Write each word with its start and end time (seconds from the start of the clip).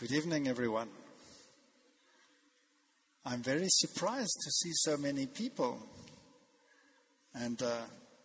Good 0.00 0.12
evening, 0.12 0.48
everyone. 0.48 0.88
I'm 3.26 3.42
very 3.42 3.66
surprised 3.68 4.40
to 4.42 4.50
see 4.50 4.70
so 4.72 4.96
many 4.96 5.26
people. 5.26 5.78
And 7.34 7.62
uh, 7.62 7.82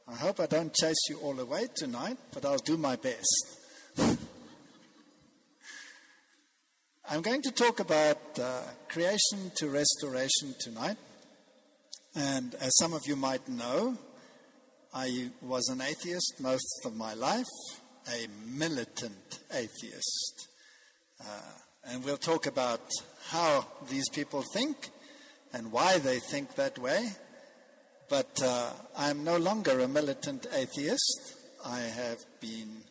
I 0.07 0.15
hope 0.15 0.39
I 0.39 0.45
don't 0.45 0.73
chase 0.73 1.09
you 1.09 1.17
all 1.17 1.37
away 1.37 1.67
tonight, 1.75 2.15
but 2.33 2.45
I'll 2.45 2.59
do 2.59 2.77
my 2.77 2.95
best. 2.95 3.57
I'm 7.09 7.21
going 7.21 7.41
to 7.41 7.51
talk 7.51 7.81
about 7.81 8.39
uh, 8.39 8.61
creation 8.87 9.51
to 9.57 9.67
restoration 9.67 10.55
tonight. 10.61 10.95
And 12.15 12.55
as 12.61 12.77
some 12.77 12.93
of 12.93 13.01
you 13.05 13.17
might 13.17 13.49
know, 13.49 13.97
I 14.93 15.29
was 15.41 15.67
an 15.67 15.81
atheist 15.81 16.35
most 16.39 16.85
of 16.85 16.95
my 16.95 17.15
life, 17.15 17.51
a 18.07 18.27
militant 18.47 19.39
atheist. 19.51 20.47
Uh, 21.19 21.63
and 21.87 22.03
we'll 22.03 22.17
talk 22.17 22.45
about 22.45 22.81
how 23.29 23.65
these 23.89 24.09
people 24.09 24.43
think 24.53 24.89
and 25.53 25.71
why 25.71 25.97
they 25.97 26.19
think 26.19 26.55
that 26.55 26.77
way. 26.79 27.11
But 28.09 28.41
uh, 28.43 28.71
I'm 28.97 29.23
no 29.23 29.37
longer 29.37 29.79
a 29.79 29.87
militant 29.87 30.47
atheist. 30.53 31.35
I 31.65 31.79
have 31.79 32.23
been 32.39 32.83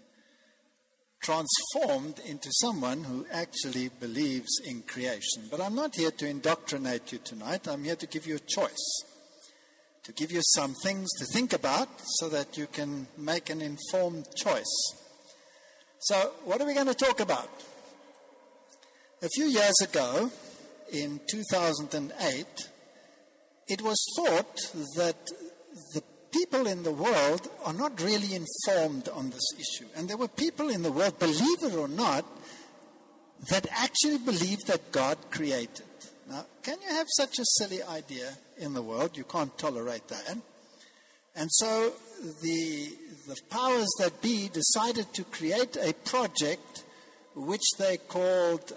transformed 1.22 2.20
into 2.26 2.50
someone 2.60 3.04
who 3.04 3.26
actually 3.32 3.88
believes 4.00 4.60
in 4.64 4.82
creation. 4.82 5.44
But 5.50 5.60
I'm 5.60 5.74
not 5.74 5.94
here 5.94 6.10
to 6.10 6.28
indoctrinate 6.28 7.12
you 7.12 7.18
tonight. 7.18 7.66
I'm 7.66 7.84
here 7.84 7.96
to 7.96 8.06
give 8.06 8.26
you 8.26 8.36
a 8.36 8.40
choice, 8.40 9.04
to 10.02 10.12
give 10.12 10.30
you 10.30 10.40
some 10.42 10.74
things 10.82 11.08
to 11.18 11.24
think 11.26 11.52
about 11.52 11.88
so 12.18 12.28
that 12.28 12.58
you 12.58 12.66
can 12.66 13.06
make 13.16 13.48
an 13.50 13.62
informed 13.62 14.26
choice. 14.36 14.94
So, 16.00 16.32
what 16.44 16.60
are 16.60 16.66
we 16.66 16.74
going 16.74 16.88
to 16.88 16.94
talk 16.94 17.20
about? 17.20 17.48
A 19.24 19.28
few 19.30 19.46
years 19.46 19.80
ago, 19.80 20.30
in 20.92 21.18
2008, 21.26 22.46
it 23.68 23.80
was 23.80 23.96
thought 24.14 24.54
that 24.96 25.16
the 25.94 26.02
people 26.30 26.66
in 26.66 26.82
the 26.82 26.92
world 26.92 27.48
are 27.64 27.72
not 27.72 28.02
really 28.02 28.34
informed 28.34 29.08
on 29.08 29.30
this 29.30 29.48
issue. 29.54 29.88
And 29.96 30.10
there 30.10 30.18
were 30.18 30.28
people 30.28 30.68
in 30.68 30.82
the 30.82 30.92
world, 30.92 31.18
believe 31.18 31.62
it 31.62 31.74
or 31.74 31.88
not, 31.88 32.26
that 33.48 33.66
actually 33.70 34.18
believed 34.18 34.66
that 34.66 34.92
God 34.92 35.16
created. 35.30 35.86
Now, 36.28 36.44
can 36.62 36.76
you 36.82 36.90
have 36.90 37.06
such 37.16 37.38
a 37.38 37.46
silly 37.56 37.82
idea 37.82 38.30
in 38.58 38.74
the 38.74 38.82
world? 38.82 39.16
You 39.16 39.24
can't 39.24 39.56
tolerate 39.56 40.06
that. 40.08 40.36
And 41.34 41.50
so 41.50 41.94
the, 42.42 42.92
the 43.26 43.40
powers 43.48 43.88
that 44.00 44.20
be 44.20 44.50
decided 44.52 45.14
to 45.14 45.24
create 45.24 45.78
a 45.80 45.94
project 45.94 46.84
which 47.34 47.64
they 47.78 47.96
called 47.96 48.74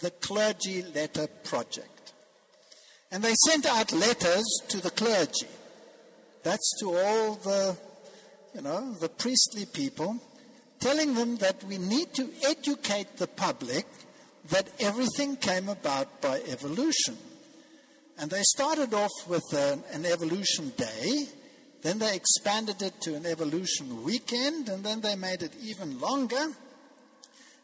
the 0.00 0.10
Clergy 0.10 0.82
Letter 0.94 1.26
Project. 1.44 2.12
And 3.10 3.22
they 3.22 3.34
sent 3.46 3.66
out 3.66 3.92
letters 3.92 4.44
to 4.68 4.80
the 4.80 4.90
clergy. 4.90 5.46
That's 6.42 6.78
to 6.80 6.96
all 6.96 7.34
the, 7.34 7.76
you 8.54 8.62
know, 8.62 8.92
the 8.94 9.08
priestly 9.08 9.66
people, 9.66 10.18
telling 10.80 11.14
them 11.14 11.36
that 11.36 11.62
we 11.64 11.78
need 11.78 12.12
to 12.14 12.28
educate 12.44 13.16
the 13.16 13.26
public 13.26 13.86
that 14.50 14.68
everything 14.80 15.36
came 15.36 15.68
about 15.68 16.20
by 16.20 16.40
evolution. 16.48 17.16
And 18.18 18.30
they 18.30 18.42
started 18.42 18.94
off 18.94 19.12
with 19.26 19.44
an, 19.52 19.82
an 19.92 20.06
evolution 20.06 20.72
day, 20.76 21.26
then 21.82 21.98
they 21.98 22.16
expanded 22.16 22.80
it 22.82 23.00
to 23.02 23.14
an 23.14 23.26
evolution 23.26 24.02
weekend, 24.02 24.68
and 24.68 24.82
then 24.82 25.00
they 25.00 25.16
made 25.16 25.42
it 25.42 25.52
even 25.62 26.00
longer. 26.00 26.52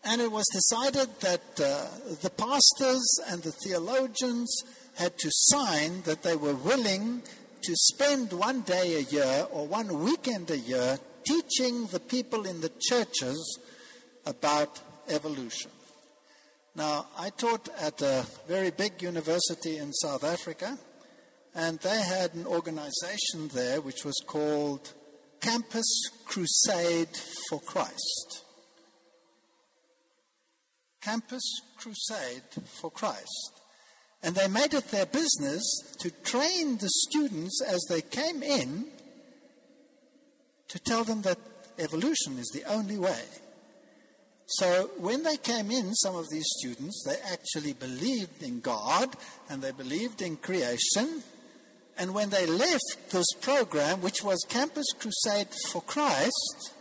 And 0.04 0.20
it 0.20 0.32
was 0.32 0.46
decided 0.52 1.08
that 1.20 1.60
uh, 1.60 1.86
the 2.22 2.30
pastors 2.30 3.20
and 3.28 3.42
the 3.42 3.52
theologians 3.52 4.52
had 4.96 5.16
to 5.18 5.28
sign 5.30 6.02
that 6.02 6.22
they 6.22 6.36
were 6.36 6.54
willing 6.54 7.22
to 7.62 7.76
spend 7.76 8.32
one 8.32 8.62
day 8.62 8.96
a 8.96 9.00
year 9.00 9.46
or 9.52 9.66
one 9.66 10.00
weekend 10.00 10.50
a 10.50 10.58
year 10.58 10.98
teaching 11.24 11.86
the 11.86 12.00
people 12.00 12.46
in 12.46 12.60
the 12.60 12.72
churches 12.80 13.60
about 14.26 14.80
evolution. 15.08 15.70
Now, 16.74 17.06
I 17.18 17.30
taught 17.30 17.68
at 17.80 18.00
a 18.02 18.26
very 18.48 18.70
big 18.70 19.02
university 19.02 19.76
in 19.76 19.92
South 19.92 20.24
Africa, 20.24 20.78
and 21.54 21.78
they 21.80 22.00
had 22.00 22.34
an 22.34 22.46
organization 22.46 23.48
there 23.54 23.80
which 23.80 24.04
was 24.04 24.20
called 24.26 24.92
Campus 25.40 26.08
Crusade 26.24 27.16
for 27.48 27.60
Christ. 27.60 28.41
Campus 31.02 31.42
Crusade 31.76 32.42
for 32.64 32.90
Christ. 32.90 33.60
And 34.22 34.36
they 34.36 34.46
made 34.46 34.72
it 34.72 34.88
their 34.88 35.06
business 35.06 35.62
to 35.98 36.10
train 36.22 36.78
the 36.78 36.88
students 36.88 37.60
as 37.66 37.84
they 37.88 38.00
came 38.00 38.42
in 38.42 38.86
to 40.68 40.78
tell 40.78 41.02
them 41.02 41.22
that 41.22 41.38
evolution 41.78 42.38
is 42.38 42.50
the 42.54 42.64
only 42.72 42.98
way. 42.98 43.24
So 44.46 44.90
when 44.98 45.24
they 45.24 45.36
came 45.38 45.70
in, 45.70 45.92
some 45.94 46.14
of 46.14 46.28
these 46.30 46.46
students, 46.58 47.02
they 47.04 47.16
actually 47.32 47.72
believed 47.72 48.42
in 48.42 48.60
God 48.60 49.08
and 49.48 49.60
they 49.60 49.72
believed 49.72 50.22
in 50.22 50.36
creation. 50.36 51.22
And 51.98 52.14
when 52.14 52.30
they 52.30 52.46
left 52.46 53.10
this 53.10 53.26
program, 53.40 54.02
which 54.02 54.22
was 54.22 54.46
Campus 54.48 54.86
Crusade 54.98 55.48
for 55.68 55.82
Christ, 55.82 56.74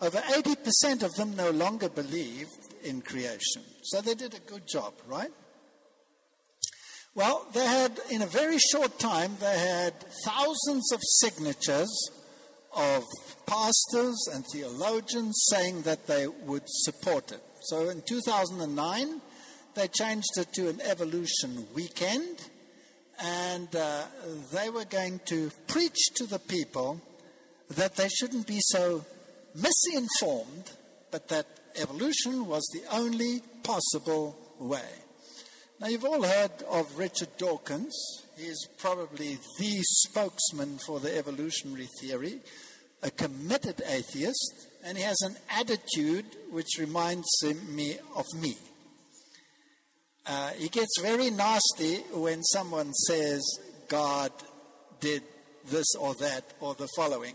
over 0.00 0.18
80% 0.18 1.02
of 1.02 1.14
them 1.14 1.36
no 1.36 1.50
longer 1.50 1.88
believed 1.88 2.59
in 2.84 3.02
creation. 3.02 3.62
So 3.82 4.00
they 4.00 4.14
did 4.14 4.34
a 4.34 4.50
good 4.50 4.66
job, 4.66 4.94
right? 5.06 5.30
Well, 7.14 7.46
they 7.52 7.66
had, 7.66 7.98
in 8.10 8.22
a 8.22 8.26
very 8.26 8.58
short 8.58 8.98
time, 8.98 9.36
they 9.40 9.58
had 9.58 9.94
thousands 10.24 10.92
of 10.92 11.00
signatures 11.02 12.10
of 12.76 13.04
pastors 13.46 14.28
and 14.32 14.44
theologians 14.52 15.46
saying 15.50 15.82
that 15.82 16.06
they 16.06 16.28
would 16.28 16.62
support 16.66 17.32
it. 17.32 17.42
So 17.62 17.88
in 17.88 18.02
2009, 18.02 19.20
they 19.74 19.88
changed 19.88 20.38
it 20.38 20.52
to 20.54 20.68
an 20.68 20.80
evolution 20.82 21.66
weekend, 21.74 22.48
and 23.20 23.74
uh, 23.74 24.04
they 24.52 24.70
were 24.70 24.84
going 24.84 25.20
to 25.26 25.50
preach 25.66 25.98
to 26.14 26.26
the 26.26 26.38
people 26.38 27.00
that 27.70 27.96
they 27.96 28.08
shouldn't 28.08 28.46
be 28.46 28.60
so 28.60 29.04
misinformed, 29.54 30.70
but 31.10 31.28
that 31.28 31.46
evolution 31.76 32.46
was 32.46 32.68
the 32.72 32.82
only 32.94 33.42
possible 33.62 34.36
way. 34.58 34.88
Now, 35.80 35.88
you've 35.88 36.04
all 36.04 36.22
heard 36.22 36.50
of 36.70 36.98
Richard 36.98 37.36
Dawkins. 37.38 37.94
He 38.36 38.44
is 38.44 38.68
probably 38.78 39.38
the 39.58 39.78
spokesman 39.80 40.78
for 40.86 41.00
the 41.00 41.16
evolutionary 41.16 41.88
theory, 42.00 42.40
a 43.02 43.10
committed 43.10 43.82
atheist, 43.86 44.68
and 44.84 44.98
he 44.98 45.04
has 45.04 45.20
an 45.22 45.36
attitude 45.50 46.26
which 46.50 46.78
reminds 46.78 47.28
me 47.68 47.96
of 48.14 48.26
me. 48.38 48.56
Uh, 50.26 50.50
he 50.50 50.68
gets 50.68 51.00
very 51.00 51.30
nasty 51.30 51.96
when 52.12 52.42
someone 52.42 52.92
says 52.92 53.42
God 53.88 54.32
did 55.00 55.22
this 55.66 55.94
or 55.98 56.14
that 56.16 56.44
or 56.60 56.74
the 56.74 56.88
following. 56.94 57.34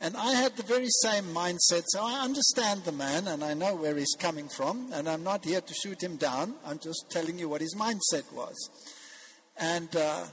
And 0.00 0.16
I 0.16 0.32
had 0.32 0.56
the 0.56 0.62
very 0.62 0.88
same 1.02 1.24
mindset, 1.24 1.84
so 1.86 2.02
I 2.02 2.20
understand 2.20 2.84
the 2.84 2.92
man 2.92 3.28
and 3.28 3.42
I 3.42 3.54
know 3.54 3.74
where 3.74 3.96
he's 3.96 4.14
coming 4.18 4.48
from, 4.48 4.92
and 4.92 5.08
I'm 5.08 5.22
not 5.22 5.44
here 5.44 5.62
to 5.62 5.74
shoot 5.74 6.02
him 6.02 6.16
down. 6.16 6.54
I'm 6.66 6.78
just 6.78 7.10
telling 7.10 7.38
you 7.38 7.48
what 7.48 7.62
his 7.62 7.74
mindset 7.74 8.30
was. 8.32 8.54
And 9.58 9.94
uh, 9.96 10.26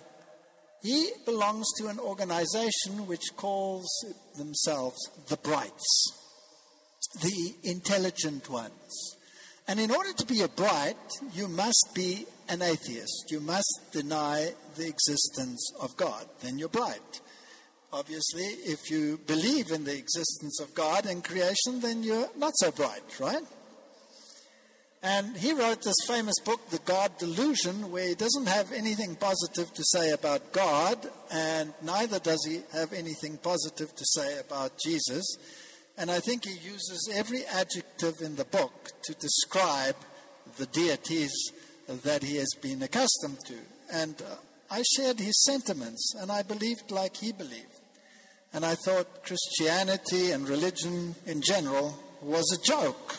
he 0.81 1.11
belongs 1.25 1.67
to 1.77 1.87
an 1.87 1.97
organization 1.97 3.07
which 3.07 3.23
calls 3.37 3.87
themselves 4.37 4.99
the 5.29 5.37
Brights, 5.37 6.11
the 7.21 7.53
intelligent 7.63 8.49
ones. 8.49 9.15
And 9.65 9.79
in 9.79 9.91
order 9.91 10.11
to 10.11 10.25
be 10.25 10.41
a 10.41 10.49
Bright, 10.49 10.97
you 11.33 11.47
must 11.47 11.91
be 11.95 12.25
an 12.49 12.61
atheist. 12.61 13.31
You 13.31 13.39
must 13.39 13.79
deny 13.93 14.51
the 14.75 14.87
existence 14.87 15.71
of 15.79 15.95
God. 15.95 16.25
Then 16.41 16.59
you're 16.59 16.67
bright. 16.67 17.21
Obviously, 17.93 18.45
if 18.65 18.89
you 18.89 19.19
believe 19.27 19.69
in 19.69 19.83
the 19.83 19.95
existence 19.95 20.59
of 20.59 20.73
God 20.73 21.05
and 21.05 21.23
creation, 21.23 21.79
then 21.79 22.01
you're 22.01 22.27
not 22.35 22.53
so 22.55 22.71
bright, 22.71 23.03
right? 23.19 23.43
And 25.03 25.37
he 25.37 25.53
wrote 25.53 25.83
this 25.83 26.07
famous 26.07 26.39
book, 26.43 26.69
The 26.71 26.79
God 26.79 27.15
Delusion, 27.19 27.91
where 27.91 28.07
he 28.07 28.15
doesn't 28.15 28.47
have 28.47 28.71
anything 28.71 29.15
positive 29.15 29.71
to 29.73 29.83
say 29.83 30.09
about 30.09 30.51
God, 30.53 31.07
and 31.29 31.71
neither 31.83 32.17
does 32.17 32.43
he 32.47 32.61
have 32.71 32.93
anything 32.93 33.37
positive 33.37 33.93
to 33.95 34.05
say 34.05 34.39
about 34.39 34.71
Jesus. 34.83 35.37
And 35.95 36.09
I 36.09 36.19
think 36.19 36.45
he 36.45 36.53
uses 36.67 37.11
every 37.13 37.45
adjective 37.45 38.21
in 38.21 38.37
the 38.37 38.45
book 38.45 38.89
to 39.03 39.13
describe 39.13 39.97
the 40.57 40.65
deities 40.65 41.33
that 41.87 42.23
he 42.23 42.37
has 42.37 42.49
been 42.59 42.81
accustomed 42.81 43.39
to. 43.45 43.57
And 43.91 44.19
uh, 44.19 44.35
I 44.71 44.81
shared 44.95 45.19
his 45.19 45.43
sentiments, 45.43 46.15
and 46.19 46.31
I 46.31 46.41
believed 46.41 46.89
like 46.89 47.17
he 47.17 47.31
believed. 47.31 47.72
And 48.53 48.65
I 48.65 48.75
thought 48.75 49.23
Christianity 49.23 50.31
and 50.31 50.47
religion 50.47 51.15
in 51.25 51.41
general 51.41 51.97
was 52.21 52.45
a 52.53 52.63
joke. 52.65 53.17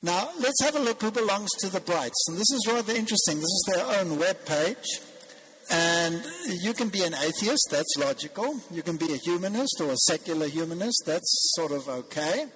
Now, 0.00 0.30
let's 0.38 0.62
have 0.62 0.76
a 0.76 0.78
look 0.78 1.02
who 1.02 1.10
belongs 1.10 1.50
to 1.58 1.68
the 1.68 1.80
Brights. 1.80 2.28
And 2.28 2.36
this 2.36 2.50
is 2.52 2.68
rather 2.68 2.94
interesting. 2.94 3.38
This 3.38 3.44
is 3.44 3.72
their 3.74 4.00
own 4.00 4.18
web 4.18 4.44
page. 4.46 5.00
And 5.70 6.22
you 6.62 6.72
can 6.72 6.88
be 6.88 7.02
an 7.02 7.14
atheist, 7.14 7.68
that's 7.70 7.96
logical. 7.98 8.60
You 8.70 8.82
can 8.82 8.96
be 8.96 9.12
a 9.12 9.16
humanist 9.16 9.80
or 9.80 9.90
a 9.90 9.96
secular 9.96 10.46
humanist, 10.46 11.02
that's 11.04 11.52
sort 11.56 11.72
of 11.72 11.88
okay. 11.88 12.46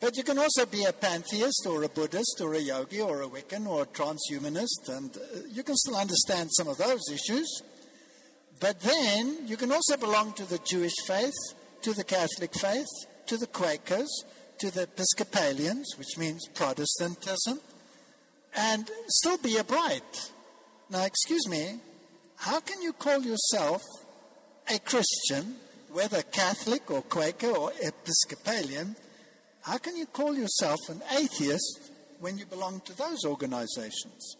But 0.00 0.16
you 0.16 0.22
can 0.22 0.38
also 0.38 0.66
be 0.66 0.84
a 0.84 0.92
pantheist 0.92 1.66
or 1.66 1.82
a 1.82 1.88
Buddhist 1.88 2.40
or 2.42 2.54
a 2.54 2.58
yogi 2.58 3.00
or 3.00 3.22
a 3.22 3.28
Wiccan 3.28 3.66
or 3.66 3.82
a 3.82 3.86
transhumanist, 3.86 4.88
and 4.88 5.16
you 5.50 5.62
can 5.62 5.76
still 5.76 5.96
understand 5.96 6.50
some 6.52 6.68
of 6.68 6.78
those 6.78 7.02
issues. 7.10 7.62
But 8.60 8.80
then 8.80 9.46
you 9.46 9.56
can 9.56 9.72
also 9.72 9.96
belong 9.96 10.34
to 10.34 10.44
the 10.44 10.58
Jewish 10.58 10.94
faith, 11.06 11.32
to 11.82 11.94
the 11.94 12.04
Catholic 12.04 12.54
faith, 12.54 12.86
to 13.26 13.38
the 13.38 13.46
Quakers, 13.46 14.24
to 14.58 14.70
the 14.70 14.82
Episcopalians, 14.82 15.94
which 15.96 16.18
means 16.18 16.46
Protestantism, 16.54 17.58
and 18.54 18.90
still 19.08 19.38
be 19.38 19.56
a 19.56 19.64
bright. 19.64 20.30
Now, 20.90 21.04
excuse 21.04 21.48
me, 21.48 21.80
how 22.36 22.60
can 22.60 22.82
you 22.82 22.92
call 22.92 23.22
yourself 23.22 23.82
a 24.68 24.78
Christian, 24.78 25.56
whether 25.90 26.20
Catholic 26.22 26.90
or 26.90 27.00
Quaker 27.02 27.50
or 27.50 27.72
Episcopalian? 27.80 28.94
How 29.62 29.78
can 29.78 29.96
you 29.96 30.06
call 30.06 30.34
yourself 30.36 30.80
an 30.88 31.00
atheist 31.16 31.90
when 32.18 32.36
you 32.36 32.44
belong 32.44 32.80
to 32.82 32.96
those 32.96 33.24
organizations? 33.24 34.36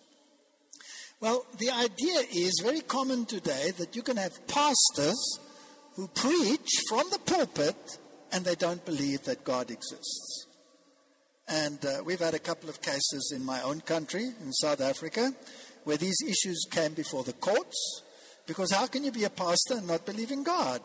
Well, 1.21 1.45
the 1.59 1.69
idea 1.69 2.23
is 2.33 2.63
very 2.65 2.81
common 2.81 3.27
today 3.27 3.73
that 3.77 3.95
you 3.95 4.01
can 4.01 4.17
have 4.17 4.47
pastors 4.47 5.39
who 5.95 6.09
preach 6.09 6.71
from 6.89 7.11
the 7.11 7.19
pulpit 7.19 7.99
and 8.33 8.43
they 8.43 8.55
don't 8.55 8.83
believe 8.87 9.25
that 9.25 9.45
God 9.45 9.71
exists. 9.71 10.47
And 11.47 11.85
uh, 11.85 12.03
we've 12.07 12.21
had 12.21 12.33
a 12.33 12.39
couple 12.39 12.71
of 12.71 12.81
cases 12.81 13.35
in 13.37 13.45
my 13.45 13.61
own 13.61 13.83
country, 13.83 14.25
in 14.25 14.53
South 14.53 14.81
Africa, 14.81 15.35
where 15.85 15.99
these 15.99 16.17
issues 16.27 16.67
came 16.71 16.95
before 16.95 17.25
the 17.25 17.35
courts. 17.35 18.03
Because 18.47 18.73
how 18.73 18.87
can 18.87 19.05
you 19.05 19.13
be 19.13 19.25
a 19.25 19.31
pastor 19.31 19.75
and 19.75 19.89
not 19.89 20.07
believe 20.07 20.31
in 20.31 20.43
God? 20.43 20.81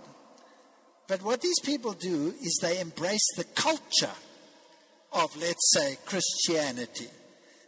But 1.07 1.23
what 1.23 1.39
these 1.39 1.61
people 1.63 1.93
do 1.93 2.33
is 2.41 2.59
they 2.61 2.81
embrace 2.81 3.25
the 3.37 3.45
culture 3.45 4.17
of, 5.13 5.37
let's 5.37 5.71
say, 5.73 5.97
Christianity. 6.05 7.07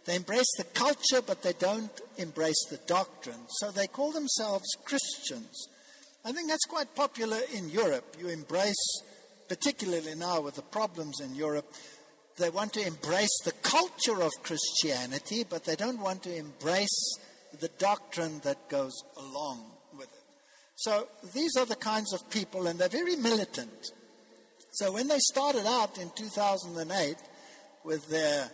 They 0.04 0.18
embrace 0.18 0.52
the 0.58 0.66
culture, 0.66 1.22
but 1.26 1.44
they 1.44 1.54
don't 1.54 1.92
embrace 2.18 2.66
the 2.70 2.80
doctrine. 2.88 3.46
So 3.60 3.72
they 3.72 3.88
call 3.88 4.12
themselves 4.12 4.68
Christians. 4.84 5.68
I 6.26 6.32
think 6.32 6.50
that's 6.50 6.66
quite 6.66 6.94
popular 6.96 7.40
in 7.54 7.70
Europe. 7.70 8.16
You 8.20 8.28
embrace, 8.30 9.02
particularly 9.48 10.16
now 10.16 10.42
with 10.42 10.56
the 10.56 10.62
problems 10.62 11.22
in 11.22 11.36
Europe, 11.36 11.72
they 12.38 12.50
want 12.50 12.74
to 12.74 12.86
embrace 12.86 13.36
the 13.44 13.54
culture 13.64 14.22
of 14.22 14.32
Christianity, 14.44 15.44
but 15.50 15.64
they 15.64 15.76
don't 15.76 16.00
want 16.00 16.24
to 16.24 16.36
embrace 16.36 17.18
the 17.60 17.70
doctrine 17.80 18.40
that 18.44 18.70
goes 18.70 18.94
along 19.18 19.72
with 19.98 20.08
it. 20.08 20.24
So 20.76 21.08
these 21.34 21.56
are 21.58 21.66
the 21.66 21.76
kinds 21.76 22.14
of 22.14 22.30
people, 22.30 22.68
and 22.68 22.78
they're 22.78 22.90
very 22.90 23.16
militant. 23.16 23.92
So 24.72 24.92
when 24.92 25.08
they 25.08 25.18
started 25.18 25.66
out 25.66 25.98
in 25.98 26.12
2008 26.16 27.16
with 27.84 28.08
their 28.10 28.52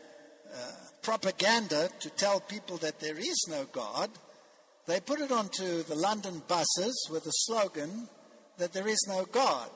uh, 0.53 0.71
propaganda 1.03 1.89
to 1.99 2.09
tell 2.09 2.39
people 2.39 2.77
that 2.77 2.99
there 2.99 3.17
is 3.17 3.45
no 3.49 3.65
God, 3.65 4.09
they 4.87 4.99
put 4.99 5.19
it 5.19 5.31
onto 5.31 5.83
the 5.83 5.95
London 5.95 6.41
buses 6.47 7.07
with 7.11 7.23
the 7.25 7.31
slogan 7.31 8.07
that 8.57 8.73
there 8.73 8.87
is 8.87 9.05
no 9.07 9.25
God. 9.25 9.69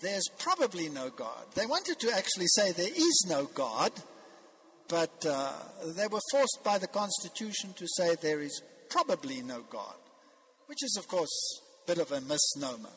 There's 0.00 0.28
probably 0.38 0.88
no 0.88 1.10
God. 1.10 1.46
They 1.54 1.66
wanted 1.66 1.98
to 2.00 2.12
actually 2.12 2.46
say 2.46 2.72
there 2.72 2.86
is 2.88 3.26
no 3.28 3.46
God, 3.46 3.92
but 4.88 5.26
uh, 5.26 5.52
they 5.96 6.06
were 6.06 6.20
forced 6.30 6.60
by 6.64 6.78
the 6.78 6.86
Constitution 6.86 7.72
to 7.74 7.86
say 7.96 8.14
there 8.14 8.40
is 8.40 8.62
probably 8.88 9.42
no 9.42 9.62
God, 9.68 9.96
which 10.66 10.82
is, 10.82 10.96
of 10.98 11.08
course, 11.08 11.60
a 11.84 11.86
bit 11.86 11.98
of 11.98 12.12
a 12.12 12.20
misnomer. 12.20 12.90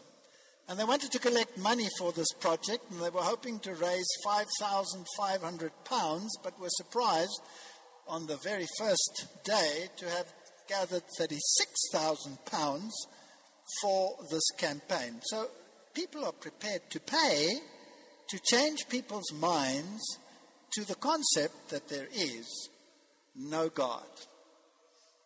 And 0.73 0.79
they 0.79 0.85
wanted 0.85 1.11
to 1.11 1.19
collect 1.19 1.55
money 1.59 1.87
for 1.99 2.11
this 2.11 2.31
project, 2.39 2.89
and 2.89 2.99
they 2.99 3.11
were 3.11 3.21
hoping 3.21 3.59
to 3.59 3.75
raise 3.75 4.07
5,500 4.25 5.71
pounds, 5.85 6.35
but 6.43 6.59
were 6.59 6.65
surprised 6.71 7.39
on 8.07 8.25
the 8.25 8.37
very 8.37 8.65
first 8.79 9.27
day 9.43 9.89
to 9.97 10.09
have 10.09 10.33
gathered 10.67 11.03
36,000 11.15 12.39
pounds 12.45 12.91
for 13.83 14.15
this 14.31 14.49
campaign. 14.57 15.19
So 15.25 15.45
people 15.93 16.25
are 16.25 16.31
prepared 16.31 16.89
to 16.89 16.99
pay 16.99 17.51
to 18.29 18.39
change 18.43 18.89
people's 18.89 19.31
minds 19.31 20.01
to 20.73 20.87
the 20.87 20.95
concept 20.95 21.69
that 21.69 21.87
there 21.87 22.07
is 22.11 22.47
no 23.35 23.69
God. 23.69 24.07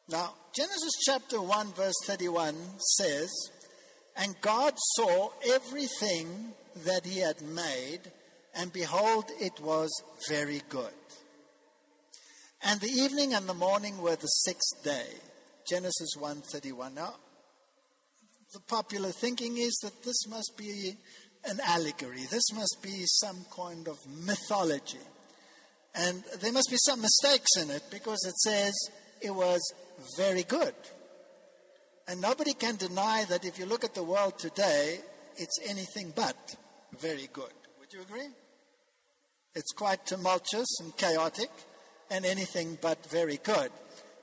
Now, 0.09 0.33
Genesis 0.53 0.91
chapter 1.05 1.41
1, 1.41 1.71
verse 1.71 1.95
31 2.05 2.53
says, 2.97 3.29
And 4.17 4.39
God 4.41 4.73
saw 4.95 5.29
everything 5.47 6.53
that 6.85 7.05
he 7.05 7.19
had 7.19 7.41
made, 7.41 8.11
and 8.55 8.73
behold, 8.73 9.25
it 9.39 9.59
was 9.61 9.89
very 10.27 10.61
good. 10.69 10.93
And 12.63 12.81
the 12.81 12.89
evening 12.89 13.33
and 13.33 13.47
the 13.47 13.53
morning 13.53 14.01
were 14.01 14.15
the 14.15 14.27
sixth 14.27 14.83
day. 14.83 15.07
Genesis 15.67 16.15
1:31. 16.17 16.95
Now, 16.95 17.15
the 18.53 18.59
popular 18.61 19.11
thinking 19.11 19.57
is 19.57 19.77
that 19.83 20.03
this 20.03 20.25
must 20.27 20.53
be 20.57 20.97
an 21.43 21.59
allegory. 21.63 22.25
This 22.25 22.51
must 22.53 22.77
be 22.81 23.03
some 23.05 23.45
kind 23.55 23.87
of 23.87 23.97
mythology. 24.07 25.05
And 25.93 26.23
there 26.41 26.51
must 26.51 26.69
be 26.69 26.77
some 26.77 27.01
mistakes 27.01 27.57
in 27.57 27.69
it 27.69 27.83
because 27.91 28.23
it 28.25 28.37
says 28.39 28.73
it 29.21 29.31
was 29.31 29.61
very 30.17 30.43
good. 30.43 30.75
And 32.07 32.21
nobody 32.21 32.53
can 32.53 32.77
deny 32.77 33.25
that 33.25 33.43
if 33.43 33.59
you 33.59 33.65
look 33.65 33.83
at 33.83 33.93
the 33.93 34.03
world 34.03 34.39
today, 34.39 34.99
it's 35.35 35.59
anything 35.67 36.13
but 36.15 36.55
very 36.99 37.29
good. 37.33 37.51
Would 37.79 37.91
you 37.91 38.01
agree? 38.01 38.29
It's 39.55 39.71
quite 39.73 40.05
tumultuous 40.05 40.79
and 40.79 40.95
chaotic 40.95 41.49
and 42.09 42.25
anything 42.25 42.77
but 42.81 43.05
very 43.09 43.37
good. 43.43 43.71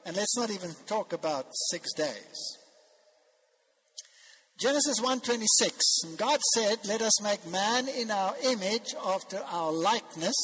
And 0.07 0.17
let's 0.17 0.37
not 0.37 0.51
even 0.51 0.71
talk 0.87 1.13
about 1.13 1.47
six 1.71 1.93
days. 1.95 2.59
Genesis 4.59 5.01
1:26 5.01 6.05
and 6.05 6.17
God 6.17 6.41
said 6.55 6.79
let 6.87 7.03
us 7.03 7.21
make 7.21 7.45
man 7.47 7.89
in 7.89 8.11
our 8.11 8.37
image 8.45 8.95
after 9.05 9.39
our 9.51 9.73
likeness 9.73 10.37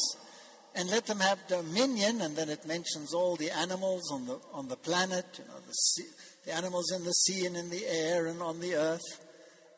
and 0.75 0.89
let 0.89 1.05
them 1.05 1.19
have 1.19 1.45
dominion 1.47 2.21
and 2.21 2.35
then 2.35 2.49
it 2.49 2.65
mentions 2.65 3.13
all 3.13 3.35
the 3.35 3.51
animals 3.51 4.09
on 4.11 4.25
the 4.25 4.39
on 4.53 4.67
the 4.67 4.75
planet 4.75 5.25
you 5.37 5.45
know 5.45 5.59
the 5.65 5.73
sea, 5.73 6.05
the 6.45 6.53
animals 6.53 6.91
in 6.91 7.03
the 7.03 7.11
sea 7.11 7.45
and 7.45 7.57
in 7.57 7.69
the 7.69 7.85
air 7.85 8.27
and 8.27 8.41
on 8.41 8.59
the 8.59 8.75
earth 8.75 9.25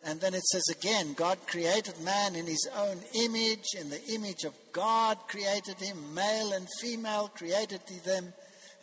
and 0.04 0.20
then 0.22 0.34
it 0.34 0.44
says 0.44 0.64
again 0.72 1.14
God 1.14 1.38
created 1.48 2.00
man 2.02 2.36
in 2.36 2.46
his 2.46 2.68
own 2.78 3.00
image 3.16 3.76
in 3.80 3.90
the 3.90 4.04
image 4.10 4.44
of 4.44 4.54
God 4.72 5.18
created 5.28 5.80
him 5.80 6.14
male 6.14 6.54
and 6.54 6.68
female 6.82 7.30
created 7.34 7.82
he 7.88 8.00
them 8.00 8.34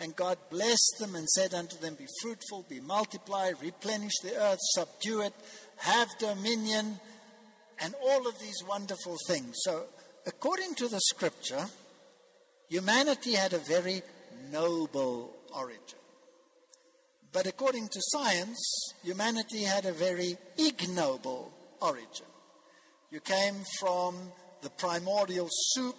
and 0.00 0.16
God 0.16 0.38
blessed 0.48 0.96
them 0.98 1.14
and 1.14 1.28
said 1.28 1.52
unto 1.52 1.76
them, 1.76 1.94
Be 1.94 2.06
fruitful, 2.22 2.64
be 2.68 2.80
multiply, 2.80 3.52
replenish 3.62 4.18
the 4.22 4.34
earth, 4.34 4.58
subdue 4.72 5.20
it, 5.20 5.34
have 5.76 6.08
dominion, 6.18 6.98
and 7.78 7.94
all 8.02 8.26
of 8.26 8.38
these 8.40 8.64
wonderful 8.66 9.16
things. 9.26 9.56
So, 9.60 9.84
according 10.26 10.74
to 10.76 10.88
the 10.88 11.00
scripture, 11.00 11.66
humanity 12.70 13.34
had 13.34 13.52
a 13.52 13.58
very 13.58 14.00
noble 14.50 15.36
origin. 15.54 15.98
But 17.32 17.46
according 17.46 17.88
to 17.88 18.00
science, 18.00 18.94
humanity 19.04 19.64
had 19.64 19.84
a 19.84 19.92
very 19.92 20.38
ignoble 20.56 21.52
origin. 21.82 22.26
You 23.10 23.20
came 23.20 23.56
from 23.78 24.16
the 24.62 24.70
primordial 24.70 25.48
soup 25.50 25.96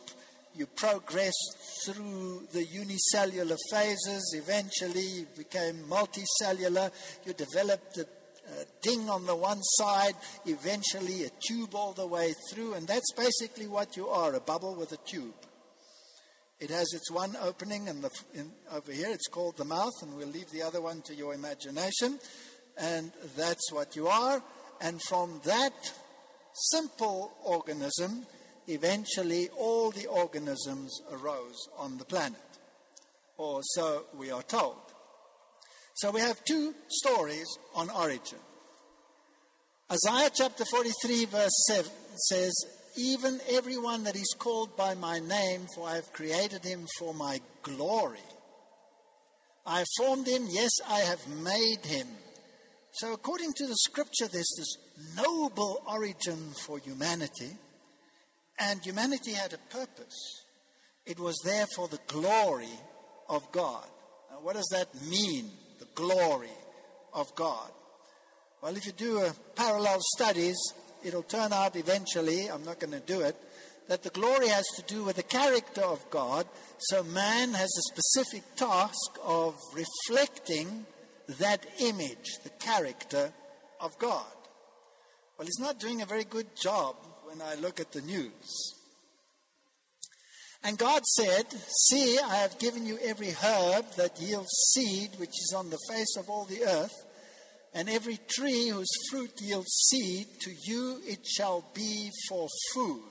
you 0.54 0.66
progressed 0.66 1.56
through 1.86 2.48
the 2.52 2.64
unicellular 2.66 3.56
phases. 3.72 4.36
Eventually, 4.36 5.02
you 5.02 5.28
became 5.38 5.84
multicellular. 5.90 6.92
You 7.26 7.34
developed 7.34 7.98
a, 7.98 8.02
a 8.02 8.66
ding 8.82 9.10
on 9.10 9.26
the 9.26 9.36
one 9.36 9.62
side, 9.62 10.14
eventually, 10.46 11.24
a 11.24 11.30
tube 11.48 11.74
all 11.74 11.94
the 11.94 12.06
way 12.06 12.34
through. 12.50 12.74
And 12.74 12.86
that's 12.86 13.14
basically 13.14 13.68
what 13.68 13.96
you 13.96 14.10
are 14.10 14.34
a 14.34 14.42
bubble 14.42 14.76
with 14.76 14.92
a 14.92 14.98
tube. 14.98 15.34
It 16.62 16.70
has 16.70 16.94
its 16.94 17.10
one 17.10 17.36
opening, 17.42 17.90
and 17.90 18.06
over 18.72 18.92
here 18.92 19.10
it's 19.10 19.28
called 19.28 19.58
the 19.58 19.66
mouth, 19.66 19.96
and 20.04 20.16
we'll 20.16 20.28
leave 20.28 20.52
the 20.52 20.62
other 20.62 20.80
one 20.80 21.02
to 21.02 21.16
your 21.16 21.34
imagination. 21.34 22.20
And 22.78 23.12
that's 23.36 23.72
what 23.72 23.96
you 23.96 24.08
are. 24.08 24.44
And 24.80 25.02
from 25.10 25.42
that 25.44 25.74
simple 26.54 27.34
organism, 27.44 28.28
eventually 28.68 29.50
all 29.58 29.90
the 29.90 30.06
organisms 30.06 31.02
arose 31.12 31.68
on 31.80 31.98
the 31.98 32.06
planet. 32.06 32.40
Or 33.38 33.62
so 33.64 34.06
we 34.16 34.30
are 34.30 34.44
told. 34.44 34.78
So 35.96 36.12
we 36.12 36.22
have 36.22 36.46
two 36.46 36.76
stories 36.88 37.48
on 37.74 37.90
origin. 37.90 38.38
Isaiah 39.92 40.30
chapter 40.32 40.64
43, 40.64 41.26
verse 41.26 41.66
7 41.68 41.92
says, 42.30 42.54
even 42.96 43.40
everyone 43.50 44.04
that 44.04 44.16
is 44.16 44.36
called 44.38 44.76
by 44.76 44.96
my 44.96 45.20
name, 45.20 45.68
for 45.76 45.88
I 45.88 45.96
have 45.96 46.14
created 46.14 46.64
him 46.64 46.88
for 47.00 47.14
my 47.14 47.40
glory. 47.64 48.20
I 49.66 49.86
formed 49.98 50.28
him, 50.28 50.48
yes, 50.50 50.72
I 50.88 51.00
have 51.00 51.26
made 51.28 51.86
him. 51.86 52.08
So, 52.94 53.14
according 53.14 53.54
to 53.54 53.68
the 53.68 53.76
scripture, 53.76 54.28
there's 54.28 54.54
this 54.58 54.78
noble 55.16 55.82
origin 55.88 56.52
for 56.66 56.78
humanity, 56.80 57.52
and 58.60 58.84
humanity 58.84 59.32
had 59.32 59.54
a 59.54 59.74
purpose. 59.74 60.44
It 61.06 61.20
was 61.20 61.38
there 61.44 61.68
for 61.76 61.88
the 61.88 62.00
glory 62.08 62.80
of 63.30 63.50
God. 63.52 63.88
Now, 64.30 64.40
what 64.42 64.56
does 64.56 64.70
that 64.72 64.90
mean, 65.10 65.52
the 65.80 65.88
glory 65.96 66.50
of 67.14 67.34
God? 67.36 67.72
Well, 68.62 68.76
if 68.76 68.86
you 68.86 68.92
do 68.92 69.20
a 69.20 69.34
parallel 69.56 70.00
studies, 70.16 70.58
it'll 71.04 71.24
turn 71.24 71.54
out 71.54 71.76
eventually, 71.76 72.48
I'm 72.48 72.64
not 72.64 72.80
going 72.80 72.94
to 72.94 73.00
do 73.00 73.22
it, 73.22 73.36
that 73.88 74.04
the 74.04 74.10
glory 74.10 74.48
has 74.48 74.66
to 74.78 74.84
do 74.84 75.04
with 75.04 75.18
the 75.18 75.24
character 75.24 75.82
of 75.82 76.10
God. 76.10 76.48
So 76.80 77.04
man 77.04 77.54
has 77.54 77.70
a 77.70 77.94
specific 77.94 78.56
task 78.56 79.20
of 79.24 79.56
reflecting 79.74 80.86
that 81.40 81.66
image, 81.80 82.38
the 82.44 82.50
character 82.52 83.32
of 83.80 83.98
God. 83.98 84.26
Well, 85.38 85.46
he's 85.46 85.60
not 85.60 85.80
doing 85.80 86.02
a 86.02 86.06
very 86.06 86.24
good 86.24 86.56
job 86.56 86.96
when 87.26 87.42
I 87.42 87.56
look 87.56 87.80
at 87.80 87.92
the 87.92 88.02
news. 88.02 88.76
And 90.64 90.78
God 90.78 91.04
said, 91.06 91.46
See, 91.90 92.20
I 92.20 92.36
have 92.36 92.60
given 92.60 92.86
you 92.86 93.00
every 93.04 93.32
herb 93.32 93.86
that 93.98 94.22
yields 94.22 94.52
seed, 94.74 95.12
which 95.18 95.30
is 95.30 95.54
on 95.58 95.70
the 95.70 95.80
face 95.90 96.16
of 96.18 96.30
all 96.30 96.46
the 96.46 96.64
earth, 96.64 96.94
and 97.74 97.90
every 97.90 98.20
tree 98.28 98.68
whose 98.68 98.92
fruit 99.10 99.32
yields 99.40 99.72
seed, 99.90 100.28
to 100.42 100.52
you 100.66 101.00
it 101.06 101.26
shall 101.26 101.66
be 101.74 102.10
for 102.28 102.48
food. 102.74 103.02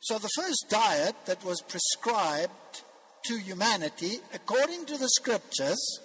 So 0.00 0.18
the 0.18 0.30
first 0.36 0.66
diet 0.68 1.14
that 1.26 1.44
was 1.44 1.62
prescribed 1.62 2.84
to 3.26 3.38
humanity, 3.38 4.18
according 4.34 4.86
to 4.86 4.98
the 4.98 5.08
scriptures, 5.08 6.00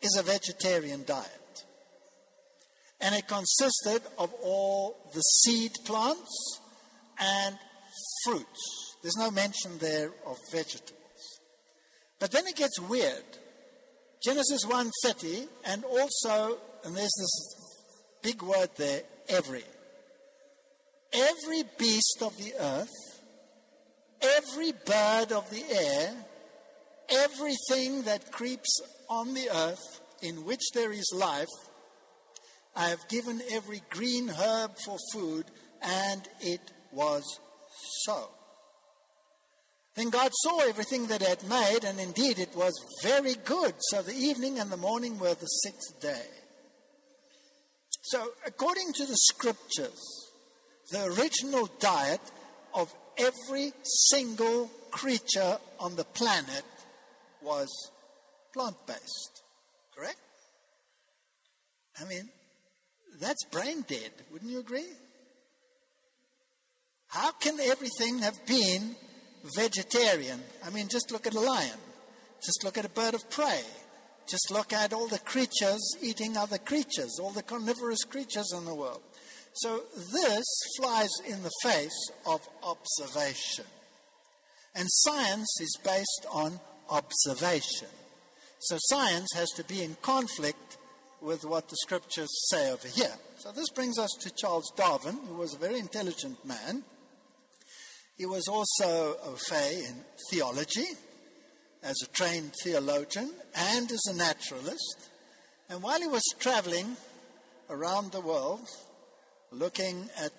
is 0.00 0.16
a 0.16 0.22
vegetarian 0.22 1.04
diet. 1.04 1.64
And 3.00 3.14
it 3.14 3.28
consisted 3.28 4.02
of 4.18 4.32
all 4.42 5.10
the 5.12 5.20
seed 5.20 5.72
plants 5.84 6.60
and 7.18 7.56
fruits. 8.24 8.96
There's 9.02 9.16
no 9.16 9.30
mention 9.30 9.78
there 9.78 10.10
of 10.26 10.38
vegetables. 10.50 11.40
But 12.18 12.30
then 12.30 12.46
it 12.46 12.56
gets 12.56 12.80
weird. 12.80 13.24
Genesis 14.24 14.64
1:30 14.64 15.48
and 15.64 15.84
also 15.84 16.58
and 16.84 16.96
there's 16.96 17.16
this 17.18 17.56
big 18.22 18.42
word 18.42 18.70
there 18.76 19.02
every. 19.28 19.64
Every 21.12 21.64
beast 21.78 22.22
of 22.22 22.36
the 22.38 22.54
earth 22.58 23.12
every 24.22 24.72
bird 24.72 25.32
of 25.32 25.48
the 25.50 25.64
air 25.70 26.14
everything 27.08 28.02
that 28.02 28.30
creeps 28.30 28.80
on 29.10 29.34
the 29.34 29.50
earth 29.50 30.00
in 30.22 30.44
which 30.44 30.62
there 30.72 30.92
is 30.92 31.12
life 31.14 31.48
I 32.74 32.88
have 32.88 33.08
given 33.08 33.42
every 33.50 33.82
green 33.90 34.28
herb 34.28 34.78
for 34.84 34.96
food 35.12 35.46
and 35.82 36.26
it 36.40 36.60
was 36.92 37.24
so 38.04 38.30
then 39.94 40.08
God 40.08 40.30
saw 40.34 40.60
everything 40.60 41.06
that 41.08 41.20
he 41.20 41.28
had 41.28 41.46
made, 41.48 41.84
and 41.84 42.00
indeed 42.00 42.38
it 42.38 42.56
was 42.56 42.72
very 43.02 43.34
good. 43.34 43.74
So 43.78 44.00
the 44.02 44.14
evening 44.14 44.58
and 44.58 44.70
the 44.70 44.76
morning 44.76 45.18
were 45.18 45.34
the 45.34 45.46
sixth 45.46 46.00
day. 46.00 46.26
So, 48.04 48.30
according 48.46 48.92
to 48.94 49.06
the 49.06 49.16
scriptures, 49.16 50.32
the 50.90 51.04
original 51.04 51.68
diet 51.78 52.20
of 52.74 52.92
every 53.16 53.72
single 53.84 54.70
creature 54.90 55.58
on 55.78 55.94
the 55.96 56.04
planet 56.04 56.64
was 57.42 57.68
plant 58.52 58.76
based. 58.86 59.42
Correct? 59.96 60.18
I 62.00 62.04
mean, 62.06 62.28
that's 63.20 63.44
brain 63.44 63.84
dead, 63.86 64.10
wouldn't 64.32 64.50
you 64.50 64.58
agree? 64.58 64.88
How 67.08 67.32
can 67.32 67.60
everything 67.60 68.18
have 68.20 68.44
been 68.46 68.96
vegetarian. 69.56 70.40
I 70.64 70.70
mean, 70.70 70.88
just 70.88 71.10
look 71.10 71.26
at 71.26 71.34
a 71.34 71.40
lion. 71.40 71.78
Just 72.44 72.64
look 72.64 72.78
at 72.78 72.84
a 72.84 72.88
bird 72.88 73.14
of 73.14 73.28
prey. 73.30 73.62
Just 74.28 74.50
look 74.50 74.72
at 74.72 74.92
all 74.92 75.08
the 75.08 75.18
creatures 75.18 75.96
eating 76.00 76.36
other 76.36 76.58
creatures, 76.58 77.18
all 77.20 77.30
the 77.30 77.42
carnivorous 77.42 78.04
creatures 78.04 78.52
in 78.56 78.64
the 78.64 78.74
world. 78.74 79.02
So 79.54 79.82
this 80.12 80.44
flies 80.78 81.10
in 81.28 81.42
the 81.42 81.50
face 81.62 82.10
of 82.26 82.40
observation. 82.62 83.66
And 84.74 84.86
science 84.88 85.60
is 85.60 85.76
based 85.84 86.26
on 86.32 86.58
observation. 86.88 87.88
So 88.60 88.76
science 88.80 89.28
has 89.34 89.50
to 89.56 89.64
be 89.64 89.82
in 89.82 89.96
conflict 90.00 90.78
with 91.20 91.44
what 91.44 91.68
the 91.68 91.76
scriptures 91.76 92.30
say 92.48 92.70
over 92.70 92.88
here. 92.88 93.14
So 93.36 93.52
this 93.52 93.68
brings 93.70 93.98
us 93.98 94.10
to 94.20 94.30
Charles 94.34 94.72
Darwin, 94.76 95.18
who 95.28 95.34
was 95.34 95.54
a 95.54 95.58
very 95.58 95.78
intelligent 95.78 96.44
man. 96.44 96.84
He 98.16 98.26
was 98.26 98.46
also 98.48 99.16
au 99.24 99.36
fait 99.36 99.84
in 99.84 100.04
theology 100.30 100.86
as 101.82 101.96
a 102.02 102.08
trained 102.08 102.52
theologian 102.62 103.30
and 103.54 103.90
as 103.90 104.06
a 104.08 104.14
naturalist. 104.14 105.08
And 105.68 105.82
while 105.82 106.00
he 106.00 106.06
was 106.06 106.22
traveling 106.38 106.96
around 107.70 108.12
the 108.12 108.20
world, 108.20 108.68
looking 109.50 110.08
at 110.18 110.32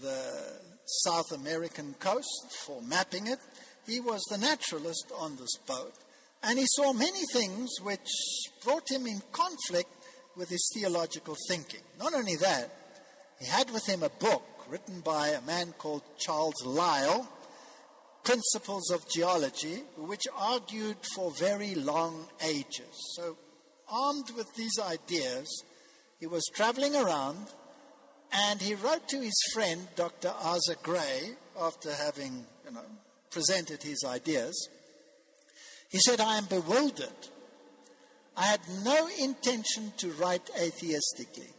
the 0.00 0.60
South 1.04 1.32
American 1.32 1.94
coast 1.98 2.46
for 2.64 2.80
mapping 2.82 3.26
it, 3.26 3.40
he 3.86 4.00
was 4.00 4.22
the 4.30 4.38
naturalist 4.38 5.12
on 5.18 5.36
this 5.36 5.56
boat. 5.66 5.94
And 6.42 6.58
he 6.58 6.66
saw 6.68 6.92
many 6.92 7.22
things 7.32 7.70
which 7.82 8.08
brought 8.64 8.88
him 8.90 9.06
in 9.06 9.20
conflict 9.32 9.90
with 10.36 10.48
his 10.48 10.70
theological 10.74 11.36
thinking. 11.48 11.80
Not 11.98 12.14
only 12.14 12.36
that, 12.36 12.70
he 13.40 13.46
had 13.46 13.70
with 13.70 13.86
him 13.86 14.02
a 14.02 14.08
book 14.08 14.44
written 14.68 15.00
by 15.00 15.28
a 15.28 15.40
man 15.42 15.74
called 15.78 16.02
Charles 16.18 16.64
Lyell, 16.64 17.28
Principles 18.24 18.90
of 18.90 19.08
Geology, 19.08 19.82
which 19.96 20.24
argued 20.36 20.96
for 21.14 21.30
very 21.38 21.74
long 21.74 22.26
ages. 22.44 23.14
So, 23.14 23.36
armed 23.88 24.30
with 24.36 24.52
these 24.56 24.78
ideas, 24.80 25.46
he 26.18 26.26
was 26.26 26.44
traveling 26.54 26.96
around 26.96 27.46
and 28.32 28.60
he 28.60 28.74
wrote 28.74 29.08
to 29.08 29.20
his 29.20 29.40
friend, 29.52 29.86
Dr. 29.94 30.32
Asa 30.42 30.76
Gray, 30.82 31.36
after 31.60 31.92
having 31.92 32.44
you 32.64 32.74
know, 32.74 32.80
presented 33.30 33.82
his 33.82 34.04
ideas. 34.04 34.68
He 35.88 35.98
said, 35.98 36.20
I 36.20 36.36
am 36.36 36.46
bewildered. 36.46 37.30
I 38.36 38.44
had 38.44 38.60
no 38.84 39.08
intention 39.18 39.92
to 39.98 40.10
write 40.12 40.50
atheistically. 40.58 41.52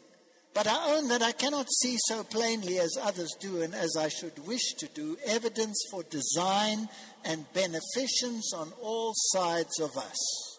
But 0.58 0.66
I 0.66 0.96
own 0.96 1.08
that 1.10 1.22
I 1.22 1.34
cannot 1.34 1.72
see 1.72 1.98
so 2.08 2.24
plainly 2.24 2.80
as 2.80 2.98
others 3.00 3.30
do 3.40 3.62
and 3.62 3.76
as 3.76 3.96
I 3.96 4.10
should 4.10 4.48
wish 4.48 4.74
to 4.80 4.88
do 4.88 5.16
evidence 5.24 5.80
for 5.92 6.02
design 6.02 6.90
and 7.24 7.46
beneficence 7.54 8.52
on 8.56 8.74
all 8.82 9.14
sides 9.14 9.80
of 9.80 9.96
us. 9.96 10.58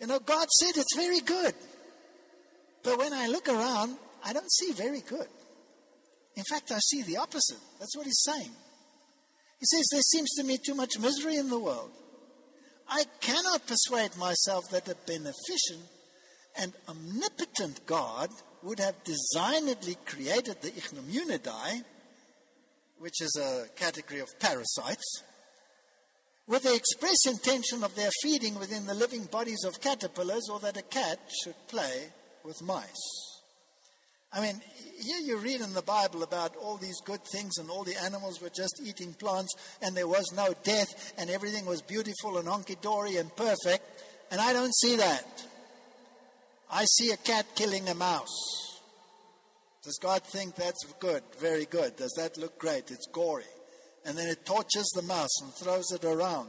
You 0.00 0.08
know, 0.08 0.18
God 0.18 0.48
said 0.50 0.76
it's 0.76 0.96
very 0.96 1.20
good. 1.20 1.54
But 2.82 2.98
when 2.98 3.12
I 3.12 3.28
look 3.28 3.48
around, 3.48 3.98
I 4.24 4.32
don't 4.32 4.50
see 4.50 4.72
very 4.72 5.00
good. 5.02 5.28
In 6.34 6.42
fact, 6.50 6.72
I 6.72 6.80
see 6.80 7.02
the 7.02 7.18
opposite. 7.18 7.60
That's 7.78 7.96
what 7.96 8.06
he's 8.06 8.24
saying. 8.24 8.50
He 9.60 9.66
says, 9.66 9.86
There 9.92 10.02
seems 10.02 10.30
to 10.38 10.42
me 10.42 10.58
too 10.58 10.74
much 10.74 10.98
misery 10.98 11.36
in 11.36 11.50
the 11.50 11.58
world. 11.60 11.92
I 12.88 13.04
cannot 13.20 13.68
persuade 13.68 14.16
myself 14.16 14.64
that 14.72 14.88
a 14.88 14.96
beneficent 15.06 15.88
and 16.58 16.72
omnipotent 16.88 17.86
God 17.86 18.30
would 18.64 18.80
have 18.80 19.04
designedly 19.04 19.96
created 20.06 20.60
the 20.62 20.70
Ichneumonidae, 20.70 21.84
which 22.98 23.20
is 23.20 23.36
a 23.36 23.68
category 23.76 24.20
of 24.20 24.38
parasites, 24.40 25.22
with 26.46 26.62
the 26.62 26.74
express 26.74 27.26
intention 27.26 27.84
of 27.84 27.94
their 27.94 28.10
feeding 28.22 28.58
within 28.58 28.86
the 28.86 28.94
living 28.94 29.24
bodies 29.26 29.64
of 29.64 29.80
caterpillars, 29.80 30.48
or 30.50 30.58
that 30.60 30.78
a 30.78 30.82
cat 30.82 31.18
should 31.42 31.54
play 31.68 32.08
with 32.42 32.62
mice. 32.62 33.40
I 34.32 34.40
mean, 34.40 34.60
here 35.00 35.20
you 35.20 35.38
read 35.38 35.60
in 35.60 35.74
the 35.74 35.82
Bible 35.82 36.22
about 36.22 36.56
all 36.56 36.76
these 36.76 37.00
good 37.04 37.22
things, 37.24 37.58
and 37.58 37.70
all 37.70 37.84
the 37.84 38.02
animals 38.02 38.40
were 38.40 38.50
just 38.50 38.80
eating 38.82 39.12
plants, 39.12 39.54
and 39.80 39.94
there 39.94 40.08
was 40.08 40.32
no 40.34 40.54
death, 40.64 41.12
and 41.18 41.30
everything 41.30 41.66
was 41.66 41.82
beautiful 41.82 42.38
and 42.38 42.48
honky 42.48 42.80
dory 42.80 43.16
and 43.16 43.34
perfect, 43.36 44.02
and 44.30 44.40
I 44.40 44.52
don't 44.52 44.74
see 44.74 44.96
that. 44.96 45.46
I 46.74 46.84
see 46.86 47.12
a 47.12 47.16
cat 47.16 47.46
killing 47.54 47.88
a 47.88 47.94
mouse. 47.94 48.80
Does 49.84 49.96
God 50.02 50.24
think 50.24 50.56
that's 50.56 50.84
good? 50.98 51.22
Very 51.38 51.66
good. 51.66 51.94
Does 51.94 52.12
that 52.16 52.36
look 52.36 52.58
great? 52.58 52.90
It's 52.90 53.06
gory. 53.12 53.44
And 54.04 54.18
then 54.18 54.28
it 54.28 54.44
tortures 54.44 54.90
the 54.94 55.02
mouse 55.02 55.40
and 55.40 55.54
throws 55.54 55.92
it 55.92 56.04
around. 56.04 56.48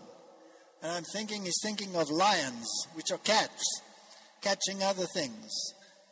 And 0.81 0.91
I'm 0.91 1.03
thinking 1.13 1.43
he's 1.43 1.61
thinking 1.61 1.95
of 1.95 2.09
lions, 2.09 2.67
which 2.95 3.11
are 3.11 3.19
cats, 3.19 3.63
catching 4.41 4.81
other 4.81 5.05
things 5.05 5.51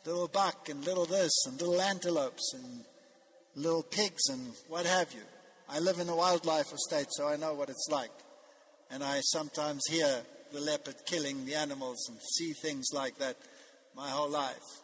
little 0.06 0.28
buck 0.28 0.68
and 0.68 0.84
little 0.84 1.06
this 1.06 1.32
and 1.46 1.58
little 1.60 1.80
antelopes 1.80 2.52
and 2.54 2.84
little 3.56 3.82
pigs 3.82 4.28
and 4.28 4.52
what 4.68 4.86
have 4.86 5.12
you. 5.12 5.22
I 5.68 5.78
live 5.78 5.98
in 5.98 6.08
a 6.08 6.14
wildlife 6.14 6.72
estate, 6.72 7.06
so 7.10 7.26
I 7.26 7.36
know 7.36 7.54
what 7.54 7.70
it's 7.70 7.88
like. 7.90 8.12
And 8.90 9.02
I 9.02 9.20
sometimes 9.22 9.82
hear 9.88 10.22
the 10.52 10.60
leopard 10.60 10.96
killing 11.06 11.46
the 11.46 11.54
animals 11.54 12.06
and 12.08 12.18
see 12.20 12.52
things 12.52 12.86
like 12.92 13.18
that 13.18 13.36
my 13.96 14.08
whole 14.08 14.30
life. 14.30 14.82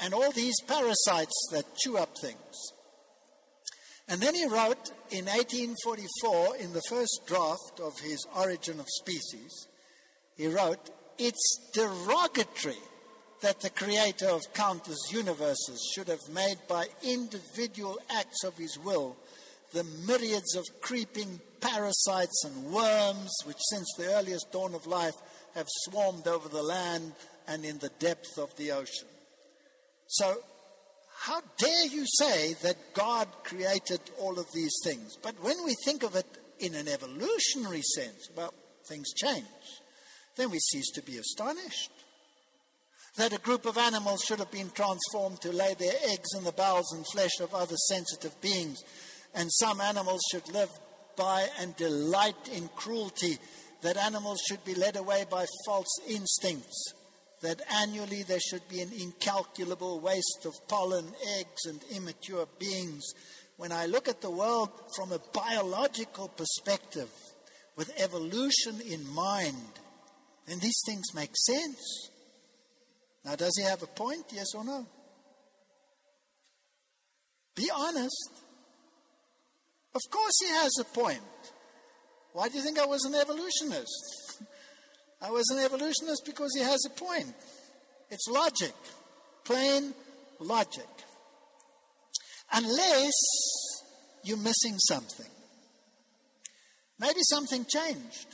And 0.00 0.14
all 0.14 0.30
these 0.32 0.60
parasites 0.66 1.48
that 1.52 1.76
chew 1.76 1.96
up 1.96 2.10
things. 2.20 2.72
And 4.08 4.20
then 4.20 4.34
he 4.34 4.46
wrote 4.46 4.90
in 5.10 5.26
1844, 5.26 6.56
in 6.56 6.72
the 6.72 6.82
first 6.88 7.22
draft 7.26 7.80
of 7.82 7.98
his 8.00 8.24
Origin 8.34 8.80
of 8.80 8.86
Species, 8.88 9.66
he 10.36 10.46
wrote, 10.46 10.90
It's 11.18 11.70
derogatory 11.74 12.76
that 13.42 13.60
the 13.60 13.70
creator 13.70 14.28
of 14.28 14.52
countless 14.54 15.12
universes 15.12 15.92
should 15.94 16.08
have 16.08 16.28
made 16.32 16.56
by 16.68 16.86
individual 17.02 17.98
acts 18.10 18.44
of 18.44 18.56
his 18.56 18.78
will 18.78 19.16
the 19.72 19.84
myriads 20.06 20.56
of 20.56 20.64
creeping 20.80 21.40
parasites 21.60 22.44
and 22.44 22.72
worms 22.72 23.30
which 23.44 23.58
since 23.70 23.86
the 23.98 24.06
earliest 24.14 24.50
dawn 24.50 24.74
of 24.74 24.86
life 24.86 25.14
have 25.54 25.66
swarmed 25.84 26.26
over 26.26 26.48
the 26.48 26.62
land 26.62 27.12
and 27.48 27.64
in 27.64 27.78
the 27.78 27.90
depth 27.98 28.38
of 28.38 28.54
the 28.56 28.72
ocean. 28.72 29.08
So 30.06 30.36
how 31.20 31.40
dare 31.58 31.86
you 31.86 32.04
say 32.06 32.54
that 32.62 32.94
God 32.94 33.26
created 33.42 34.00
all 34.20 34.38
of 34.38 34.46
these 34.52 34.74
things? 34.84 35.16
But 35.20 35.42
when 35.42 35.56
we 35.64 35.74
think 35.84 36.02
of 36.04 36.14
it 36.14 36.26
in 36.60 36.74
an 36.74 36.86
evolutionary 36.88 37.82
sense, 37.82 38.30
well, 38.36 38.54
things 38.88 39.12
change. 39.14 39.44
Then 40.36 40.50
we 40.50 40.58
cease 40.58 40.90
to 40.92 41.02
be 41.02 41.18
astonished. 41.18 41.90
That 43.16 43.32
a 43.32 43.38
group 43.38 43.66
of 43.66 43.76
animals 43.76 44.22
should 44.22 44.38
have 44.38 44.52
been 44.52 44.70
transformed 44.70 45.40
to 45.40 45.50
lay 45.50 45.74
their 45.74 45.94
eggs 46.06 46.28
in 46.36 46.44
the 46.44 46.52
bowels 46.52 46.92
and 46.92 47.04
flesh 47.12 47.40
of 47.40 47.52
other 47.52 47.76
sensitive 47.88 48.40
beings, 48.40 48.78
and 49.34 49.52
some 49.52 49.80
animals 49.80 50.20
should 50.30 50.48
live 50.52 50.70
by 51.16 51.48
and 51.58 51.74
delight 51.76 52.48
in 52.54 52.68
cruelty, 52.76 53.38
that 53.82 53.96
animals 53.96 54.40
should 54.48 54.64
be 54.64 54.74
led 54.74 54.96
away 54.96 55.24
by 55.28 55.44
false 55.66 56.00
instincts, 56.08 56.94
that 57.42 57.60
annually 57.80 58.22
there 58.22 58.40
should 58.40 58.68
be 58.68 58.80
an 58.80 58.90
incalculable 58.92 60.00
waste 60.00 60.44
of 60.44 60.54
pollen, 60.68 61.06
eggs, 61.38 61.66
and 61.66 61.80
immature 61.94 62.46
beings. 62.58 63.04
When 63.56 63.72
I 63.72 63.86
look 63.86 64.08
at 64.08 64.20
the 64.20 64.30
world 64.30 64.70
from 64.96 65.12
a 65.12 65.20
biological 65.32 66.28
perspective, 66.28 67.10
with 67.78 67.92
evolution 67.96 68.80
in 68.80 69.08
mind, 69.14 69.78
then 70.46 70.58
these 70.58 70.82
things 70.84 71.14
make 71.14 71.30
sense. 71.46 72.10
Now, 73.24 73.36
does 73.36 73.56
he 73.56 73.62
have 73.62 73.84
a 73.84 73.86
point? 73.86 74.24
Yes 74.32 74.48
or 74.56 74.64
no? 74.64 74.84
Be 77.54 77.70
honest. 77.74 78.32
Of 79.94 80.02
course, 80.10 80.34
he 80.40 80.48
has 80.48 80.72
a 80.80 80.84
point. 80.84 81.22
Why 82.32 82.48
do 82.48 82.56
you 82.56 82.64
think 82.64 82.80
I 82.80 82.86
was 82.86 83.04
an 83.04 83.14
evolutionist? 83.14 84.27
I 85.20 85.30
was 85.30 85.48
an 85.50 85.58
evolutionist 85.64 86.22
because 86.24 86.50
he 86.56 86.62
has 86.62 86.84
a 86.86 86.90
point. 86.90 87.34
It's 88.10 88.28
logic, 88.28 88.74
plain 89.44 89.92
logic. 90.40 90.88
Unless 92.52 93.12
you're 94.24 94.38
missing 94.38 94.78
something. 94.78 95.26
Maybe 96.98 97.20
something 97.22 97.66
changed. 97.68 98.26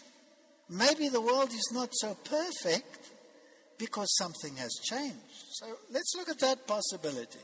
Maybe 0.70 1.08
the 1.08 1.20
world 1.20 1.50
is 1.50 1.70
not 1.72 1.90
so 1.92 2.16
perfect 2.24 3.10
because 3.78 4.14
something 4.16 4.56
has 4.56 4.72
changed. 4.84 5.44
So 5.52 5.66
let's 5.90 6.14
look 6.16 6.28
at 6.28 6.38
that 6.40 6.66
possibility. 6.66 7.40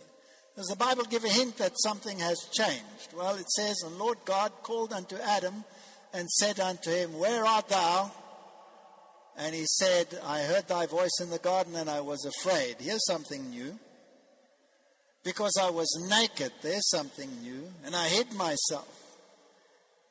Does 0.56 0.66
the 0.66 0.76
Bible 0.76 1.04
give 1.04 1.24
a 1.24 1.28
hint 1.28 1.56
that 1.58 1.72
something 1.76 2.18
has 2.18 2.48
changed? 2.52 3.14
Well, 3.16 3.36
it 3.36 3.48
says, 3.50 3.82
And 3.84 3.98
Lord 3.98 4.18
God 4.24 4.52
called 4.62 4.92
unto 4.92 5.16
Adam 5.16 5.64
and 6.12 6.28
said 6.28 6.60
unto 6.60 6.90
him, 6.90 7.18
Where 7.18 7.44
art 7.44 7.68
thou? 7.68 8.10
And 9.40 9.54
he 9.54 9.64
said, 9.64 10.06
I 10.22 10.42
heard 10.42 10.68
thy 10.68 10.84
voice 10.84 11.18
in 11.22 11.30
the 11.30 11.38
garden 11.38 11.74
and 11.74 11.88
I 11.88 12.02
was 12.02 12.26
afraid. 12.26 12.76
Here's 12.78 13.06
something 13.06 13.48
new. 13.48 13.78
Because 15.24 15.52
I 15.60 15.70
was 15.70 15.88
naked, 16.10 16.52
there's 16.62 16.88
something 16.90 17.30
new, 17.42 17.68
and 17.84 17.94
I 17.94 18.08
hid 18.08 18.32
myself. 18.32 18.88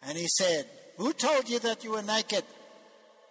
And 0.04 0.18
he 0.18 0.28
said, 0.28 0.66
Who 0.98 1.14
told 1.14 1.50
you 1.50 1.60
that 1.60 1.84
you 1.84 1.92
were 1.92 2.04
naked? 2.04 2.44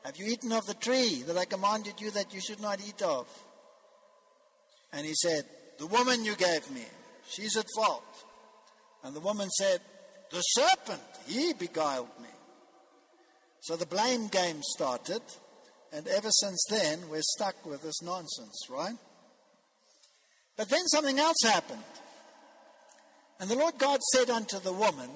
Have 0.04 0.16
you 0.16 0.26
eaten 0.26 0.52
of 0.52 0.66
the 0.66 0.74
tree 0.74 1.22
that 1.26 1.36
I 1.36 1.44
commanded 1.44 2.00
you 2.00 2.10
that 2.12 2.32
you 2.34 2.40
should 2.40 2.60
not 2.60 2.80
eat 2.80 3.00
of? 3.02 3.26
And 4.92 5.06
he 5.06 5.14
said, 5.14 5.44
The 5.78 5.86
woman 5.86 6.24
you 6.24 6.34
gave 6.34 6.68
me, 6.72 6.84
she's 7.28 7.56
at 7.56 7.66
fault. 7.76 8.24
And 9.04 9.14
the 9.14 9.20
woman 9.20 9.50
said, 9.50 9.80
The 10.30 10.40
serpent, 10.40 11.02
he 11.26 11.52
beguiled 11.54 12.10
me. 12.20 12.28
So 13.60 13.76
the 13.76 13.86
blame 13.86 14.28
game 14.28 14.62
started. 14.62 15.22
And 15.92 16.06
ever 16.06 16.30
since 16.30 16.64
then, 16.68 17.08
we're 17.08 17.22
stuck 17.22 17.64
with 17.64 17.82
this 17.82 18.02
nonsense, 18.02 18.66
right? 18.68 18.96
But 20.56 20.68
then 20.68 20.86
something 20.88 21.18
else 21.18 21.36
happened. 21.44 21.82
And 23.40 23.48
the 23.48 23.56
Lord 23.56 23.78
God 23.78 24.00
said 24.12 24.28
unto 24.28 24.58
the 24.58 24.72
woman, 24.72 25.08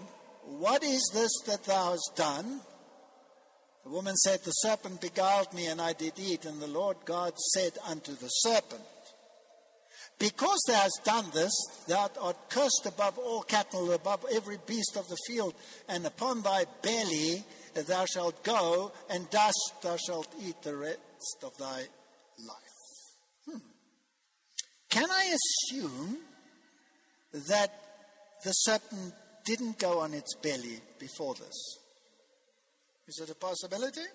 What 0.45 0.85
is 0.85 1.11
this 1.13 1.33
that 1.47 1.65
thou 1.65 1.91
hast 1.91 2.13
done? 2.17 2.61
The 3.85 3.91
woman 3.91 4.15
said, 4.17 4.41
The 4.45 4.53
serpent 4.53 5.01
beguiled 5.01 5.53
me, 5.53 5.67
and 5.67 5.81
I 5.81 5.93
did 5.93 6.13
eat. 6.17 6.45
And 6.45 6.63
the 6.63 6.69
Lord 6.69 6.97
God 7.05 7.35
said 7.37 7.73
unto 7.87 8.15
the 8.15 8.29
serpent, 8.29 8.83
Because 10.21 10.63
thou 10.69 10.75
hast 10.75 11.01
done 11.05 11.27
this, 11.35 11.53
thou 11.89 12.09
art 12.21 12.49
cursed 12.49 12.87
above 12.87 13.19
all 13.19 13.43
cattle, 13.43 13.93
above 13.93 14.25
every 14.33 14.59
beast 14.67 14.97
of 14.97 15.09
the 15.09 15.19
field, 15.27 15.55
and 15.89 16.07
upon 16.07 16.43
thy 16.43 16.65
belly 16.83 17.45
thou 17.75 18.05
shalt 18.05 18.43
go, 18.45 18.93
and 19.11 19.29
dust 19.31 19.73
thou 19.83 19.97
shalt 19.97 20.29
eat 20.41 20.61
the 20.63 20.77
rest 20.77 21.45
of 21.45 21.57
thy 21.57 21.87
life. 22.39 22.79
Hmm. 23.49 23.59
Can 24.91 25.11
I 25.11 25.35
assume 25.71 26.19
that 27.49 27.73
the 28.45 28.53
serpent 28.53 29.15
didn't 29.45 29.79
go 29.79 30.01
on 30.01 30.15
its 30.15 30.35
belly 30.37 30.81
before 30.99 31.35
this? 31.35 31.79
Is 33.09 33.21
it 33.21 33.31
a 33.31 33.35
possibility? 33.35 34.07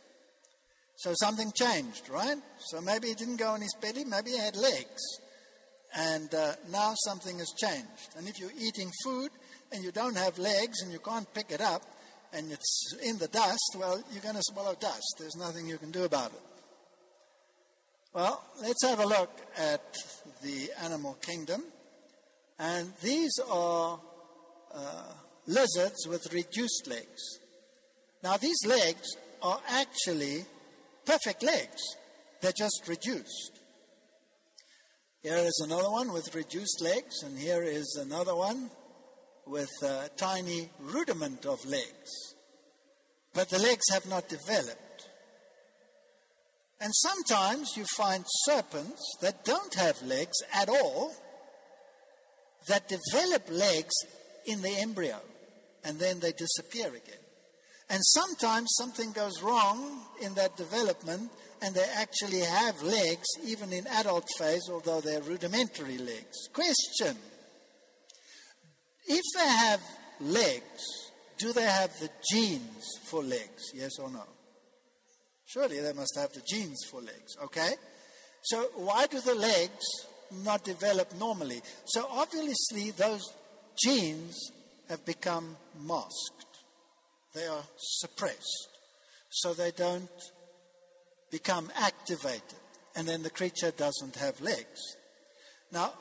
So 0.98 1.13
something 1.20 1.52
changed, 1.54 2.10
right? 2.10 2.38
So 2.60 2.82
maybe 2.82 3.10
he 3.10 3.13
didn't 3.13 3.38
go 3.38 3.50
on 3.50 3.62
his 3.62 3.76
belly, 3.80 4.04
maybe 4.04 4.32
he 4.32 4.38
had 4.38 4.56
legs. 4.56 5.02
And 5.96 6.34
uh, 6.34 6.54
now 6.72 6.93
something 7.06 7.38
has 7.39 7.54
changed. 7.58 8.15
And 8.17 8.28
if 8.28 8.39
you're 8.39 8.52
eating 8.60 8.91
food 9.04 9.30
and 9.72 9.84
you 9.84 9.91
don't 9.91 10.17
have 10.17 10.38
legs 10.38 10.82
and 10.82 10.91
you 10.91 11.00
can't 11.00 11.32
pick 11.34 11.52
it 11.52 11.62
up, 11.62 11.84
and 12.34 12.52
it's 12.52 12.96
in 13.04 13.18
the 13.18 13.28
dust, 13.28 13.76
well, 13.78 14.04
you're 14.12 14.22
going 14.22 14.36
to 14.36 14.44
swallow 14.44 14.76
dust. 14.80 15.16
There's 15.20 15.36
nothing 15.36 15.68
you 15.68 15.78
can 15.78 15.92
do 15.92 16.04
about 16.04 16.32
it. 16.32 16.42
Well, 18.13 18.44
let's 18.62 18.84
have 18.84 19.00
a 19.00 19.06
look 19.06 19.32
at 19.58 19.96
the 20.42 20.70
animal 20.84 21.18
kingdom. 21.22 21.63
And 22.60 22.94
these 23.02 23.40
are 23.50 24.00
uh, 24.74 25.13
lizards 25.46 26.08
with 26.08 26.34
reduced 26.34 26.88
legs. 26.88 27.40
Now, 28.24 28.38
these 28.38 28.58
legs 28.66 29.08
are 29.42 29.60
actually 29.70 30.46
perfect 31.06 31.44
legs, 31.44 31.82
they're 32.42 32.52
just 32.52 32.84
reduced. 32.88 33.60
Here 35.22 35.38
is 35.38 35.62
another 35.63 35.90
one 35.90 36.12
with 36.13 36.34
reduced 36.36 36.82
legs, 36.82 37.24
and 37.24 37.38
here 37.38 37.63
is 37.63 38.00
another 38.02 38.36
one 38.36 38.70
with 39.50 39.72
a 39.84 40.10
tiny 40.18 40.70
rudiment 40.80 41.46
of 41.46 41.66
legs. 41.66 42.36
But 43.34 43.50
the 43.50 43.60
legs 43.60 43.86
have 43.92 44.08
not 44.08 44.30
developed. 44.30 45.10
And 46.80 46.92
sometimes 46.94 47.76
you 47.76 47.86
find 47.96 48.24
serpents 48.46 49.02
that 49.22 49.46
don't 49.46 49.74
have 49.76 50.02
legs 50.04 50.38
at 50.54 50.70
all, 50.70 51.12
that 52.68 52.88
develop 52.88 53.50
legs 53.50 53.94
in 54.46 54.62
the 54.62 54.76
embryo, 54.80 55.20
and 55.84 56.00
then 56.00 56.20
they 56.20 56.34
disappear 56.34 56.88
again. 56.88 57.24
And 57.90 58.00
sometimes 58.04 58.70
something 58.78 59.12
goes 59.12 59.42
wrong 59.42 60.02
in 60.22 60.34
that 60.36 60.58
development, 60.58 61.32
and 61.62 61.74
they 61.74 61.86
actually 61.96 62.42
have 62.42 62.82
legs, 62.84 63.26
even 63.44 63.72
in 63.72 63.88
adult 63.88 64.28
phase, 64.38 64.70
although 64.70 65.02
they're 65.02 65.22
rudimentary 65.22 65.98
legs. 65.98 66.50
Question 66.54 67.18
If 69.08 69.24
they 69.36 69.48
have 69.48 69.82
legs, 70.20 70.84
do 71.38 71.54
they 71.54 71.63
have 71.63 71.98
the 72.00 72.10
genes 72.32 72.86
for 73.06 73.24
legs? 73.24 73.72
Yes 73.74 74.00
or 74.00 74.10
no? 74.10 74.24
Surely 75.46 75.80
they 75.80 75.93
must 75.93 76.17
have 76.17 76.34
the 76.34 76.41
genes 76.46 76.84
for 76.89 77.00
legs, 77.02 77.38
okay? 77.43 77.74
So, 78.41 78.63
why 78.76 79.08
do 79.08 79.22
the 79.22 79.36
legs 79.36 79.86
not 80.43 80.63
develop 80.63 81.13
normally? 81.17 81.62
So, 81.86 82.06
obviously, 82.10 82.91
those 82.91 83.22
genes 83.78 84.52
have 84.89 85.06
become 85.06 85.56
masked 85.80 86.38
they 87.38 87.46
are 87.46 87.63
suppressed 87.78 88.70
so 89.30 89.54
they 89.54 89.72
don't 89.72 90.10
become 91.30 91.72
activated 91.76 92.58
and 92.96 93.08
then 93.08 93.22
the 93.22 93.30
creature 93.30 93.70
doesn't 93.72 94.15
have 94.15 94.41
legs. 94.41 94.96
Now, 95.72 95.93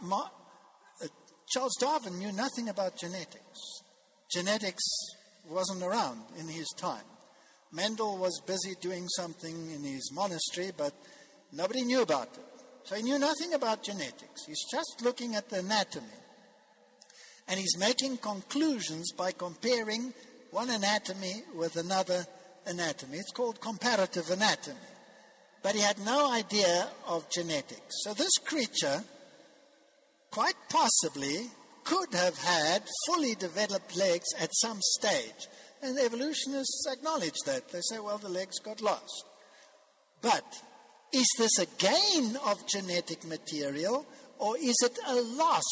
Charles 1.48 1.76
Darwin 1.78 2.18
knew 2.18 2.32
nothing 2.32 2.68
about 2.68 2.96
genetics. 2.96 3.82
Genetics 4.30 4.84
wasn't 5.48 5.82
around 5.82 6.22
in 6.38 6.48
his 6.48 6.68
time. 6.76 7.04
Mendel 7.72 8.16
was 8.18 8.40
busy 8.46 8.74
doing 8.80 9.06
something 9.08 9.70
in 9.70 9.84
his 9.84 10.10
monastery, 10.12 10.72
but 10.76 10.92
nobody 11.52 11.82
knew 11.82 12.02
about 12.02 12.28
it. 12.34 12.44
So 12.84 12.96
he 12.96 13.02
knew 13.02 13.18
nothing 13.18 13.54
about 13.54 13.82
genetics. 13.82 14.46
He's 14.46 14.64
just 14.70 15.02
looking 15.02 15.34
at 15.34 15.48
the 15.48 15.58
anatomy. 15.58 16.06
And 17.48 17.58
he's 17.60 17.78
making 17.78 18.18
conclusions 18.18 19.12
by 19.12 19.32
comparing 19.32 20.14
one 20.50 20.70
anatomy 20.70 21.42
with 21.54 21.76
another 21.76 22.26
anatomy. 22.66 23.18
It's 23.18 23.32
called 23.32 23.60
comparative 23.60 24.30
anatomy. 24.30 24.78
But 25.62 25.74
he 25.74 25.80
had 25.80 25.98
no 25.98 26.32
idea 26.32 26.88
of 27.06 27.28
genetics. 27.30 28.02
So 28.04 28.14
this 28.14 28.36
creature 28.44 29.02
quite 30.36 30.68
possibly 30.68 31.46
could 31.84 32.12
have 32.12 32.36
had 32.36 32.82
fully 33.06 33.34
developed 33.36 33.96
legs 33.96 34.26
at 34.38 34.50
some 34.52 34.78
stage. 34.82 35.48
And 35.82 35.98
evolutionists 35.98 36.86
acknowledge 36.92 37.38
that. 37.46 37.70
They 37.70 37.80
say, 37.80 37.98
well, 38.00 38.18
the 38.18 38.28
legs 38.28 38.58
got 38.58 38.82
lost. 38.82 39.24
But 40.20 40.44
is 41.10 41.26
this 41.38 41.58
a 41.58 41.66
gain 41.78 42.36
of 42.44 42.68
genetic 42.68 43.24
material 43.24 44.04
or 44.38 44.58
is 44.58 44.76
it 44.84 44.98
a 45.06 45.14
loss 45.14 45.70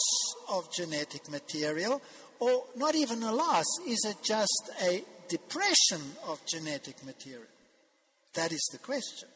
of 0.48 0.72
genetic 0.72 1.30
material? 1.30 2.00
Or 2.40 2.64
not 2.74 2.94
even 2.94 3.22
a 3.22 3.32
loss, 3.32 3.66
is 3.86 4.02
it 4.08 4.16
just 4.22 4.70
a 4.82 5.04
depression 5.28 6.00
of 6.26 6.40
genetic 6.46 7.04
material? 7.04 7.52
That 8.32 8.50
is 8.50 8.66
the 8.72 8.78
question. 8.78 9.28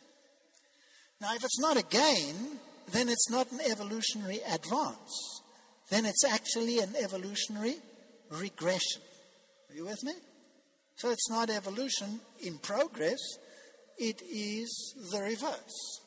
Now, 1.20 1.34
if 1.34 1.44
it's 1.44 1.60
not 1.60 1.76
a 1.76 1.82
gain, 1.82 2.60
then 2.92 3.09
it's 3.09 3.31
not 3.31 3.51
an 3.53 3.61
evolutionary 3.70 4.40
advance. 4.51 5.42
Then 5.90 6.05
it's 6.05 6.24
actually 6.24 6.79
an 6.81 6.94
evolutionary 7.01 7.77
regression. 8.31 9.03
Are 9.70 9.74
you 9.74 9.85
with 9.87 10.03
me? 10.05 10.12
So 10.96 11.11
it's 11.11 11.31
not 11.31 11.51
evolution 11.51 12.20
in 12.40 12.59
progress, 12.59 13.18
it 13.98 14.20
is 14.22 14.94
the 15.12 15.22
reverse. 15.22 16.01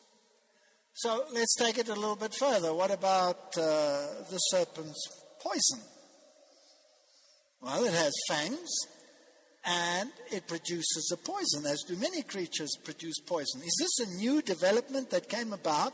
So 0.94 1.24
let's 1.34 1.56
take 1.56 1.78
it 1.78 1.88
a 1.90 1.96
little 1.96 2.16
bit 2.16 2.34
further. 2.36 2.74
What 2.74 2.92
about 2.92 3.58
uh, 3.58 4.06
the 4.30 4.38
serpent's 4.38 5.02
poison? 5.42 5.80
Well, 7.62 7.86
it 7.86 7.94
has 7.94 8.14
fangs 8.30 8.70
and 9.64 10.10
it 10.32 10.48
produces 10.48 11.12
a 11.14 11.18
poison, 11.18 11.66
as 11.66 11.84
do 11.88 11.96
many 11.96 12.24
creatures 12.24 12.76
produce 12.84 13.20
poison. 13.20 13.62
Is 13.62 13.76
this 13.80 14.08
a 14.08 14.16
new 14.18 14.42
development 14.42 15.10
that 15.12 15.30
came 15.30 15.54
about 15.54 15.94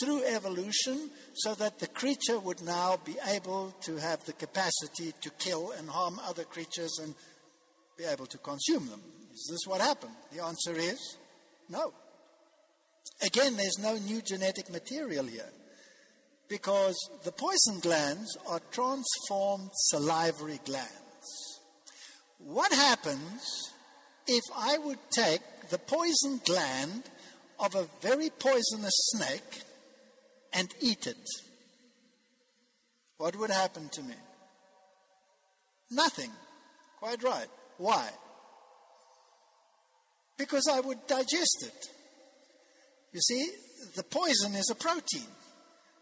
through 0.00 0.24
evolution 0.24 1.10
so 1.34 1.54
that 1.54 1.78
the 1.78 1.86
creature 1.86 2.38
would 2.38 2.62
now 2.62 2.98
be 3.04 3.16
able 3.28 3.74
to 3.82 3.96
have 3.96 4.24
the 4.24 4.32
capacity 4.32 5.12
to 5.20 5.30
kill 5.38 5.72
and 5.72 5.88
harm 5.88 6.20
other 6.26 6.44
creatures 6.44 6.98
and 7.02 7.14
be 7.96 8.04
able 8.04 8.26
to 8.26 8.38
consume 8.38 8.88
them? 8.88 9.00
Is 9.32 9.48
this 9.50 9.66
what 9.66 9.80
happened? 9.80 10.12
The 10.32 10.44
answer 10.44 10.74
is 10.76 11.16
no. 11.68 11.92
Again, 13.22 13.56
there's 13.56 13.78
no 13.78 13.96
new 13.96 14.22
genetic 14.22 14.70
material 14.70 15.26
here 15.26 15.50
because 16.48 16.96
the 17.24 17.32
poison 17.32 17.80
glands 17.80 18.36
are 18.48 18.60
transformed 18.70 19.70
salivary 19.90 20.60
glands. 20.64 21.60
What 22.38 22.72
happens 22.72 23.72
if 24.26 24.42
I 24.56 24.78
would 24.78 24.98
take 25.10 25.42
the 25.70 25.78
poison 25.78 26.40
gland 26.44 27.04
of 27.58 27.74
a 27.74 27.86
very 28.00 28.30
poisonous 28.30 28.94
snake 29.12 29.62
and 30.52 30.72
eat 30.80 31.06
it? 31.06 31.28
What 33.18 33.36
would 33.36 33.50
happen 33.50 33.88
to 33.90 34.02
me? 34.02 34.14
Nothing. 35.90 36.30
Quite 36.98 37.22
right. 37.22 37.48
Why? 37.78 38.08
Because 40.38 40.66
I 40.70 40.80
would 40.80 41.06
digest 41.06 41.64
it. 41.64 41.86
You 43.12 43.20
see, 43.20 43.46
the 43.96 44.04
poison 44.04 44.54
is 44.54 44.70
a 44.70 44.74
protein. 44.74 45.26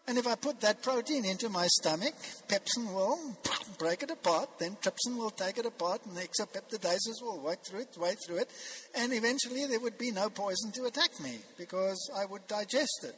And 0.07 0.17
if 0.17 0.27
I 0.27 0.37
put 0.37 0.61
that 0.63 0.83
protein 0.83 1.27
into 1.27 1.51
my 1.51 1.67
stomach, 1.67 2.15
pepsin 2.49 2.95
will 2.95 3.37
break 3.79 4.03
it 4.03 4.11
apart, 4.11 4.59
then 4.59 4.77
trypsin 4.83 5.19
will 5.19 5.31
take 5.31 5.59
it 5.59 5.67
apart, 5.67 6.01
and 6.07 6.17
the 6.17 6.23
exopeptidases 6.23 7.21
will 7.21 7.39
work 7.41 7.59
through 7.63 7.81
it, 7.81 7.99
way 7.99 8.15
through 8.27 8.39
it, 8.39 8.51
and 8.95 9.13
eventually 9.13 9.67
there 9.67 9.81
would 9.81 9.99
be 9.99 10.11
no 10.11 10.31
poison 10.31 10.73
to 10.73 10.85
attack 10.85 11.11
me 11.21 11.39
because 11.59 12.11
I 12.17 12.25
would 12.25 12.47
digest 12.49 13.05
it. 13.05 13.15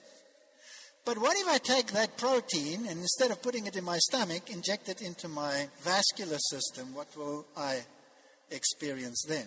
But 1.05 1.19
what 1.19 1.37
if 1.37 1.49
I 1.49 1.59
take 1.59 1.89
that 1.93 2.17
protein 2.17 2.87
and 2.87 3.01
instead 3.01 3.31
of 3.31 3.43
putting 3.43 3.67
it 3.67 3.77
in 3.77 3.85
my 3.85 3.99
stomach, 3.99 4.51
inject 4.51 4.89
it 4.89 5.03
into 5.03 5.29
my 5.29 5.69
vascular 5.83 6.39
system? 6.39 6.95
What 6.95 7.09
will 7.17 7.47
I 7.57 7.81
experience 8.51 9.25
then? 9.29 9.47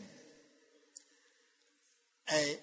A 2.31 2.57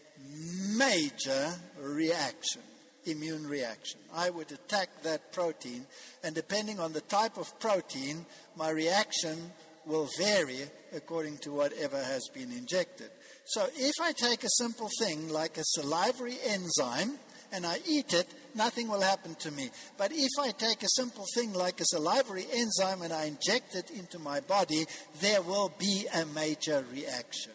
major 0.77 1.55
reaction 1.81 2.63
immune 3.07 3.47
reaction. 3.47 4.01
I 4.15 4.31
would 4.31 4.53
attack 4.53 4.89
that 5.03 5.33
protein, 5.33 5.87
and 6.23 6.35
depending 6.35 6.81
on 6.81 6.93
the 6.93 7.01
type 7.01 7.39
of 7.39 7.59
protein, 7.59 8.27
my 8.57 8.71
reaction 8.71 9.53
will 9.87 10.09
vary 10.19 10.61
according 10.95 11.39
to 11.39 11.53
whatever 11.53 11.97
has 11.97 12.29
been 12.35 12.53
injected. 12.53 13.11
So 13.47 13.67
if 13.75 13.95
I 14.01 14.13
take 14.13 14.45
a 14.45 14.51
simple 14.59 14.91
thing 15.01 15.29
like 15.29 15.57
a 15.57 15.65
salivary 15.65 16.37
enzyme 16.47 17.19
and 17.53 17.67
I 17.67 17.79
eat 17.89 18.13
it, 18.13 18.29
nothing 18.55 18.89
will 18.89 19.01
happen 19.01 19.35
to 19.37 19.51
me. 19.51 19.71
But 19.97 20.13
if 20.13 20.31
I 20.41 20.51
take 20.51 20.83
a 20.83 20.89
simple 20.89 21.27
thing 21.35 21.53
like 21.53 21.81
a 21.81 21.85
salivary 21.85 22.47
enzyme 22.53 23.03
and 23.03 23.13
I 23.13 23.25
inject 23.25 23.75
it 23.75 23.91
into 23.91 24.19
my 24.19 24.41
body, 24.41 24.85
there 25.21 25.43
will 25.43 25.73
be 25.79 26.07
a 26.15 26.27
major 26.27 26.85
reaction. 26.93 27.53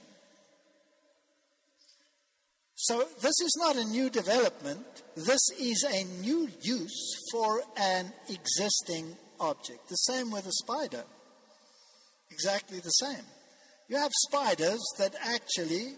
So, 2.77 2.99
this 3.21 3.39
is 3.39 3.57
not 3.57 3.77
a 3.77 3.85
new 3.85 4.09
development, 4.09 4.85
this 5.15 5.39
is 5.59 5.83
a 5.89 6.03
new 6.21 6.49
use 6.61 7.15
for 7.31 7.61
an 7.77 8.11
existing 8.29 9.15
object. 9.39 9.87
The 9.87 9.95
same 9.95 10.29
with 10.29 10.45
a 10.45 10.51
spider. 10.51 11.03
Exactly 12.29 12.79
the 12.79 12.89
same. 12.89 13.23
You 13.87 13.97
have 13.97 14.11
spiders 14.27 14.81
that 14.97 15.15
actually 15.23 15.93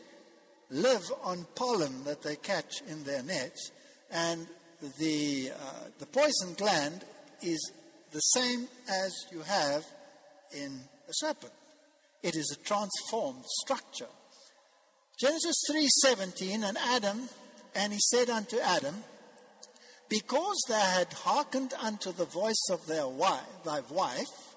live 0.69 1.11
on 1.23 1.47
pollen 1.55 2.03
that 2.03 2.21
they 2.21 2.35
catch 2.35 2.81
in 2.87 3.03
their 3.03 3.23
nets, 3.23 3.71
and 4.11 4.47
the, 4.81 5.51
uh, 5.51 5.89
the 5.99 6.05
poison 6.05 6.53
gland 6.57 7.03
is 7.41 7.71
the 8.11 8.19
same 8.19 8.67
as 8.89 9.13
you 9.31 9.41
have 9.41 9.85
in 10.55 10.79
a 11.07 11.13
serpent. 11.13 11.53
It 12.23 12.35
is 12.35 12.55
a 12.55 12.63
transformed 12.63 13.43
structure. 13.63 14.07
Genesis 15.19 15.55
3:17 15.71 16.63
and 16.63 16.77
Adam 16.77 17.29
and 17.73 17.93
he 17.93 17.99
said 17.99 18.29
unto 18.29 18.59
Adam 18.59 19.03
because 20.09 20.57
thou 20.67 20.79
had 20.79 21.11
hearkened 21.11 21.73
unto 21.81 22.11
the 22.11 22.25
voice 22.25 22.67
of 22.71 22.85
their 22.85 23.07
wife, 23.07 23.63
thy 23.65 23.81
wife 23.89 24.55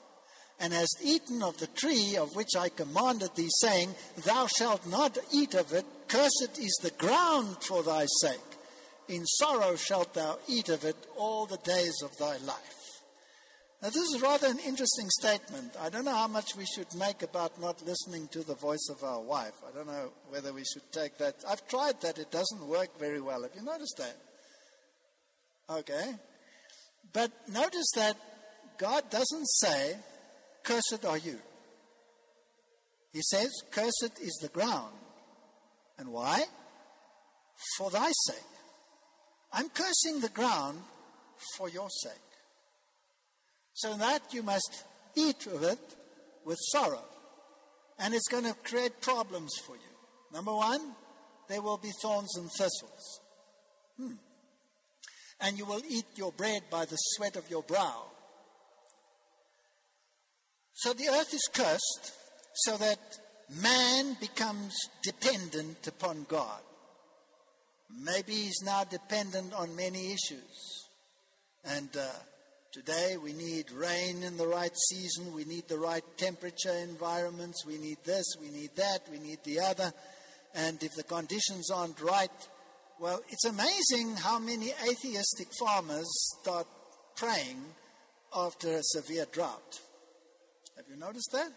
and 0.61 0.73
hast 0.73 0.99
eaten 1.03 1.43
of 1.43 1.59
the 1.59 1.67
tree 1.69 2.17
of 2.17 2.37
which 2.37 2.55
I 2.57 2.69
commanded 2.69 3.35
thee 3.35 3.49
saying 3.61 3.95
thou 4.25 4.47
shalt 4.47 4.87
not 4.87 5.17
eat 5.33 5.55
of 5.55 5.73
it 5.73 5.87
cursed 6.09 6.59
is 6.59 6.79
the 6.83 6.91
ground 6.91 7.57
for 7.63 7.83
thy 7.83 8.07
sake 8.21 8.50
in 9.11 9.27
sorrow 9.27 9.77
shalt 9.77 10.15
thou 10.15 10.39
eat 10.49 10.69
of 10.69 10.85
it 10.85 10.97
all 11.17 11.45
the 11.45 11.59
days 11.59 12.01
of 12.03 12.17
thy 12.17 12.37
life 12.39 12.81
now, 13.83 13.89
this 13.89 14.13
is 14.13 14.21
rather 14.21 14.47
an 14.47 14.59
interesting 14.59 15.09
statement. 15.09 15.75
I 15.81 15.89
don't 15.89 16.05
know 16.05 16.15
how 16.15 16.29
much 16.29 16.55
we 16.55 16.67
should 16.67 16.95
make 16.95 17.23
about 17.23 17.59
not 17.59 17.81
listening 17.87 18.29
to 18.29 18.45
the 18.45 18.55
voice 18.55 18.87
of 18.91 19.03
our 19.03 19.21
wife. 19.21 19.55
I 19.67 19.75
don't 19.75 19.87
know 19.87 20.13
whether 20.29 20.53
we 20.53 20.65
should 20.65 20.93
take 20.93 21.17
that. 21.17 21.37
I've 21.49 21.67
tried 21.67 21.99
that, 22.03 22.19
it 22.19 22.31
doesn't 22.31 22.67
work 22.67 22.99
very 22.99 23.23
well. 23.23 23.43
Have 23.43 23.53
you 23.57 23.63
noticed 23.63 23.97
that? 23.97 24.17
Okay. 25.79 26.13
But 27.15 27.33
notice 27.49 27.91
that 27.97 28.17
God 28.77 29.05
doesn't 29.11 29.47
say, 29.47 29.97
Cursed 30.63 31.07
are 31.07 31.17
you. 31.17 31.39
He 33.15 33.23
says, 33.23 33.49
Cursed 33.71 34.21
is 34.21 34.39
the 34.43 34.49
ground. 34.49 34.93
And 35.99 36.13
why? 36.13 36.45
For 37.79 37.91
thy 37.91 38.11
sake. 38.27 38.45
I'm 39.53 39.69
cursing 39.69 40.21
the 40.21 40.29
ground 40.29 40.79
for 41.57 41.69
your 41.69 41.89
sake 41.91 42.13
so 43.75 43.97
that 43.97 44.33
you 44.33 44.43
must 44.43 44.85
eat 45.15 45.47
of 45.47 45.63
it 45.63 45.97
with 46.45 46.59
sorrow. 46.73 47.05
And 47.99 48.15
it's 48.15 48.29
going 48.29 48.45
to 48.45 48.55
create 48.65 49.01
problems 49.01 49.51
for 49.67 49.75
you. 49.77 49.93
Number 50.33 50.55
one, 50.55 50.95
there 51.49 51.63
will 51.63 51.79
be 51.79 51.91
thorns 52.03 52.37
and 52.37 52.49
thistles. 52.51 53.21
Hmm. 53.99 54.15
And 55.41 55.59
you 55.59 55.65
will 55.65 55.83
eat 55.89 56.07
your 56.15 56.33
bread 56.33 56.63
by 56.71 56.85
the 56.85 56.97
sweat 56.97 57.37
of 57.37 57.51
your 57.51 57.63
brow. 57.63 58.05
So 60.75 60.93
the 60.93 61.09
earth 61.09 61.35
is 61.35 61.49
cursed 61.53 62.13
so 62.55 62.77
that 62.77 62.99
man 63.63 64.17
becomes 64.21 64.75
dependent 65.03 65.87
upon 65.87 66.27
God. 66.29 66.61
Maybe 67.99 68.33
he's 68.33 68.63
now 68.65 68.85
dependent 68.85 69.53
on 69.55 69.75
many 69.77 70.13
issues. 70.13 70.87
And 71.65 71.89
uh, 71.97 72.09
Today 72.73 73.17
we 73.21 73.33
need 73.33 73.73
rain 73.73 74.23
in 74.23 74.37
the 74.37 74.47
right 74.47 74.71
season, 74.91 75.35
we 75.35 75.45
need 75.45 75.67
the 75.67 75.77
right 75.77 76.05
temperature 76.17 76.73
environments, 76.73 77.67
we 77.67 77.79
need 77.79 77.97
this, 78.05 78.25
we 78.41 78.49
need 78.49 78.71
that, 78.77 79.01
we 79.11 79.19
need 79.19 79.39
the 79.43 79.59
other. 79.59 79.93
And 80.55 80.81
if 80.81 80.93
the 80.95 81.03
conditions 81.03 81.69
aren't 81.73 82.01
right, 82.01 82.31
well, 83.01 83.21
it's 83.29 83.45
amazing 83.45 84.15
how 84.15 84.39
many 84.39 84.71
atheistic 84.89 85.49
farmers 85.59 86.07
start 86.39 86.69
praying 87.17 87.61
after 88.37 88.69
a 88.69 88.83
severe 88.85 89.27
drought. 89.33 89.81
Have 90.77 90.87
you 90.89 90.97
noticed 90.97 91.31
that? 91.33 91.51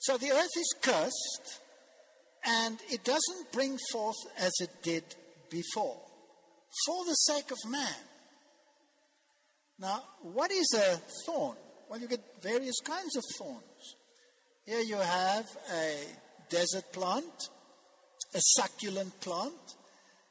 So 0.00 0.18
the 0.18 0.32
earth 0.32 0.56
is 0.56 0.74
cursed, 0.82 1.60
and 2.46 2.78
it 2.88 3.04
doesn't 3.04 3.52
bring 3.52 3.76
forth 3.92 4.16
as 4.38 4.52
it 4.60 4.70
did 4.82 5.04
before, 5.50 6.00
for 6.86 7.04
the 7.04 7.14
sake 7.14 7.50
of 7.50 7.58
man. 7.70 8.02
Now, 9.78 10.02
what 10.22 10.50
is 10.50 10.66
a 10.74 11.00
thorn? 11.26 11.56
Well, 11.88 12.00
you 12.00 12.08
get 12.08 12.42
various 12.42 12.80
kinds 12.84 13.16
of 13.16 13.22
thorns. 13.38 13.96
Here 14.64 14.80
you 14.80 14.96
have 14.96 15.44
a 15.72 15.96
desert 16.48 16.92
plant, 16.92 17.48
a 18.34 18.40
succulent 18.40 19.20
plant, 19.20 19.76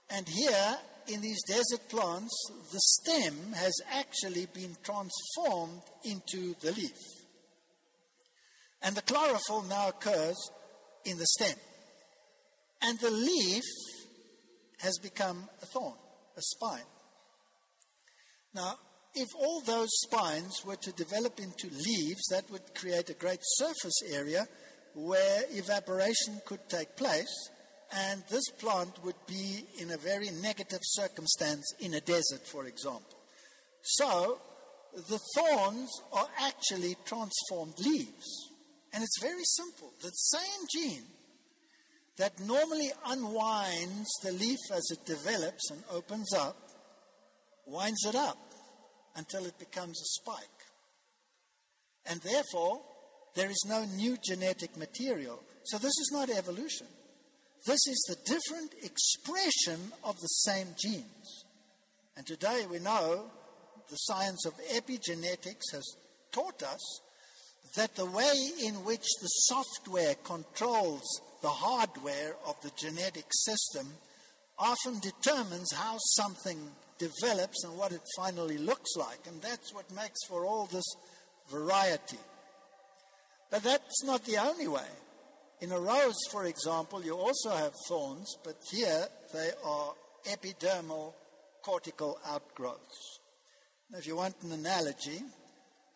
and 0.09 0.27
here 0.27 0.77
in 1.07 1.21
these 1.21 1.41
desert 1.47 1.87
plants, 1.89 2.33
the 2.71 2.79
stem 2.79 3.53
has 3.53 3.73
actually 3.91 4.47
been 4.47 4.75
transformed 4.83 5.81
into 6.03 6.55
the 6.61 6.71
leaf. 6.71 6.97
And 8.81 8.95
the 8.95 9.01
chlorophyll 9.01 9.63
now 9.63 9.89
occurs 9.89 10.37
in 11.05 11.17
the 11.17 11.25
stem. 11.25 11.57
And 12.85 12.99
the 12.99 13.09
leaf 13.09 13.63
has 14.79 14.99
become 14.99 15.49
a 15.61 15.65
thorn, 15.65 15.97
a 16.37 16.41
spine. 16.41 16.85
Now, 18.53 18.75
if 19.15 19.27
all 19.39 19.61
those 19.61 19.89
spines 20.03 20.61
were 20.63 20.75
to 20.75 20.91
develop 20.91 21.39
into 21.39 21.67
leaves, 21.67 22.27
that 22.29 22.49
would 22.51 22.75
create 22.75 23.09
a 23.09 23.15
great 23.15 23.39
surface 23.41 24.01
area 24.11 24.45
where 24.93 25.43
evaporation 25.51 26.39
could 26.45 26.69
take 26.69 26.95
place, 26.95 27.49
and 27.91 28.23
this 28.29 28.47
plant 28.59 29.03
would 29.03 29.25
be 29.25 29.65
in 29.79 29.89
a 29.91 29.97
very 29.97 30.29
negative 30.41 30.81
circumstance 30.83 31.65
in 31.79 31.95
a 31.95 32.01
desert, 32.01 32.45
for 32.45 32.67
example. 32.67 33.17
So, 33.81 34.39
the 35.09 35.19
thorns 35.35 35.89
are 36.13 36.27
actually 36.39 36.97
transformed 37.03 37.79
leaves. 37.79 38.51
And 38.93 39.03
it's 39.03 39.21
very 39.21 39.43
simple. 39.43 39.91
The 40.01 40.09
same 40.09 40.61
gene 40.71 41.05
that 42.17 42.39
normally 42.39 42.91
unwinds 43.07 44.09
the 44.23 44.31
leaf 44.31 44.59
as 44.73 44.89
it 44.91 45.05
develops 45.05 45.69
and 45.71 45.83
opens 45.91 46.33
up, 46.33 46.57
winds 47.65 48.05
it 48.05 48.15
up 48.15 48.37
until 49.15 49.45
it 49.45 49.57
becomes 49.59 49.99
a 49.99 50.21
spike. 50.21 50.39
And 52.05 52.21
therefore, 52.21 52.81
there 53.35 53.49
is 53.49 53.65
no 53.67 53.85
new 53.85 54.17
genetic 54.23 54.77
material. 54.77 55.41
So 55.65 55.77
this 55.77 55.97
is 55.99 56.11
not 56.13 56.29
evolution. 56.29 56.87
This 57.65 57.87
is 57.87 58.05
the 58.07 58.17
different 58.25 58.73
expression 58.83 59.91
of 60.03 60.19
the 60.21 60.27
same 60.27 60.67
genes. 60.77 61.45
And 62.15 62.25
today 62.25 62.65
we 62.69 62.79
know 62.79 63.25
the 63.89 63.95
science 63.95 64.45
of 64.45 64.53
epigenetics 64.73 65.71
has 65.73 65.83
taught 66.31 66.63
us 66.63 67.01
that 67.75 67.95
the 67.95 68.05
way 68.05 68.33
in 68.63 68.75
which 68.85 69.05
the 69.21 69.27
software 69.27 70.15
controls 70.23 71.21
the 71.41 71.49
hardware 71.49 72.35
of 72.47 72.59
the 72.61 72.71
genetic 72.77 73.25
system 73.31 73.87
often 74.57 74.99
determines 74.99 75.71
how 75.73 75.97
something 75.97 76.57
develops 76.97 77.63
and 77.63 77.77
what 77.77 77.91
it 77.91 78.01
finally 78.15 78.57
looks 78.57 78.95
like. 78.95 79.19
And 79.27 79.41
that's 79.41 79.73
what 79.73 79.91
makes 79.91 80.23
for 80.27 80.45
all 80.45 80.65
this 80.65 80.85
variety. 81.51 82.19
But 83.51 83.63
that's 83.63 84.03
not 84.03 84.25
the 84.25 84.37
only 84.37 84.67
way. 84.67 84.87
In 85.61 85.71
a 85.71 85.79
rose, 85.79 86.17
for 86.31 86.45
example, 86.45 87.03
you 87.03 87.15
also 87.15 87.49
have 87.51 87.73
thorns, 87.87 88.35
but 88.43 88.57
here 88.71 89.07
they 89.33 89.51
are 89.63 89.93
epidermal 90.25 91.13
cortical 91.63 92.19
outgrowths. 92.27 93.19
Now, 93.91 93.99
if 93.99 94.07
you 94.07 94.15
want 94.15 94.35
an 94.43 94.51
analogy, 94.51 95.21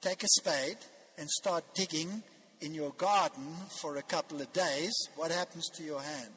take 0.02 0.24
a 0.24 0.28
spade 0.28 0.78
and 1.18 1.30
start 1.30 1.64
digging 1.76 2.24
in 2.62 2.74
your 2.74 2.92
garden 2.92 3.46
for 3.82 3.98
a 3.98 4.02
couple 4.02 4.42
of 4.42 4.52
days, 4.54 4.94
what 5.16 5.32
happens 5.32 5.70
to 5.76 5.84
your 5.84 6.02
hand? 6.02 6.32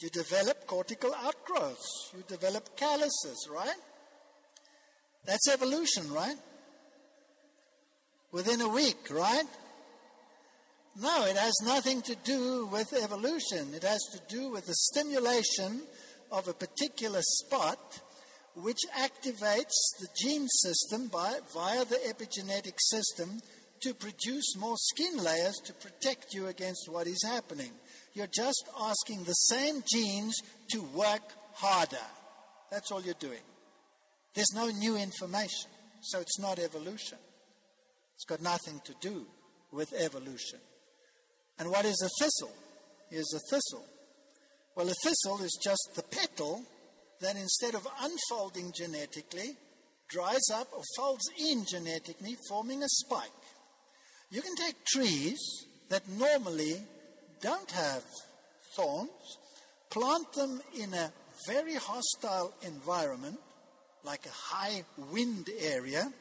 You 0.00 0.10
develop 0.10 0.66
cortical 0.66 1.14
outgrowths. 1.14 2.10
You 2.14 2.22
develop 2.28 2.76
calluses, 2.76 3.48
right? 3.50 3.80
That's 5.24 5.48
evolution, 5.48 6.12
right? 6.12 6.36
Within 8.30 8.60
a 8.60 8.68
week, 8.68 9.08
right? 9.10 9.46
No, 11.00 11.24
it 11.26 11.36
has 11.36 11.54
nothing 11.64 12.02
to 12.02 12.16
do 12.24 12.66
with 12.66 12.92
evolution. 12.92 13.72
It 13.74 13.82
has 13.82 14.00
to 14.12 14.34
do 14.34 14.50
with 14.50 14.66
the 14.66 14.74
stimulation 14.74 15.82
of 16.30 16.48
a 16.48 16.54
particular 16.54 17.20
spot 17.22 18.00
which 18.56 18.80
activates 18.98 19.76
the 20.00 20.08
gene 20.16 20.48
system 20.48 21.08
by, 21.08 21.38
via 21.52 21.84
the 21.84 22.00
epigenetic 22.08 22.74
system 22.78 23.40
to 23.82 23.92
produce 23.92 24.56
more 24.56 24.76
skin 24.78 25.22
layers 25.22 25.56
to 25.64 25.74
protect 25.74 26.32
you 26.32 26.46
against 26.46 26.88
what 26.90 27.06
is 27.06 27.22
happening. 27.26 27.70
You're 28.14 28.26
just 28.26 28.64
asking 28.80 29.24
the 29.24 29.34
same 29.34 29.82
genes 29.92 30.34
to 30.70 30.80
work 30.94 31.22
harder. 31.52 31.96
That's 32.70 32.90
all 32.90 33.02
you're 33.02 33.14
doing. 33.20 33.42
There's 34.34 34.52
no 34.54 34.68
new 34.68 34.96
information, 34.96 35.70
so 36.00 36.20
it's 36.20 36.38
not 36.38 36.58
evolution. 36.58 37.18
It's 38.14 38.24
got 38.24 38.40
nothing 38.40 38.80
to 38.86 38.94
do 39.02 39.26
with 39.70 39.92
evolution. 39.92 40.60
And 41.58 41.70
what 41.70 41.84
is 41.84 42.00
a 42.02 42.24
thistle? 42.24 42.54
Here's 43.10 43.34
a 43.34 43.40
thistle. 43.50 43.84
Well, 44.74 44.88
a 44.88 44.94
thistle 45.04 45.42
is 45.42 45.58
just 45.62 45.90
the 45.94 46.02
petal 46.02 46.64
that 47.20 47.36
instead 47.36 47.74
of 47.74 47.86
unfolding 48.00 48.72
genetically, 48.72 49.56
dries 50.08 50.50
up 50.54 50.68
or 50.72 50.82
folds 50.96 51.28
in 51.38 51.64
genetically, 51.64 52.36
forming 52.48 52.82
a 52.82 52.88
spike. 52.88 53.30
You 54.30 54.42
can 54.42 54.54
take 54.56 54.84
trees 54.84 55.38
that 55.88 56.08
normally 56.08 56.76
don't 57.40 57.70
have 57.70 58.02
thorns, 58.76 59.38
plant 59.90 60.32
them 60.32 60.60
in 60.78 60.92
a 60.94 61.12
very 61.46 61.74
hostile 61.74 62.52
environment, 62.62 63.38
like 64.04 64.26
a 64.26 64.54
high 64.54 64.84
wind 65.12 65.48
area, 65.60 66.12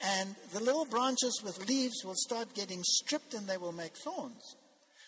and 0.00 0.36
the 0.52 0.60
little 0.60 0.84
branches 0.84 1.40
with 1.44 1.68
leaves 1.68 2.04
will 2.04 2.14
start 2.14 2.54
getting 2.54 2.82
stripped 2.84 3.34
and 3.34 3.48
they 3.48 3.56
will 3.56 3.72
make 3.72 3.96
thorns. 3.96 4.56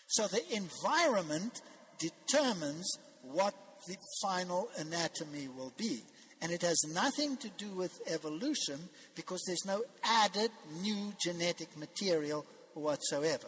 So 0.07 0.27
the 0.27 0.43
environment 0.53 1.61
determines 1.97 2.97
what 3.23 3.53
the 3.87 3.97
final 4.21 4.69
anatomy 4.77 5.47
will 5.47 5.73
be. 5.77 6.03
And 6.41 6.51
it 6.51 6.63
has 6.63 6.83
nothing 6.93 7.37
to 7.37 7.49
do 7.49 7.69
with 7.69 8.01
evolution 8.07 8.79
because 9.15 9.43
there's 9.45 9.65
no 9.65 9.83
added 10.03 10.49
new 10.81 11.13
genetic 11.23 11.77
material 11.77 12.45
whatsoever. 12.73 13.47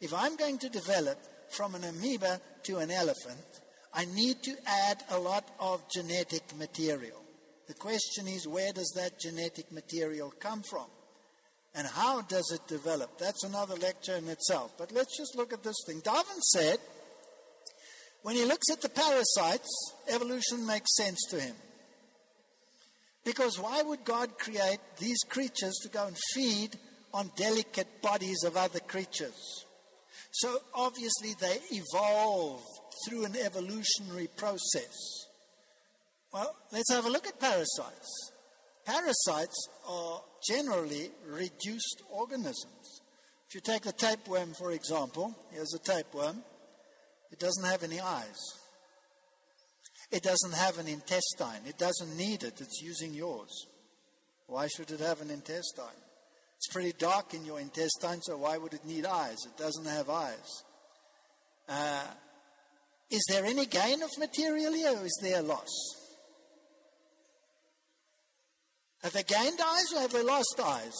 If 0.00 0.14
I'm 0.14 0.36
going 0.36 0.58
to 0.58 0.68
develop 0.68 1.18
from 1.50 1.74
an 1.74 1.84
amoeba 1.84 2.40
to 2.64 2.78
an 2.78 2.90
elephant, 2.90 3.60
I 3.92 4.06
need 4.06 4.42
to 4.42 4.56
add 4.66 5.02
a 5.10 5.18
lot 5.18 5.48
of 5.60 5.82
genetic 5.90 6.56
material. 6.56 7.22
The 7.68 7.74
question 7.74 8.26
is, 8.26 8.48
where 8.48 8.72
does 8.72 8.92
that 8.96 9.20
genetic 9.20 9.70
material 9.70 10.32
come 10.40 10.62
from? 10.62 10.86
And 11.74 11.86
how 11.86 12.22
does 12.22 12.52
it 12.52 12.66
develop? 12.68 13.18
That's 13.18 13.44
another 13.44 13.74
lecture 13.74 14.16
in 14.16 14.28
itself. 14.28 14.72
But 14.78 14.92
let's 14.92 15.16
just 15.16 15.36
look 15.36 15.52
at 15.52 15.62
this 15.62 15.76
thing. 15.86 16.00
Darwin 16.04 16.40
said, 16.40 16.78
when 18.24 18.36
he 18.36 18.46
looks 18.46 18.70
at 18.72 18.80
the 18.80 18.88
parasites, 18.88 19.68
evolution 20.08 20.66
makes 20.66 20.96
sense 20.96 21.20
to 21.28 21.38
him. 21.38 21.54
Because 23.22 23.60
why 23.60 23.82
would 23.82 24.02
God 24.02 24.38
create 24.38 24.78
these 24.98 25.18
creatures 25.28 25.78
to 25.82 25.90
go 25.90 26.06
and 26.06 26.16
feed 26.32 26.70
on 27.12 27.30
delicate 27.36 28.00
bodies 28.00 28.42
of 28.46 28.56
other 28.56 28.80
creatures? 28.80 29.66
So 30.32 30.56
obviously 30.74 31.34
they 31.38 31.58
evolve 31.70 32.62
through 33.06 33.26
an 33.26 33.36
evolutionary 33.36 34.28
process. 34.38 35.26
Well, 36.32 36.56
let's 36.72 36.92
have 36.94 37.04
a 37.04 37.10
look 37.10 37.26
at 37.26 37.38
parasites. 37.38 38.32
Parasites 38.86 39.68
are 39.86 40.22
generally 40.48 41.10
reduced 41.26 42.02
organisms. 42.10 43.02
If 43.48 43.54
you 43.54 43.60
take 43.60 43.82
the 43.82 43.92
tapeworm, 43.92 44.54
for 44.54 44.72
example, 44.72 45.36
here's 45.52 45.74
a 45.74 45.78
tapeworm, 45.78 46.42
it 47.34 47.40
doesn't 47.40 47.64
have 47.64 47.82
any 47.82 48.00
eyes. 48.00 48.38
It 50.12 50.22
doesn't 50.22 50.54
have 50.54 50.78
an 50.78 50.86
intestine. 50.86 51.66
It 51.66 51.76
doesn't 51.78 52.16
need 52.16 52.44
it. 52.44 52.60
It's 52.60 52.80
using 52.80 53.12
yours. 53.12 53.66
Why 54.46 54.68
should 54.68 54.92
it 54.92 55.00
have 55.00 55.20
an 55.20 55.30
intestine? 55.30 55.98
It's 56.56 56.72
pretty 56.72 56.92
dark 56.96 57.34
in 57.34 57.44
your 57.44 57.58
intestine, 57.58 58.22
so 58.22 58.36
why 58.36 58.56
would 58.56 58.72
it 58.72 58.84
need 58.84 59.04
eyes? 59.04 59.38
It 59.46 59.56
doesn't 59.60 59.84
have 59.84 60.08
eyes. 60.08 60.62
Uh, 61.68 62.04
is 63.10 63.24
there 63.28 63.44
any 63.44 63.66
gain 63.66 64.00
of 64.04 64.10
material 64.16 64.72
here, 64.72 64.96
or 64.96 65.04
is 65.04 65.18
there 65.20 65.40
a 65.40 65.42
loss? 65.42 65.74
Have 69.02 69.12
they 69.12 69.24
gained 69.24 69.58
eyes 69.60 69.92
or 69.96 70.02
have 70.02 70.12
they 70.12 70.22
lost 70.22 70.60
eyes? 70.64 70.96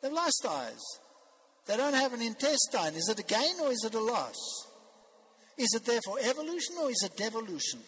They've 0.00 0.12
lost 0.12 0.46
eyes. 0.48 0.80
They 1.66 1.76
don't 1.76 1.94
have 1.94 2.12
an 2.12 2.22
intestine. 2.22 2.94
Is 2.94 3.08
it 3.08 3.18
a 3.18 3.24
gain 3.24 3.58
or 3.60 3.72
is 3.72 3.82
it 3.84 3.94
a 3.94 4.00
loss? 4.00 4.36
Is 5.56 5.72
it 5.74 5.84
therefore 5.84 6.18
evolution 6.20 6.76
or 6.80 6.90
is 6.90 7.02
it 7.04 7.16
devolution? 7.16 7.80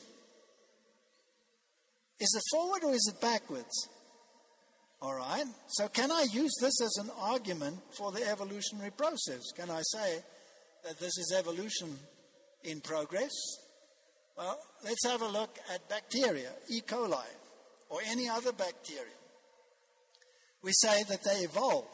Is 2.19 2.35
it 2.35 2.43
forward 2.57 2.85
or 2.85 2.93
is 2.93 3.13
it 3.13 3.21
backwards? 3.21 3.89
All 5.03 5.15
right. 5.15 5.45
So, 5.69 5.89
can 5.89 6.11
I 6.11 6.27
use 6.33 6.53
this 6.61 6.81
as 6.81 6.97
an 7.05 7.11
argument 7.21 7.79
for 7.99 8.13
the 8.13 8.27
evolutionary 8.27 8.91
process? 8.91 9.43
Can 9.55 9.71
I 9.71 9.83
say 9.83 10.23
that 10.85 10.99
this 10.99 11.19
is 11.19 11.35
evolution 11.37 11.99
in 12.65 12.81
progress? 12.81 13.33
Well, 14.37 14.59
let's 14.85 15.05
have 15.07 15.23
a 15.23 15.29
look 15.29 15.59
at 15.73 15.89
bacteria, 15.89 16.51
E. 16.69 16.81
coli, 16.81 17.25
or 17.91 18.01
any 18.07 18.29
other 18.29 18.53
bacteria. 18.53 19.13
We 20.63 20.73
say 20.73 21.05
that 21.05 21.23
they 21.25 21.45
evolve. 21.45 21.87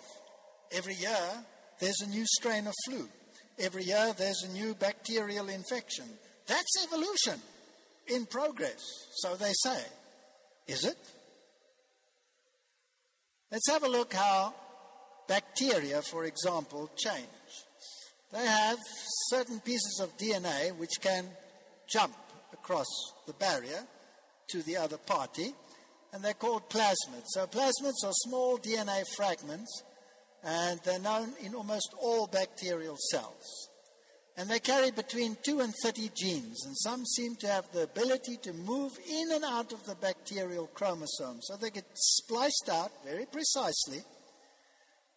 Every 0.72 0.94
year, 0.94 1.44
there's 1.80 2.00
a 2.02 2.08
new 2.08 2.24
strain 2.26 2.66
of 2.66 2.74
flu. 2.86 3.08
Every 3.58 3.84
year, 3.84 4.14
there's 4.16 4.42
a 4.42 4.52
new 4.52 4.74
bacterial 4.74 5.48
infection. 5.48 6.06
That's 6.46 6.84
evolution 6.84 7.40
in 8.08 8.26
progress, 8.26 8.82
so 9.14 9.36
they 9.36 9.52
say. 9.52 9.82
Is 10.66 10.84
it? 10.84 10.98
Let's 13.50 13.70
have 13.70 13.84
a 13.84 13.88
look 13.88 14.14
how 14.14 14.54
bacteria, 15.28 16.02
for 16.02 16.24
example, 16.24 16.90
change. 16.96 17.26
They 18.32 18.46
have 18.46 18.78
certain 19.28 19.60
pieces 19.60 20.00
of 20.02 20.16
DNA 20.16 20.74
which 20.76 21.00
can 21.00 21.26
jump 21.86 22.14
across 22.52 22.86
the 23.26 23.34
barrier 23.34 23.86
to 24.48 24.62
the 24.62 24.76
other 24.76 24.96
party, 24.96 25.52
and 26.12 26.24
they're 26.24 26.34
called 26.34 26.68
plasmids. 26.70 27.26
So, 27.26 27.46
plasmids 27.46 28.04
are 28.04 28.12
small 28.12 28.58
DNA 28.58 29.04
fragments, 29.16 29.82
and 30.44 30.80
they're 30.84 30.98
known 30.98 31.32
in 31.42 31.54
almost 31.54 31.94
all 32.00 32.26
bacterial 32.26 32.96
cells. 33.10 33.68
And 34.36 34.48
they 34.48 34.60
carry 34.60 34.90
between 34.90 35.36
2 35.42 35.60
and 35.60 35.74
30 35.82 36.10
genes, 36.16 36.64
and 36.64 36.76
some 36.78 37.04
seem 37.04 37.36
to 37.36 37.46
have 37.48 37.70
the 37.72 37.82
ability 37.82 38.38
to 38.38 38.52
move 38.54 38.92
in 39.06 39.30
and 39.32 39.44
out 39.44 39.72
of 39.72 39.84
the 39.84 39.94
bacterial 39.94 40.68
chromosome. 40.68 41.40
So 41.42 41.56
they 41.56 41.70
get 41.70 41.84
spliced 41.94 42.70
out 42.72 42.90
very 43.04 43.26
precisely, 43.26 44.02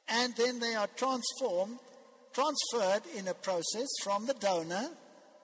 and 0.09 0.35
then 0.35 0.59
they 0.59 0.75
are 0.75 0.89
transformed, 0.97 1.79
transferred 2.33 3.03
in 3.17 3.29
a 3.29 3.33
process 3.33 3.87
from 4.03 4.25
the 4.25 4.33
donor. 4.33 4.89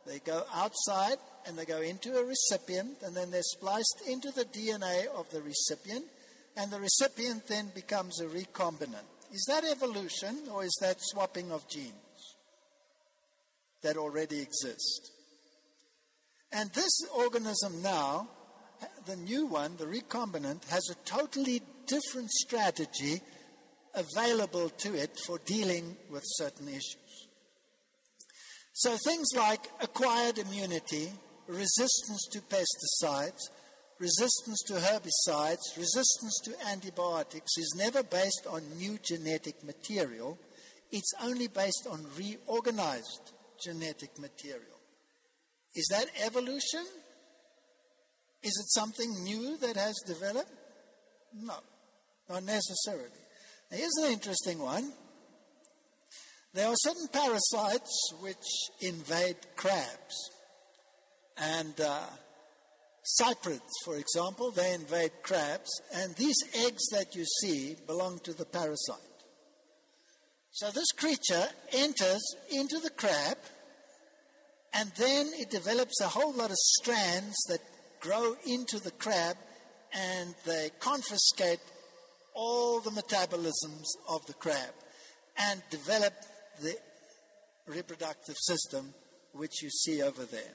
They 0.06 0.20
go 0.20 0.44
outside 0.54 1.18
and 1.48 1.58
they 1.58 1.66
go 1.66 1.82
into 1.82 2.18
a 2.18 2.26
recipient, 2.26 2.98
and 3.04 3.16
then 3.16 3.32
they're 3.32 3.42
spliced 3.42 4.04
into 4.08 4.32
the 4.32 4.46
DNA 4.46 5.08
of 5.08 5.30
the 5.32 5.42
recipient, 5.42 6.06
and 6.58 6.70
the 6.70 6.80
recipient 6.80 7.48
then 7.48 7.72
becomes 7.74 8.20
a 8.20 8.26
recombinant. 8.26 9.21
Is 9.32 9.46
that 9.48 9.64
evolution 9.64 10.38
or 10.52 10.64
is 10.64 10.78
that 10.82 10.98
swapping 11.00 11.52
of 11.52 11.68
genes? 11.68 11.96
that 13.82 13.98
already 13.98 14.40
exist. 14.40 15.12
And 16.52 16.70
this 16.74 16.92
organism 17.16 17.82
now, 17.82 18.28
the 19.06 19.16
new 19.16 19.46
one, 19.46 19.78
the 19.78 19.86
recombinant, 19.86 20.68
has 20.70 20.88
a 20.92 20.96
totally 21.06 21.62
different 21.88 22.30
strategy 22.32 23.22
available 23.94 24.70
to 24.70 24.96
it 24.96 25.20
for 25.26 25.40
dealing 25.46 25.98
with 26.10 26.24
certain 26.26 26.68
issues. 26.68 27.28
So 28.74 28.98
things 29.06 29.28
like 29.36 29.68
acquired 29.82 30.38
immunity, 30.38 31.12
resistance 31.48 32.28
to 32.32 32.42
pesticides, 32.42 33.50
resistance 34.02 34.64
to 34.64 34.74
herbicides, 34.74 35.78
resistance 35.78 36.42
to 36.44 36.68
antibiotics 36.68 37.56
is 37.58 37.76
never 37.78 38.02
based 38.02 38.48
on 38.50 38.64
new 38.78 38.98
genetic 39.04 39.64
material. 39.64 40.40
It's 40.92 41.14
only 41.22 41.48
based 41.48 41.88
on 41.90 42.06
reorganized 42.18 43.32
genetic 43.64 44.18
material. 44.20 44.80
Is 45.76 45.88
that 45.92 46.08
evolution? 46.26 46.84
Is 48.44 48.58
it 48.58 48.72
something 48.72 49.24
new 49.24 49.58
that 49.58 49.78
has 49.78 49.96
developed? 50.08 50.52
No, 51.40 51.60
not 52.28 52.44
necessarily. 52.44 53.22
Now, 53.70 53.78
here's 53.78 53.98
an 54.04 54.12
interesting 54.12 54.58
one. 54.58 54.92
There 56.54 56.68
are 56.68 56.76
certain 56.76 57.08
parasites 57.14 58.14
which 58.20 58.46
invade 58.82 59.38
crabs. 59.56 60.32
And 61.38 61.80
uh, 61.80 62.08
cyprids, 63.04 63.72
for 63.84 63.98
example, 63.98 64.52
they 64.52 64.74
invade 64.74 65.12
crabs. 65.24 65.70
And 65.94 66.16
these 66.16 66.38
eggs 66.66 66.88
that 66.92 67.16
you 67.16 67.26
see 67.26 67.76
belong 67.88 68.20
to 68.24 68.34
the 68.34 68.46
parasite. 68.46 69.00
So 70.52 70.70
this 70.72 70.92
creature 70.92 71.48
enters 71.72 72.22
into 72.52 72.80
the 72.80 72.90
crab, 72.90 73.38
and 74.74 74.92
then 74.98 75.32
it 75.34 75.50
develops 75.50 76.02
a 76.02 76.08
whole 76.08 76.34
lot 76.34 76.52
of 76.52 76.58
strands 76.58 77.36
that 77.48 77.62
grow 78.00 78.36
into 78.46 78.80
the 78.80 78.92
crab, 78.92 79.38
and 79.94 80.36
they 80.46 80.70
confiscate 80.80 81.60
all 82.34 82.80
the 82.80 82.92
metabolisms 82.92 83.86
of 84.10 84.26
the 84.26 84.34
crab 84.34 84.74
and 85.38 85.62
develop 85.70 86.14
the 86.62 86.76
reproductive 87.68 88.38
system 88.38 88.94
which 89.34 89.62
you 89.62 89.70
see 89.70 90.02
over 90.02 90.26
there. 90.26 90.54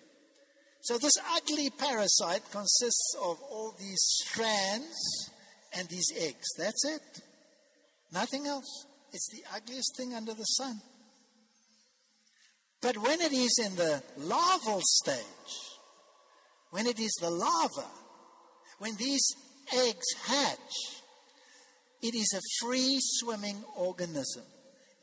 So, 0.86 0.98
this 0.98 1.14
ugly 1.34 1.68
parasite 1.68 2.48
consists 2.52 3.16
of 3.20 3.40
all 3.50 3.74
these 3.76 3.98
strands 3.98 5.32
and 5.76 5.88
these 5.88 6.12
eggs. 6.16 6.46
That's 6.56 6.84
it. 6.84 7.22
Nothing 8.12 8.46
else. 8.46 8.86
It's 9.12 9.28
the 9.32 9.42
ugliest 9.52 9.96
thing 9.96 10.14
under 10.14 10.32
the 10.32 10.44
sun. 10.44 10.80
But 12.80 12.98
when 12.98 13.20
it 13.20 13.32
is 13.32 13.58
in 13.64 13.74
the 13.74 14.00
larval 14.16 14.80
stage, 14.84 15.56
when 16.70 16.86
it 16.86 17.00
is 17.00 17.12
the 17.20 17.30
larva, 17.30 17.90
when 18.78 18.94
these 18.94 19.26
eggs 19.74 20.06
hatch, 20.24 21.02
it 22.00 22.14
is 22.14 22.32
a 22.32 22.64
free 22.64 22.98
swimming 23.00 23.64
organism. 23.76 24.44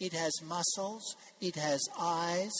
It 0.03 0.11
has 0.11 0.33
muscles, 0.45 1.15
it 1.39 1.55
has 1.55 1.79
eyes, 1.97 2.51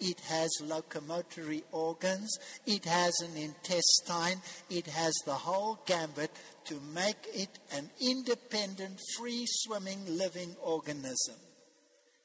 it 0.00 0.20
has 0.20 0.50
locomotory 0.62 1.62
organs, 1.72 2.30
it 2.66 2.84
has 2.84 3.14
an 3.22 3.38
intestine, 3.38 4.42
it 4.68 4.86
has 4.86 5.14
the 5.24 5.32
whole 5.32 5.80
gambit 5.86 6.30
to 6.66 6.78
make 6.94 7.26
it 7.32 7.58
an 7.72 7.88
independent, 8.02 9.00
free 9.16 9.46
swimming, 9.46 10.00
living 10.08 10.54
organism. 10.62 11.36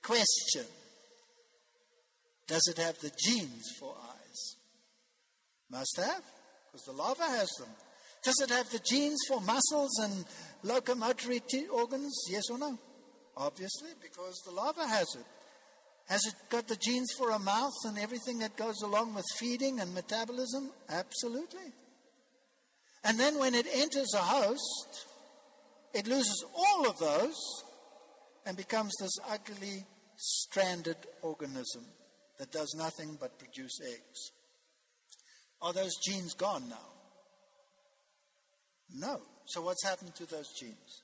Question 0.03 0.65
Does 2.45 2.67
it 2.67 2.77
have 2.77 2.99
the 2.99 3.13
genes 3.17 3.63
for 3.79 3.95
eyes? 3.95 4.55
Must 5.71 5.95
have, 6.03 6.23
because 6.65 6.85
the 6.85 6.91
larva 6.91 7.23
has 7.23 7.49
them. 7.59 7.69
Does 8.25 8.41
it 8.43 8.49
have 8.49 8.69
the 8.71 8.79
genes 8.79 9.19
for 9.29 9.39
muscles 9.39 9.97
and 9.99 10.25
locomotory 10.65 11.47
t- 11.47 11.67
organs? 11.67 12.13
Yes 12.29 12.43
or 12.51 12.57
no? 12.57 12.77
Obviously, 13.37 13.89
because 14.01 14.41
the 14.45 14.51
larva 14.51 14.87
has 14.87 15.07
it. 15.15 15.25
Has 16.07 16.21
it 16.25 16.35
got 16.49 16.67
the 16.67 16.75
genes 16.75 17.11
for 17.17 17.31
a 17.31 17.39
mouth 17.39 17.73
and 17.85 17.97
everything 17.97 18.39
that 18.39 18.55
goes 18.55 18.81
along 18.83 19.15
with 19.15 19.25
feeding 19.37 19.79
and 19.79 19.93
metabolism? 19.93 20.69
Absolutely. 20.87 21.73
And 23.03 23.19
then 23.19 23.39
when 23.39 23.55
it 23.55 23.65
enters 23.73 24.13
a 24.15 24.21
host, 24.21 25.07
it 25.93 26.07
loses 26.07 26.45
all 26.55 26.87
of 26.87 26.97
those 26.99 27.35
and 28.45 28.55
becomes 28.55 28.93
this 28.99 29.17
ugly, 29.29 29.85
stranded 30.17 30.97
organism 31.21 31.85
that 32.37 32.51
does 32.51 32.73
nothing 32.77 33.17
but 33.19 33.39
produce 33.39 33.79
eggs. 33.81 34.31
Are 35.61 35.73
those 35.73 35.95
genes 36.05 36.33
gone 36.33 36.69
now? 36.69 36.87
No. 38.93 39.21
So 39.45 39.61
what's 39.61 39.83
happened 39.83 40.15
to 40.15 40.25
those 40.25 40.51
genes? 40.59 41.01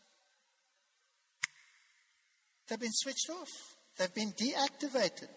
They've 2.72 2.80
been 2.80 2.90
switched 2.94 3.30
off. 3.30 3.50
They've 3.98 4.14
been 4.14 4.32
deactivated. 4.32 5.28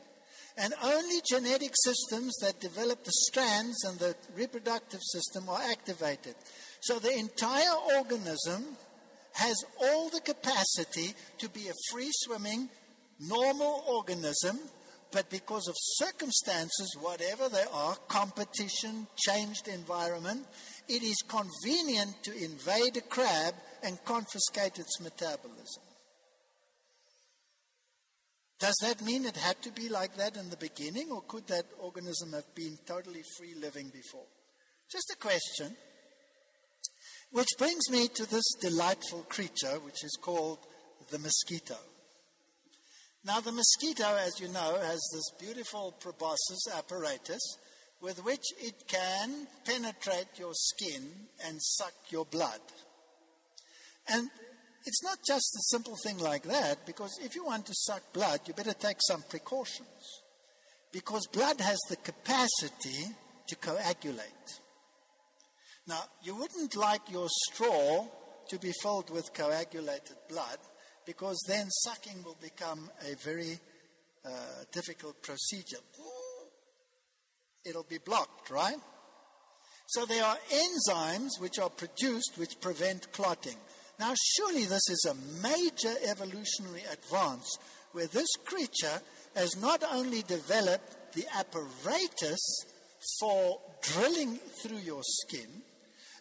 And 0.56 0.72
only 0.84 1.20
genetic 1.28 1.72
systems 1.82 2.32
that 2.42 2.60
develop 2.60 3.02
the 3.02 3.10
strands 3.12 3.82
and 3.82 3.98
the 3.98 4.14
reproductive 4.36 5.00
system 5.02 5.48
are 5.48 5.60
activated. 5.60 6.36
So 6.82 7.00
the 7.00 7.10
entire 7.10 7.74
organism 7.96 8.76
has 9.32 9.56
all 9.82 10.10
the 10.10 10.20
capacity 10.20 11.12
to 11.38 11.48
be 11.48 11.66
a 11.66 11.90
free 11.90 12.10
swimming, 12.12 12.68
normal 13.18 13.82
organism, 13.88 14.60
but 15.10 15.28
because 15.28 15.66
of 15.66 15.74
circumstances, 15.76 16.96
whatever 17.00 17.48
they 17.48 17.64
are, 17.72 17.96
competition, 18.06 19.08
changed 19.16 19.66
environment, 19.66 20.46
it 20.88 21.02
is 21.02 21.20
convenient 21.26 22.14
to 22.22 22.32
invade 22.32 22.96
a 22.96 23.00
crab 23.00 23.54
and 23.82 23.98
confiscate 24.04 24.78
its 24.78 25.00
metabolism. 25.00 25.82
Does 28.64 28.78
that 28.80 29.02
mean 29.02 29.26
it 29.26 29.36
had 29.36 29.60
to 29.60 29.70
be 29.72 29.90
like 29.90 30.16
that 30.16 30.38
in 30.38 30.48
the 30.48 30.56
beginning, 30.56 31.10
or 31.12 31.20
could 31.28 31.46
that 31.48 31.66
organism 31.78 32.32
have 32.32 32.54
been 32.54 32.78
totally 32.86 33.20
free 33.36 33.54
living 33.60 33.90
before? 33.90 34.24
Just 34.90 35.12
a 35.12 35.18
question. 35.18 35.76
Which 37.30 37.58
brings 37.58 37.90
me 37.90 38.08
to 38.14 38.24
this 38.24 38.54
delightful 38.62 39.26
creature, 39.28 39.78
which 39.84 40.02
is 40.02 40.18
called 40.18 40.60
the 41.10 41.18
mosquito. 41.18 41.76
Now, 43.22 43.40
the 43.40 43.52
mosquito, 43.52 44.16
as 44.16 44.40
you 44.40 44.48
know, 44.48 44.78
has 44.80 45.10
this 45.12 45.30
beautiful 45.38 45.92
proboscis 46.00 46.66
apparatus 46.74 47.58
with 48.00 48.24
which 48.24 48.46
it 48.58 48.88
can 48.88 49.46
penetrate 49.66 50.38
your 50.38 50.54
skin 50.54 51.10
and 51.46 51.58
suck 51.60 51.92
your 52.08 52.24
blood. 52.24 52.62
And 54.08 54.30
it's 54.84 55.02
not 55.02 55.18
just 55.26 55.56
a 55.56 55.62
simple 55.70 55.96
thing 56.02 56.18
like 56.18 56.42
that, 56.44 56.84
because 56.86 57.18
if 57.22 57.34
you 57.34 57.44
want 57.44 57.66
to 57.66 57.74
suck 57.74 58.12
blood, 58.12 58.40
you 58.46 58.54
better 58.54 58.74
take 58.74 58.98
some 59.00 59.22
precautions. 59.28 60.22
Because 60.92 61.26
blood 61.32 61.60
has 61.60 61.78
the 61.88 61.96
capacity 61.96 63.14
to 63.48 63.56
coagulate. 63.56 64.60
Now, 65.86 66.02
you 66.22 66.34
wouldn't 66.36 66.76
like 66.76 67.10
your 67.10 67.28
straw 67.50 68.06
to 68.48 68.58
be 68.58 68.72
filled 68.82 69.10
with 69.10 69.34
coagulated 69.34 70.16
blood, 70.28 70.58
because 71.06 71.42
then 71.48 71.68
sucking 71.70 72.22
will 72.22 72.36
become 72.40 72.90
a 73.10 73.14
very 73.16 73.58
uh, 74.24 74.30
difficult 74.72 75.22
procedure. 75.22 75.78
It'll 77.64 77.84
be 77.84 77.98
blocked, 77.98 78.50
right? 78.50 78.76
So 79.86 80.06
there 80.06 80.24
are 80.24 80.38
enzymes 80.52 81.40
which 81.40 81.58
are 81.58 81.70
produced 81.70 82.32
which 82.36 82.60
prevent 82.60 83.12
clotting. 83.12 83.56
Now, 83.98 84.12
surely 84.16 84.64
this 84.64 84.88
is 84.88 85.06
a 85.08 85.42
major 85.42 85.94
evolutionary 86.04 86.82
advance 86.92 87.56
where 87.92 88.08
this 88.08 88.28
creature 88.44 89.00
has 89.36 89.56
not 89.60 89.84
only 89.92 90.22
developed 90.22 91.14
the 91.14 91.24
apparatus 91.36 92.40
for 93.20 93.60
drilling 93.82 94.36
through 94.62 94.78
your 94.78 95.02
skin, 95.02 95.62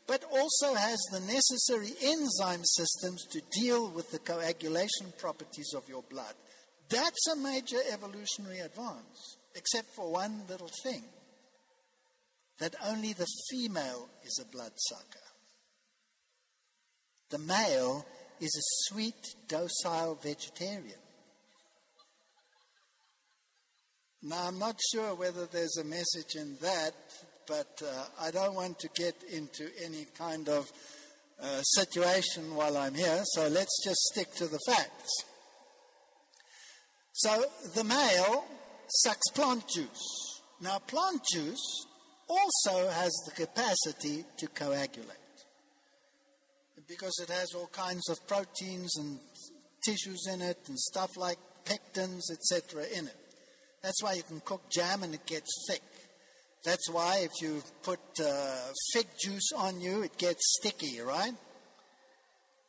but 0.06 0.24
also 0.26 0.76
has 0.76 1.00
the 1.12 1.22
necessary 1.22 1.94
enzyme 2.02 2.64
systems 2.64 3.26
to 3.32 3.42
deal 3.60 3.90
with 3.90 4.12
the 4.12 4.20
coagulation 4.20 5.14
properties 5.18 5.74
of 5.76 5.88
your 5.88 6.04
blood. 6.04 6.34
That's 6.90 7.28
a 7.32 7.38
major 7.38 7.80
evolutionary 7.92 8.60
advance, 8.60 9.38
except 9.56 9.96
for 9.96 10.12
one 10.12 10.44
little 10.50 10.70
thing 10.84 11.04
that 12.60 12.76
only 12.86 13.14
the 13.14 13.28
female 13.50 14.10
is 14.24 14.40
a 14.42 14.52
bloodsucker. 14.52 15.23
The 17.34 17.40
male 17.40 18.06
is 18.40 18.56
a 18.56 18.94
sweet, 18.94 19.34
docile 19.48 20.20
vegetarian. 20.22 21.02
Now, 24.22 24.46
I'm 24.46 24.60
not 24.60 24.80
sure 24.92 25.16
whether 25.16 25.48
there's 25.48 25.78
a 25.78 25.84
message 25.84 26.36
in 26.36 26.58
that, 26.62 26.94
but 27.48 27.82
uh, 27.84 28.06
I 28.22 28.30
don't 28.30 28.54
want 28.54 28.78
to 28.82 28.90
get 28.94 29.16
into 29.32 29.68
any 29.84 30.06
kind 30.16 30.48
of 30.48 30.72
uh, 31.42 31.64
situation 31.64 32.54
while 32.54 32.78
I'm 32.78 32.94
here, 32.94 33.24
so 33.34 33.48
let's 33.48 33.84
just 33.84 34.00
stick 34.12 34.32
to 34.36 34.46
the 34.46 34.60
facts. 34.68 35.12
So, 37.14 37.46
the 37.74 37.84
male 37.84 38.46
sucks 38.90 39.32
plant 39.34 39.68
juice. 39.74 40.42
Now, 40.62 40.78
plant 40.78 41.24
juice 41.34 41.88
also 42.28 42.90
has 42.90 43.12
the 43.26 43.32
capacity 43.32 44.24
to 44.38 44.48
coagulate 44.50 45.23
because 46.94 47.20
it 47.22 47.30
has 47.30 47.56
all 47.56 47.70
kinds 47.74 48.08
of 48.08 48.26
proteins 48.28 48.96
and 48.98 49.18
tissues 49.84 50.28
in 50.32 50.42
it 50.42 50.60
and 50.68 50.78
stuff 50.78 51.18
like 51.18 51.38
pectins, 51.66 52.22
etc., 52.32 52.86
in 52.96 53.08
it. 53.08 53.18
That's 53.82 54.02
why 54.04 54.14
you 54.14 54.24
can 54.24 54.42
cook 54.42 54.62
jam 54.72 55.02
and 55.02 55.14
it 55.14 55.26
gets 55.26 55.50
thick. 55.68 55.82
That's 56.64 56.90
why 56.92 57.20
if 57.24 57.32
you 57.42 57.64
put 57.82 58.00
uh, 58.24 58.56
fig 58.94 59.08
juice 59.20 59.52
on 59.58 59.82
you, 59.82 60.04
it 60.04 60.18
gets 60.18 60.42
sticky, 60.60 61.02
right? 61.02 61.34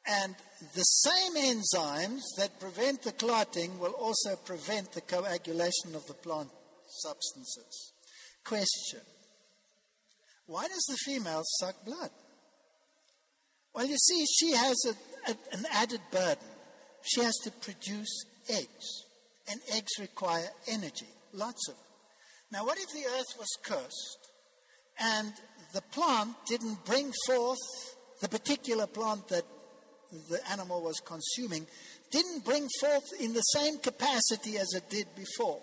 And 0.06 0.34
the 0.74 0.82
same 0.82 1.36
enzymes 1.36 2.22
that 2.38 2.58
prevent 2.58 3.02
the 3.02 3.12
clotting 3.12 3.78
will 3.78 3.92
also 3.92 4.36
prevent 4.36 4.92
the 4.92 5.00
coagulation 5.02 5.94
of 5.94 6.06
the 6.06 6.14
plant 6.14 6.50
substances. 6.88 7.92
Question 8.42 9.00
Why 10.46 10.66
does 10.66 10.84
the 10.88 10.96
female 11.04 11.42
suck 11.60 11.84
blood? 11.84 12.10
Well, 13.74 13.86
you 13.86 13.96
see, 13.96 14.24
she 14.26 14.52
has 14.52 14.76
a, 14.86 15.30
a, 15.30 15.36
an 15.52 15.66
added 15.72 16.00
burden. 16.10 16.44
She 17.02 17.22
has 17.22 17.34
to 17.44 17.50
produce 17.50 18.24
eggs, 18.48 19.04
and 19.50 19.60
eggs 19.72 19.92
require 19.98 20.48
energy, 20.68 21.08
lots 21.32 21.68
of 21.68 21.74
it. 21.74 21.80
Now, 22.52 22.64
what 22.64 22.78
if 22.78 22.92
the 22.92 23.04
earth 23.18 23.34
was 23.38 23.48
cursed 23.62 24.30
and 24.98 25.32
the 25.72 25.82
plant 25.82 26.36
didn't 26.46 26.84
bring 26.84 27.12
forth 27.26 27.58
the 28.20 28.28
particular 28.28 28.86
plant 28.86 29.26
that 29.28 29.44
the 30.30 30.40
animal 30.50 30.80
was 30.80 31.00
consuming, 31.00 31.66
didn't 32.12 32.44
bring 32.44 32.68
forth 32.80 33.12
in 33.18 33.32
the 33.34 33.40
same 33.40 33.78
capacity 33.78 34.56
as 34.56 34.72
it 34.74 34.88
did 34.88 35.08
before? 35.16 35.60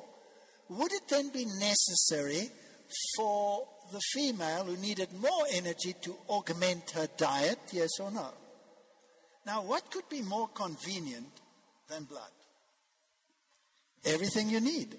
Would 0.70 0.92
it 0.92 1.08
then 1.10 1.30
be 1.30 1.46
necessary 1.46 2.50
for 3.16 3.68
the 3.92 4.02
female 4.14 4.66
who 4.66 4.78
needed 4.78 5.10
more 5.14 5.46
energy 5.52 5.94
to 6.02 6.16
augment 6.30 6.92
her 6.92 7.08
diet, 7.18 7.60
yes 7.72 8.00
or 8.00 8.12
no? 8.12 8.30
Now, 9.46 9.64
what 9.64 9.90
could 9.92 10.08
be 10.10 10.22
more 10.22 10.48
convenient 10.50 11.32
than 11.90 12.04
blood? 12.04 12.32
Everything 14.06 14.50
you 14.50 14.62
need, 14.62 14.96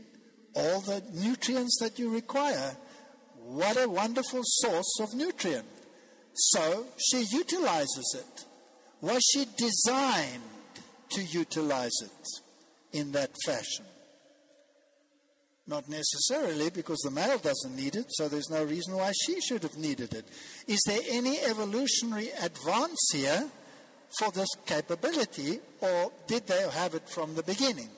all 0.54 0.80
the 0.80 1.02
nutrients 1.14 1.78
that 1.80 1.98
you 1.98 2.10
require. 2.10 2.76
What 3.36 3.76
a 3.76 3.88
wonderful 3.88 4.42
source 4.44 5.00
of 5.00 5.14
nutrient. 5.14 5.66
So 6.34 6.86
she 6.98 7.24
utilizes 7.30 8.16
it. 8.18 8.44
Was 9.00 9.20
she 9.32 9.46
designed 9.56 10.42
to 11.10 11.22
utilize 11.22 12.00
it 12.02 12.96
in 12.96 13.12
that 13.12 13.30
fashion? 13.44 13.84
Not 15.66 15.88
necessarily, 15.88 16.70
because 16.70 16.98
the 16.98 17.10
male 17.10 17.38
doesn't 17.38 17.76
need 17.76 17.94
it, 17.94 18.06
so 18.10 18.28
there's 18.28 18.50
no 18.50 18.64
reason 18.64 18.94
why 18.94 19.12
she 19.24 19.40
should 19.40 19.62
have 19.62 19.76
needed 19.76 20.12
it. 20.12 20.26
Is 20.66 20.80
there 20.86 21.00
any 21.08 21.38
evolutionary 21.38 22.30
advance 22.42 22.98
here 23.12 23.48
for 24.18 24.32
this 24.32 24.48
capability, 24.66 25.60
or 25.80 26.10
did 26.26 26.46
they 26.48 26.68
have 26.68 26.94
it 26.94 27.08
from 27.08 27.34
the 27.34 27.44
beginning? 27.44 27.88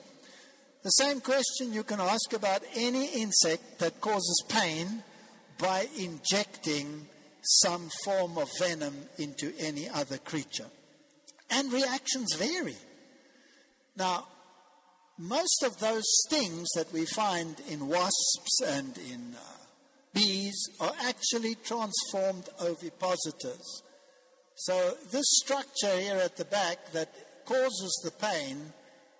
The 0.83 0.91
same 0.91 1.19
question 1.19 1.73
you 1.73 1.83
can 1.83 1.99
ask 1.99 2.33
about 2.33 2.61
any 2.75 3.07
insect 3.07 3.79
that 3.79 3.99
causes 3.99 4.43
pain 4.47 5.03
by 5.57 5.87
injecting 5.97 7.07
some 7.41 7.89
form 8.03 8.37
of 8.37 8.47
venom 8.59 8.95
into 9.17 9.51
any 9.57 9.89
other 9.89 10.19
creature. 10.19 10.67
And 11.49 11.73
reactions 11.73 12.35
vary. 12.35 12.77
Now, 13.97 14.27
most 15.17 15.63
of 15.63 15.79
those 15.79 16.03
stings 16.25 16.67
that 16.75 16.91
we 16.91 17.05
find 17.05 17.55
in 17.69 17.87
wasps 17.87 18.61
and 18.65 18.97
in 18.97 19.35
uh, 19.35 19.39
bees 20.13 20.69
are 20.79 20.93
actually 21.03 21.55
transformed 21.55 22.49
ovipositors. 22.61 23.83
So, 24.55 24.95
this 25.11 25.25
structure 25.43 25.97
here 25.97 26.17
at 26.17 26.37
the 26.37 26.45
back 26.45 26.91
that 26.93 27.13
causes 27.45 28.01
the 28.03 28.11
pain 28.11 28.73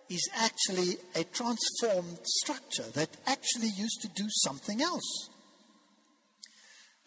is 0.10 0.30
actually 0.36 0.98
a 1.16 1.24
transformed 1.24 2.20
structure 2.24 2.90
that 2.94 3.10
actually 3.26 3.70
used 3.76 4.02
to 4.02 4.08
do 4.10 4.26
something 4.30 4.82
else. 4.82 5.30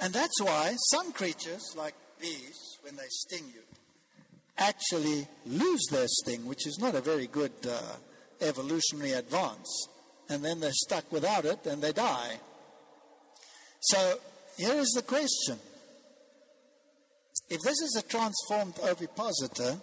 And 0.01 0.13
that's 0.13 0.41
why 0.41 0.75
some 0.91 1.13
creatures, 1.13 1.75
like 1.77 1.95
bees, 2.21 2.79
when 2.83 2.97
they 2.97 3.09
sting 3.09 3.45
you, 3.55 3.63
actually 4.57 5.27
lose 5.47 5.87
their 5.91 6.07
sting, 6.07 6.47
which 6.47 6.67
is 6.67 6.79
not 6.81 6.95
a 6.95 7.01
very 7.01 7.27
good 7.27 7.53
uh, 7.69 7.79
evolutionary 8.41 9.13
advance. 9.13 9.89
And 10.29 10.45
then 10.45 10.61
they're 10.61 10.73
stuck 10.73 11.11
without 11.11 11.45
it 11.45 11.67
and 11.67 11.83
they 11.83 11.93
die. 11.93 12.39
So 13.81 14.19
here 14.57 14.75
is 14.75 14.93
the 14.95 15.03
question. 15.03 15.59
If 17.49 17.61
this 17.63 17.81
is 17.81 17.97
a 17.99 18.03
transformed 18.03 18.79
ovipositor, 18.85 19.79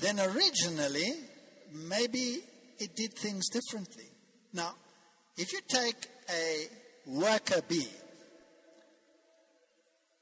then 0.00 0.20
originally 0.20 1.12
maybe 1.72 2.42
it 2.78 2.94
did 2.94 3.14
things 3.14 3.48
differently. 3.48 4.04
Now, 4.52 4.74
if 5.36 5.52
you 5.52 5.60
take 5.68 5.96
a 6.30 6.66
worker 7.06 7.62
bee, 7.68 7.88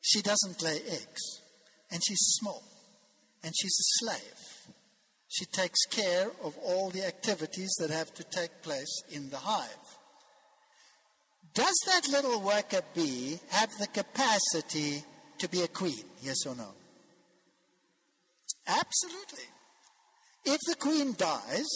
she 0.00 0.22
doesn't 0.22 0.62
lay 0.62 0.80
eggs, 0.88 1.42
and 1.90 2.00
she's 2.06 2.20
small, 2.38 2.62
and 3.42 3.52
she's 3.58 3.76
a 3.80 4.04
slave. 4.04 4.45
She 5.36 5.44
takes 5.44 5.84
care 5.90 6.30
of 6.42 6.56
all 6.64 6.88
the 6.88 7.06
activities 7.06 7.74
that 7.78 7.90
have 7.90 8.14
to 8.14 8.24
take 8.24 8.62
place 8.62 9.02
in 9.10 9.28
the 9.28 9.36
hive. 9.36 9.98
Does 11.52 11.74
that 11.86 12.08
little 12.08 12.40
worker 12.40 12.80
bee 12.94 13.38
have 13.50 13.70
the 13.78 13.86
capacity 13.86 15.04
to 15.38 15.48
be 15.48 15.60
a 15.60 15.68
queen? 15.68 16.04
Yes 16.22 16.46
or 16.46 16.54
no? 16.54 16.68
Absolutely. 18.66 19.44
If 20.46 20.60
the 20.66 20.76
queen 20.76 21.14
dies, 21.18 21.68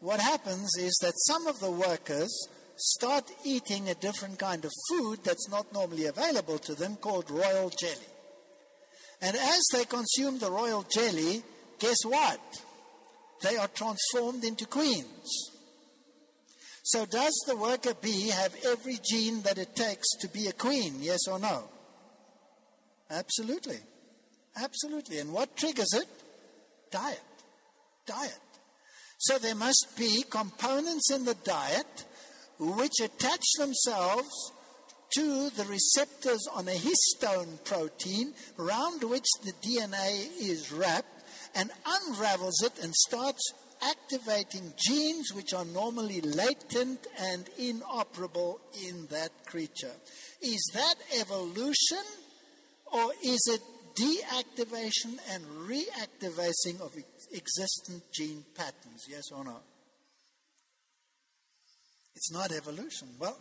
what 0.00 0.20
happens 0.20 0.70
is 0.78 0.98
that 1.00 1.14
some 1.26 1.46
of 1.46 1.58
the 1.60 1.70
workers 1.70 2.48
start 2.76 3.24
eating 3.42 3.88
a 3.88 3.94
different 3.94 4.38
kind 4.38 4.66
of 4.66 4.72
food 4.90 5.20
that's 5.24 5.48
not 5.48 5.72
normally 5.72 6.06
available 6.06 6.58
to 6.58 6.74
them 6.74 6.96
called 6.96 7.30
royal 7.30 7.70
jelly. 7.70 8.12
And 9.22 9.34
as 9.34 9.62
they 9.72 9.86
consume 9.86 10.38
the 10.38 10.50
royal 10.50 10.84
jelly, 10.90 11.42
guess 11.78 12.04
what? 12.04 12.40
They 13.42 13.56
are 13.56 13.68
transformed 13.68 14.44
into 14.44 14.66
queens. 14.66 15.52
So, 16.82 17.04
does 17.04 17.34
the 17.46 17.56
worker 17.56 17.94
bee 18.00 18.28
have 18.28 18.54
every 18.64 18.98
gene 19.04 19.42
that 19.42 19.58
it 19.58 19.74
takes 19.74 20.08
to 20.20 20.28
be 20.28 20.46
a 20.46 20.52
queen? 20.52 20.94
Yes 21.00 21.26
or 21.28 21.38
no? 21.38 21.64
Absolutely. 23.10 23.78
Absolutely. 24.56 25.18
And 25.18 25.32
what 25.32 25.56
triggers 25.56 25.92
it? 25.94 26.06
Diet. 26.90 27.20
Diet. 28.06 28.38
So, 29.18 29.38
there 29.38 29.56
must 29.56 29.94
be 29.98 30.24
components 30.30 31.10
in 31.10 31.24
the 31.24 31.34
diet 31.34 32.04
which 32.58 33.00
attach 33.02 33.44
themselves 33.58 34.52
to 35.16 35.50
the 35.50 35.64
receptors 35.64 36.46
on 36.54 36.68
a 36.68 36.72
histone 36.72 37.62
protein 37.64 38.32
around 38.58 39.02
which 39.02 39.26
the 39.44 39.52
DNA 39.54 40.28
is 40.38 40.72
wrapped 40.72 41.15
and 41.56 41.70
unravels 41.86 42.62
it 42.62 42.72
and 42.82 42.94
starts 42.94 43.52
activating 43.82 44.72
genes 44.76 45.32
which 45.34 45.52
are 45.52 45.64
normally 45.64 46.20
latent 46.20 47.06
and 47.18 47.48
inoperable 47.58 48.60
in 48.88 49.06
that 49.06 49.30
creature. 49.46 49.92
Is 50.40 50.70
that 50.74 50.94
evolution 51.18 52.04
or 52.92 53.12
is 53.24 53.40
it 53.52 53.60
deactivation 53.96 55.18
and 55.30 55.44
reactivation 55.68 56.80
of 56.80 56.94
existent 57.34 58.02
gene 58.12 58.44
patterns? 58.54 59.04
Yes 59.08 59.24
or 59.34 59.44
no? 59.44 59.56
It's 62.14 62.32
not 62.32 62.52
evolution. 62.52 63.08
Well, 63.18 63.36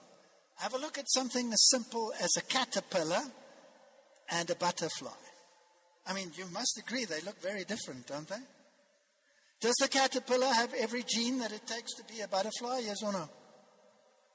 have 0.58 0.74
a 0.74 0.78
look 0.78 0.98
at 0.98 1.10
something 1.10 1.52
as 1.52 1.70
simple 1.70 2.14
as 2.20 2.30
a 2.38 2.42
caterpillar 2.42 3.24
and 4.30 4.50
a 4.50 4.56
butterfly. 4.56 5.12
I 6.08 6.14
mean, 6.14 6.32
you 6.36 6.46
must 6.54 6.78
agree 6.78 7.06
they 7.06 7.22
look 7.22 7.42
very 7.42 7.64
different, 7.64 8.08
don't 8.08 8.28
they? 8.28 8.42
Does 9.62 9.76
the 9.80 9.88
caterpillar 9.88 10.54
have 10.54 10.74
every 10.76 11.04
gene 11.04 11.40
that 11.40 11.52
it 11.52 11.66
takes 11.66 11.94
to 11.96 12.04
be 12.04 12.22
a 12.22 12.28
butterfly? 12.28 12.82
Yes 12.86 13.02
or 13.04 13.12
no? 13.12 13.30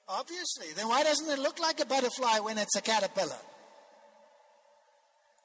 Obviously. 0.08 0.72
Then 0.74 0.88
why 0.88 1.04
doesn't 1.04 1.30
it 1.30 1.38
look 1.38 1.60
like 1.60 1.80
a 1.80 1.86
butterfly 1.86 2.40
when 2.40 2.58
it's 2.58 2.76
a 2.76 2.80
caterpillar? 2.80 3.38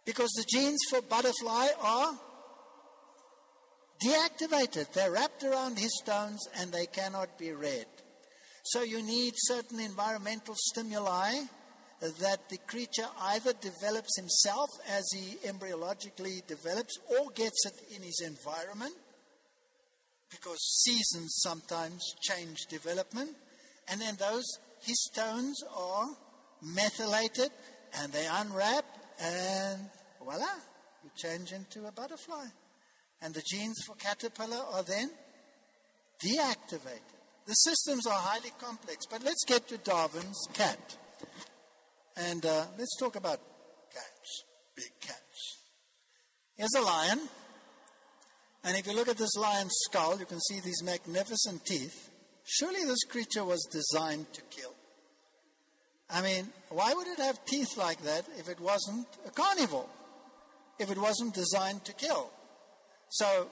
Because 0.05 0.31
the 0.31 0.45
genes 0.51 0.79
for 0.89 1.01
butterfly 1.01 1.67
are 1.81 2.13
deactivated. 4.03 4.91
They're 4.93 5.11
wrapped 5.11 5.43
around 5.43 5.77
histones 5.77 6.39
and 6.59 6.71
they 6.71 6.85
cannot 6.87 7.37
be 7.37 7.51
read. 7.51 7.85
So 8.63 8.81
you 8.81 9.03
need 9.03 9.33
certain 9.37 9.79
environmental 9.79 10.55
stimuli 10.57 11.41
that 12.01 12.49
the 12.49 12.57
creature 12.67 13.07
either 13.21 13.53
develops 13.53 14.17
himself 14.17 14.69
as 14.89 15.03
he 15.13 15.37
embryologically 15.47 16.45
develops 16.45 16.97
or 17.09 17.31
gets 17.31 17.65
it 17.65 17.95
in 17.95 18.03
his 18.03 18.21
environment 18.25 18.93
because 20.29 20.59
seasons 20.83 21.33
sometimes 21.41 22.03
change 22.21 22.57
development. 22.69 23.29
And 23.87 24.01
then 24.01 24.15
those 24.19 24.45
histones 24.87 25.53
are 25.75 26.07
methylated 26.61 27.51
and 27.99 28.11
they 28.11 28.27
unwrap 28.29 28.85
and 29.21 29.89
voila, 30.19 30.45
you 31.03 31.09
change 31.15 31.53
into 31.53 31.87
a 31.87 31.91
butterfly. 31.91 32.45
And 33.21 33.33
the 33.33 33.43
genes 33.49 33.77
for 33.85 33.95
caterpillar 33.95 34.63
are 34.73 34.83
then 34.83 35.09
deactivated. 36.23 37.15
The 37.45 37.53
systems 37.53 38.07
are 38.07 38.19
highly 38.19 38.51
complex, 38.59 39.05
but 39.09 39.23
let's 39.23 39.45
get 39.47 39.67
to 39.69 39.77
Darwin's 39.77 40.47
cat. 40.53 40.97
And 42.17 42.45
uh, 42.45 42.65
let's 42.77 42.97
talk 42.97 43.15
about 43.15 43.39
cats, 43.93 44.43
big 44.75 44.91
cats. 45.01 45.57
Here's 46.55 46.73
a 46.77 46.81
lion. 46.81 47.19
And 48.63 48.77
if 48.77 48.87
you 48.87 48.95
look 48.95 49.09
at 49.09 49.17
this 49.17 49.35
lion's 49.35 49.75
skull, 49.83 50.17
you 50.17 50.25
can 50.25 50.39
see 50.39 50.59
these 50.59 50.81
magnificent 50.81 51.65
teeth. 51.65 52.09
Surely 52.45 52.83
this 52.85 53.03
creature 53.03 53.43
was 53.43 53.67
designed 53.71 54.31
to 54.33 54.41
kill. 54.49 54.73
I 56.09 56.21
mean, 56.21 56.49
why 56.69 56.93
would 56.93 57.07
it 57.07 57.19
have 57.19 57.43
teeth 57.45 57.77
like 57.77 58.01
that 58.03 58.25
if 58.37 58.47
it 58.47 58.59
wasn't 58.59 59.07
a 59.25 59.31
carnivore? 59.31 59.89
If 60.79 60.91
it 60.91 60.97
wasn't 60.97 61.33
designed 61.33 61.83
to 61.85 61.93
kill? 61.93 62.29
So, 63.09 63.49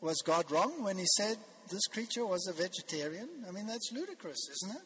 was 0.00 0.22
God 0.24 0.50
wrong 0.50 0.82
when 0.82 0.98
he 0.98 1.06
said 1.16 1.36
this 1.70 1.86
creature 1.86 2.24
was 2.24 2.46
a 2.48 2.52
vegetarian? 2.52 3.28
I 3.46 3.50
mean, 3.50 3.66
that's 3.66 3.90
ludicrous, 3.92 4.48
isn't 4.50 4.76
it? 4.76 4.82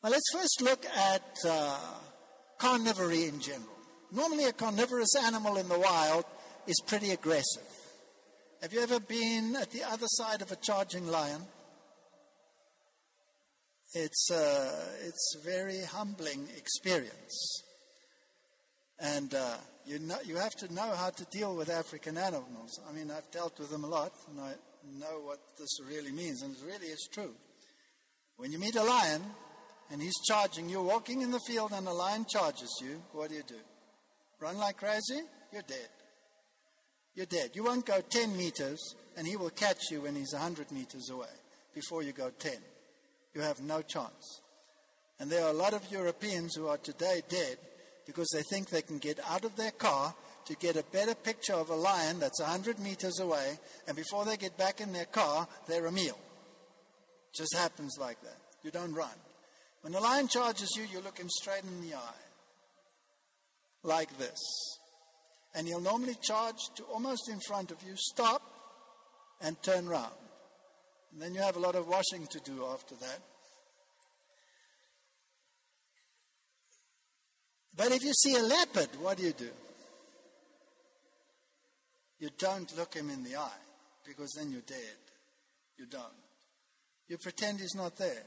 Well, 0.00 0.12
let's 0.12 0.30
first 0.32 0.62
look 0.62 0.86
at 0.86 1.36
uh, 1.44 1.76
carnivory 2.60 3.28
in 3.28 3.40
general. 3.40 3.74
Normally, 4.12 4.44
a 4.44 4.52
carnivorous 4.52 5.16
animal 5.16 5.56
in 5.56 5.68
the 5.68 5.78
wild 5.78 6.24
is 6.68 6.80
pretty 6.86 7.10
aggressive. 7.10 7.66
Have 8.62 8.72
you 8.72 8.80
ever 8.80 9.00
been 9.00 9.56
at 9.56 9.72
the 9.72 9.82
other 9.82 10.06
side 10.06 10.40
of 10.40 10.52
a 10.52 10.56
charging 10.56 11.08
lion? 11.08 11.42
It's, 13.92 14.30
uh, 14.30 14.86
it's 15.02 15.34
a 15.36 15.44
very 15.44 15.80
humbling 15.80 16.46
experience. 16.56 17.64
And 19.00 19.34
uh, 19.34 19.56
you, 19.84 19.98
know, 19.98 20.18
you 20.24 20.36
have 20.36 20.54
to 20.56 20.72
know 20.72 20.92
how 20.94 21.10
to 21.10 21.24
deal 21.24 21.56
with 21.56 21.70
African 21.70 22.18
animals. 22.18 22.78
I 22.88 22.92
mean, 22.92 23.10
I've 23.10 23.28
dealt 23.32 23.58
with 23.58 23.70
them 23.70 23.82
a 23.82 23.88
lot, 23.88 24.12
and 24.30 24.40
I 24.40 24.52
know 24.96 25.22
what 25.24 25.40
this 25.58 25.80
really 25.88 26.12
means, 26.12 26.42
and 26.42 26.54
it 26.54 26.62
really 26.64 26.86
is 26.86 27.08
true. 27.12 27.34
When 28.36 28.52
you 28.52 28.60
meet 28.60 28.76
a 28.76 28.84
lion 28.84 29.22
and 29.90 30.02
he's 30.02 30.18
charging, 30.26 30.68
you're 30.68 30.82
walking 30.82 31.22
in 31.22 31.30
the 31.30 31.40
field 31.40 31.72
and 31.72 31.86
a 31.86 31.92
lion 31.92 32.26
charges 32.28 32.70
you, 32.82 33.02
what 33.12 33.30
do 33.30 33.36
you 33.36 33.42
do? 33.46 33.54
Run 34.40 34.58
like 34.58 34.76
crazy? 34.76 35.22
You're 35.52 35.62
dead. 35.62 35.88
You're 37.14 37.26
dead. 37.26 37.50
You 37.54 37.64
won't 37.64 37.86
go 37.86 38.00
10 38.00 38.36
meters, 38.36 38.94
and 39.16 39.26
he 39.26 39.36
will 39.36 39.50
catch 39.50 39.90
you 39.90 40.02
when 40.02 40.14
he's 40.14 40.32
100 40.32 40.70
meters 40.70 41.10
away 41.10 41.26
before 41.74 42.02
you 42.02 42.12
go 42.12 42.30
10. 42.38 42.52
You 43.34 43.40
have 43.40 43.60
no 43.60 43.82
chance. 43.82 44.40
And 45.18 45.28
there 45.28 45.44
are 45.44 45.50
a 45.50 45.54
lot 45.54 45.74
of 45.74 45.90
Europeans 45.90 46.54
who 46.54 46.68
are 46.68 46.76
today 46.76 47.22
dead 47.28 47.58
because 48.06 48.28
they 48.32 48.42
think 48.42 48.68
they 48.68 48.82
can 48.82 48.98
get 48.98 49.18
out 49.28 49.44
of 49.44 49.56
their 49.56 49.72
car 49.72 50.14
to 50.46 50.54
get 50.56 50.76
a 50.76 50.84
better 50.92 51.14
picture 51.14 51.54
of 51.54 51.70
a 51.70 51.74
lion 51.74 52.20
that's 52.20 52.40
100 52.40 52.78
meters 52.78 53.18
away, 53.20 53.58
and 53.86 53.96
before 53.96 54.24
they 54.24 54.36
get 54.36 54.56
back 54.56 54.80
in 54.80 54.92
their 54.92 55.04
car, 55.04 55.46
they're 55.66 55.86
a 55.86 55.92
meal. 55.92 56.18
Just 57.34 57.54
happens 57.56 57.96
like 58.00 58.20
that. 58.22 58.38
You 58.62 58.70
don't 58.70 58.94
run. 58.94 59.10
When 59.82 59.94
a 59.94 60.00
lion 60.00 60.28
charges 60.28 60.74
you, 60.76 60.84
you 60.84 61.00
look 61.00 61.18
him 61.18 61.28
straight 61.28 61.62
in 61.62 61.88
the 61.88 61.94
eye, 61.94 62.24
like 63.82 64.16
this. 64.18 64.38
And 65.54 65.66
he'll 65.66 65.80
normally 65.80 66.16
charge 66.20 66.58
to 66.76 66.82
almost 66.84 67.28
in 67.30 67.40
front 67.40 67.70
of 67.70 67.82
you, 67.82 67.94
stop, 67.96 68.42
and 69.40 69.60
turn 69.62 69.88
round. 69.88 70.12
And 71.12 71.22
then 71.22 71.34
you 71.34 71.40
have 71.40 71.56
a 71.56 71.60
lot 71.60 71.74
of 71.74 71.88
washing 71.88 72.26
to 72.26 72.40
do 72.40 72.64
after 72.66 72.94
that. 72.96 73.20
But 77.76 77.92
if 77.92 78.02
you 78.02 78.12
see 78.12 78.34
a 78.34 78.42
leopard, 78.42 78.88
what 79.00 79.18
do 79.18 79.22
you 79.22 79.32
do? 79.32 79.50
You 82.18 82.30
don't 82.36 82.76
look 82.76 82.94
him 82.94 83.08
in 83.10 83.22
the 83.22 83.36
eye 83.36 83.62
because 84.04 84.32
then 84.32 84.50
you're 84.50 84.60
dead. 84.62 84.98
You 85.78 85.86
don't. 85.86 86.02
You 87.06 87.18
pretend 87.18 87.60
he's 87.60 87.76
not 87.76 87.96
there. 87.96 88.24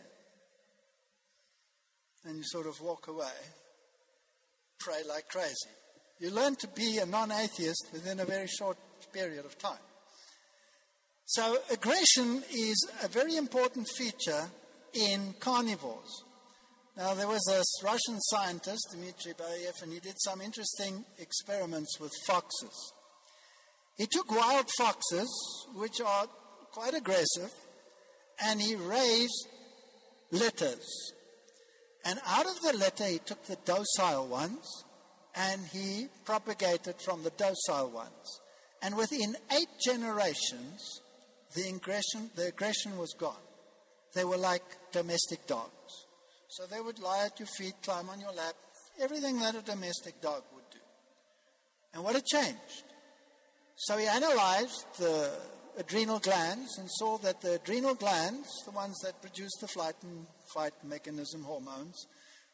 And 2.26 2.38
you 2.38 2.43
sort 2.43 2.67
of 2.67 2.80
walk 2.82 3.07
away, 3.07 3.38
pray 4.80 5.01
like 5.07 5.28
crazy. 5.28 5.74
You 6.19 6.30
learn 6.30 6.55
to 6.57 6.67
be 6.67 6.99
a 6.99 7.05
non 7.05 7.32
atheist 7.32 7.88
within 7.91 8.19
a 8.19 8.26
very 8.26 8.47
short 8.47 8.78
period 9.11 9.45
of 9.45 9.57
time. 9.57 9.86
So, 11.26 11.57
aggression 11.72 12.43
is 12.53 12.91
a 13.03 13.07
very 13.07 13.38
important 13.38 13.88
feature 13.88 14.49
in 14.93 15.34
carnivores. 15.39 16.24
Now, 16.97 17.13
there 17.13 17.28
was 17.28 17.47
a 17.49 17.86
Russian 17.86 18.19
scientist, 18.19 18.89
Dmitry 18.91 19.34
Belyaev, 19.34 19.82
and 19.82 19.93
he 19.93 19.99
did 19.99 20.15
some 20.17 20.41
interesting 20.41 21.05
experiments 21.17 21.99
with 21.99 22.11
foxes. 22.28 22.93
He 23.97 24.07
took 24.11 24.30
wild 24.30 24.69
foxes, 24.78 25.30
which 25.74 26.01
are 26.01 26.28
quite 26.72 26.93
aggressive, 26.93 27.51
and 28.43 28.61
he 28.61 28.76
raised 28.76 29.47
litters. 30.32 31.13
And 32.06 32.20
out 32.26 32.45
of 32.45 32.60
the 32.62 32.74
litter, 32.78 33.06
he 33.06 33.20
took 33.20 33.43
the 33.45 33.58
docile 33.66 34.28
ones 34.28 34.84
and 35.36 35.62
he 35.68 36.08
propagated 36.26 36.95
from 37.06 37.24
the 37.24 37.30
docile 37.32 37.89
ones. 37.89 38.41
And 38.82 38.97
within 38.97 39.36
eight 39.52 39.70
generations, 39.86 41.02
the 41.56 41.70
aggression, 41.70 42.32
the 42.36 42.47
aggression 42.47 42.97
was 42.97 43.14
gone. 43.18 43.36
They 44.14 44.24
were 44.24 44.38
like 44.38 44.64
domestic 44.91 45.45
dogs. 45.47 46.08
So 46.49 46.66
they 46.66 46.82
would 46.82 46.99
lie 46.99 47.26
at 47.26 47.39
your 47.39 47.47
feet, 47.47 47.76
climb 47.84 48.10
on 48.10 48.20
your 48.20 48.34
lap, 48.34 48.56
everything 48.99 49.39
that 49.39 49.56
a 49.56 49.62
domestic 49.62 50.20
dog 50.22 50.43
would 50.54 50.70
do. 50.72 50.80
And 51.93 52.04
what 52.04 52.16
had 52.16 52.26
changed? 52.26 52.84
So 53.76 53.97
he 53.97 54.08
analyzed 54.08 54.86
the 54.97 55.32
adrenal 55.78 56.19
glands 56.19 56.78
and 56.78 56.89
saw 56.91 57.17
that 57.19 57.41
the 57.41 57.55
adrenal 57.55 57.95
glands, 57.95 58.47
the 58.65 58.72
ones 58.72 58.97
that 59.03 59.22
produce 59.22 59.51
the 59.59 59.67
flight 59.67 59.95
and 60.03 60.26
fight 60.53 60.74
mechanism 60.84 61.43
hormones, 61.43 62.07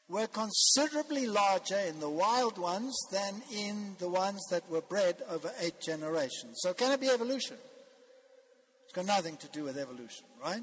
were 0.09 0.27
considerably 0.27 1.27
larger 1.27 1.79
in 1.79 1.99
the 1.99 2.09
wild 2.09 2.57
ones 2.57 2.95
than 3.11 3.41
in 3.53 3.95
the 3.99 4.07
ones 4.07 4.41
that 4.49 4.69
were 4.69 4.81
bred 4.81 5.17
over 5.29 5.51
eight 5.59 5.79
generations. 5.81 6.59
So, 6.61 6.73
can 6.73 6.91
it 6.91 7.01
be 7.01 7.09
evolution? 7.09 7.57
It's 8.85 8.93
got 8.93 9.05
nothing 9.05 9.35
to 9.37 9.47
do 9.49 9.63
with 9.63 9.77
evolution, 9.77 10.25
right? 10.41 10.61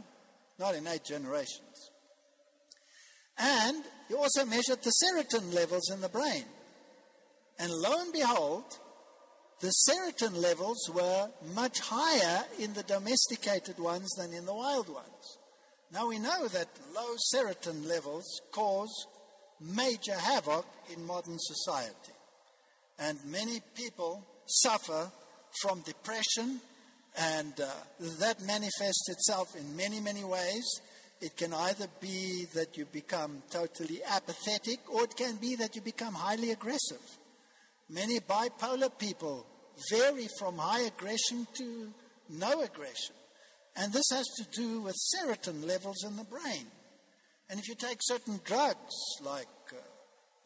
Not 0.58 0.74
in 0.74 0.86
eight 0.86 1.04
generations. 1.04 1.90
And 3.36 3.84
he 4.08 4.14
also 4.14 4.46
measured 4.46 4.82
the 4.82 4.92
serotonin 5.02 5.52
levels 5.52 5.90
in 5.90 6.00
the 6.00 6.08
brain. 6.08 6.44
And 7.58 7.70
lo 7.70 8.00
and 8.00 8.12
behold, 8.12 8.64
the 9.64 9.72
serotonin 9.88 10.42
levels 10.42 10.90
were 10.92 11.30
much 11.54 11.80
higher 11.80 12.44
in 12.58 12.74
the 12.74 12.82
domesticated 12.82 13.78
ones 13.78 14.10
than 14.18 14.34
in 14.34 14.44
the 14.44 14.52
wild 14.52 14.90
ones. 14.90 15.38
Now 15.90 16.06
we 16.06 16.18
know 16.18 16.48
that 16.48 16.68
low 16.94 17.14
serotonin 17.32 17.88
levels 17.88 18.42
cause 18.52 18.92
major 19.62 20.12
havoc 20.12 20.66
in 20.92 21.06
modern 21.06 21.38
society. 21.38 22.12
And 22.98 23.18
many 23.24 23.62
people 23.74 24.22
suffer 24.44 25.10
from 25.62 25.80
depression, 25.80 26.60
and 27.16 27.58
uh, 27.58 27.70
that 28.20 28.42
manifests 28.42 29.08
itself 29.08 29.56
in 29.56 29.74
many, 29.74 29.98
many 29.98 30.24
ways. 30.24 30.66
It 31.22 31.38
can 31.38 31.54
either 31.54 31.86
be 32.02 32.44
that 32.52 32.76
you 32.76 32.84
become 32.84 33.42
totally 33.48 34.02
apathetic, 34.04 34.80
or 34.92 35.04
it 35.04 35.16
can 35.16 35.36
be 35.36 35.56
that 35.56 35.74
you 35.74 35.80
become 35.80 36.12
highly 36.12 36.50
aggressive. 36.50 37.18
Many 37.88 38.20
bipolar 38.20 38.90
people 38.98 39.46
vary 39.90 40.28
from 40.38 40.58
high 40.58 40.82
aggression 40.82 41.46
to 41.54 41.92
no 42.28 42.62
aggression. 42.62 43.14
And 43.76 43.92
this 43.92 44.08
has 44.12 44.26
to 44.38 44.60
do 44.60 44.80
with 44.80 44.94
serotonin 45.14 45.66
levels 45.66 46.04
in 46.04 46.16
the 46.16 46.24
brain. 46.24 46.66
And 47.50 47.58
if 47.58 47.68
you 47.68 47.74
take 47.74 47.98
certain 48.02 48.40
drugs, 48.44 48.94
like, 49.22 49.48
uh, 49.72 49.76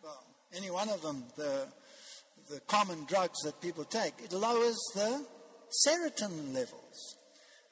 well, 0.02 0.24
any 0.56 0.70
one 0.70 0.88
of 0.88 1.02
them, 1.02 1.24
the, 1.36 1.68
the 2.50 2.60
common 2.60 3.04
drugs 3.04 3.38
that 3.44 3.60
people 3.60 3.84
take, 3.84 4.14
it 4.22 4.32
lowers 4.32 4.76
the 4.94 5.24
serotonin 5.86 6.54
levels. 6.54 7.16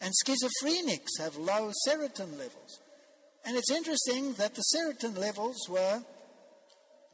And 0.00 0.12
schizophrenics 0.24 1.18
have 1.20 1.36
low 1.36 1.72
serotonin 1.88 2.38
levels. 2.38 2.80
And 3.44 3.56
it's 3.56 3.70
interesting 3.70 4.34
that 4.34 4.54
the 4.54 4.64
serotonin 4.74 5.18
levels 5.18 5.56
were 5.68 6.02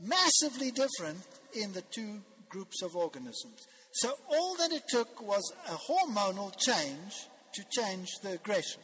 massively 0.00 0.72
different 0.72 1.20
in 1.54 1.72
the 1.72 1.82
two 1.82 2.22
groups 2.48 2.82
of 2.82 2.96
organisms. 2.96 3.66
So 3.92 4.14
all 4.30 4.56
that 4.56 4.72
it 4.72 4.84
took 4.88 5.20
was 5.20 5.52
a 5.68 5.74
hormonal 5.74 6.56
change 6.58 7.12
to 7.54 7.64
change 7.70 8.08
the 8.22 8.32
aggression. 8.32 8.80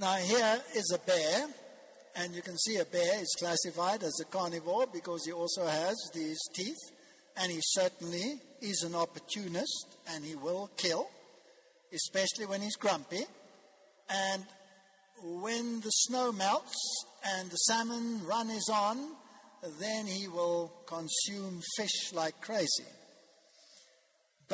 Now, 0.00 0.14
here 0.14 0.60
is 0.74 0.92
a 0.92 0.98
bear, 0.98 1.46
and 2.16 2.34
you 2.34 2.42
can 2.42 2.58
see 2.58 2.78
a 2.78 2.84
bear 2.84 3.20
is 3.20 3.32
classified 3.38 4.02
as 4.02 4.18
a 4.20 4.24
carnivore 4.24 4.86
because 4.92 5.24
he 5.24 5.32
also 5.32 5.64
has 5.66 5.94
these 6.12 6.40
teeth, 6.52 6.90
and 7.36 7.52
he 7.52 7.60
certainly 7.62 8.40
is 8.60 8.82
an 8.82 8.94
opportunist 8.94 9.96
and 10.12 10.24
he 10.24 10.34
will 10.34 10.70
kill, 10.76 11.08
especially 11.92 12.46
when 12.46 12.60
he's 12.60 12.76
grumpy. 12.76 13.24
And 14.08 14.44
when 15.22 15.80
the 15.80 15.90
snow 15.90 16.32
melts 16.32 17.04
and 17.24 17.50
the 17.50 17.56
salmon 17.56 18.24
run 18.26 18.50
is 18.50 18.68
on, 18.72 19.12
then 19.80 20.06
he 20.06 20.28
will 20.28 20.72
consume 20.86 21.60
fish 21.76 22.12
like 22.12 22.40
crazy. 22.40 22.84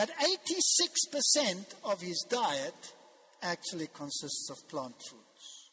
But 0.00 0.12
86% 0.16 1.74
of 1.84 2.00
his 2.00 2.24
diet 2.30 2.94
actually 3.42 3.88
consists 3.88 4.48
of 4.50 4.66
plant 4.66 4.94
foods. 5.10 5.72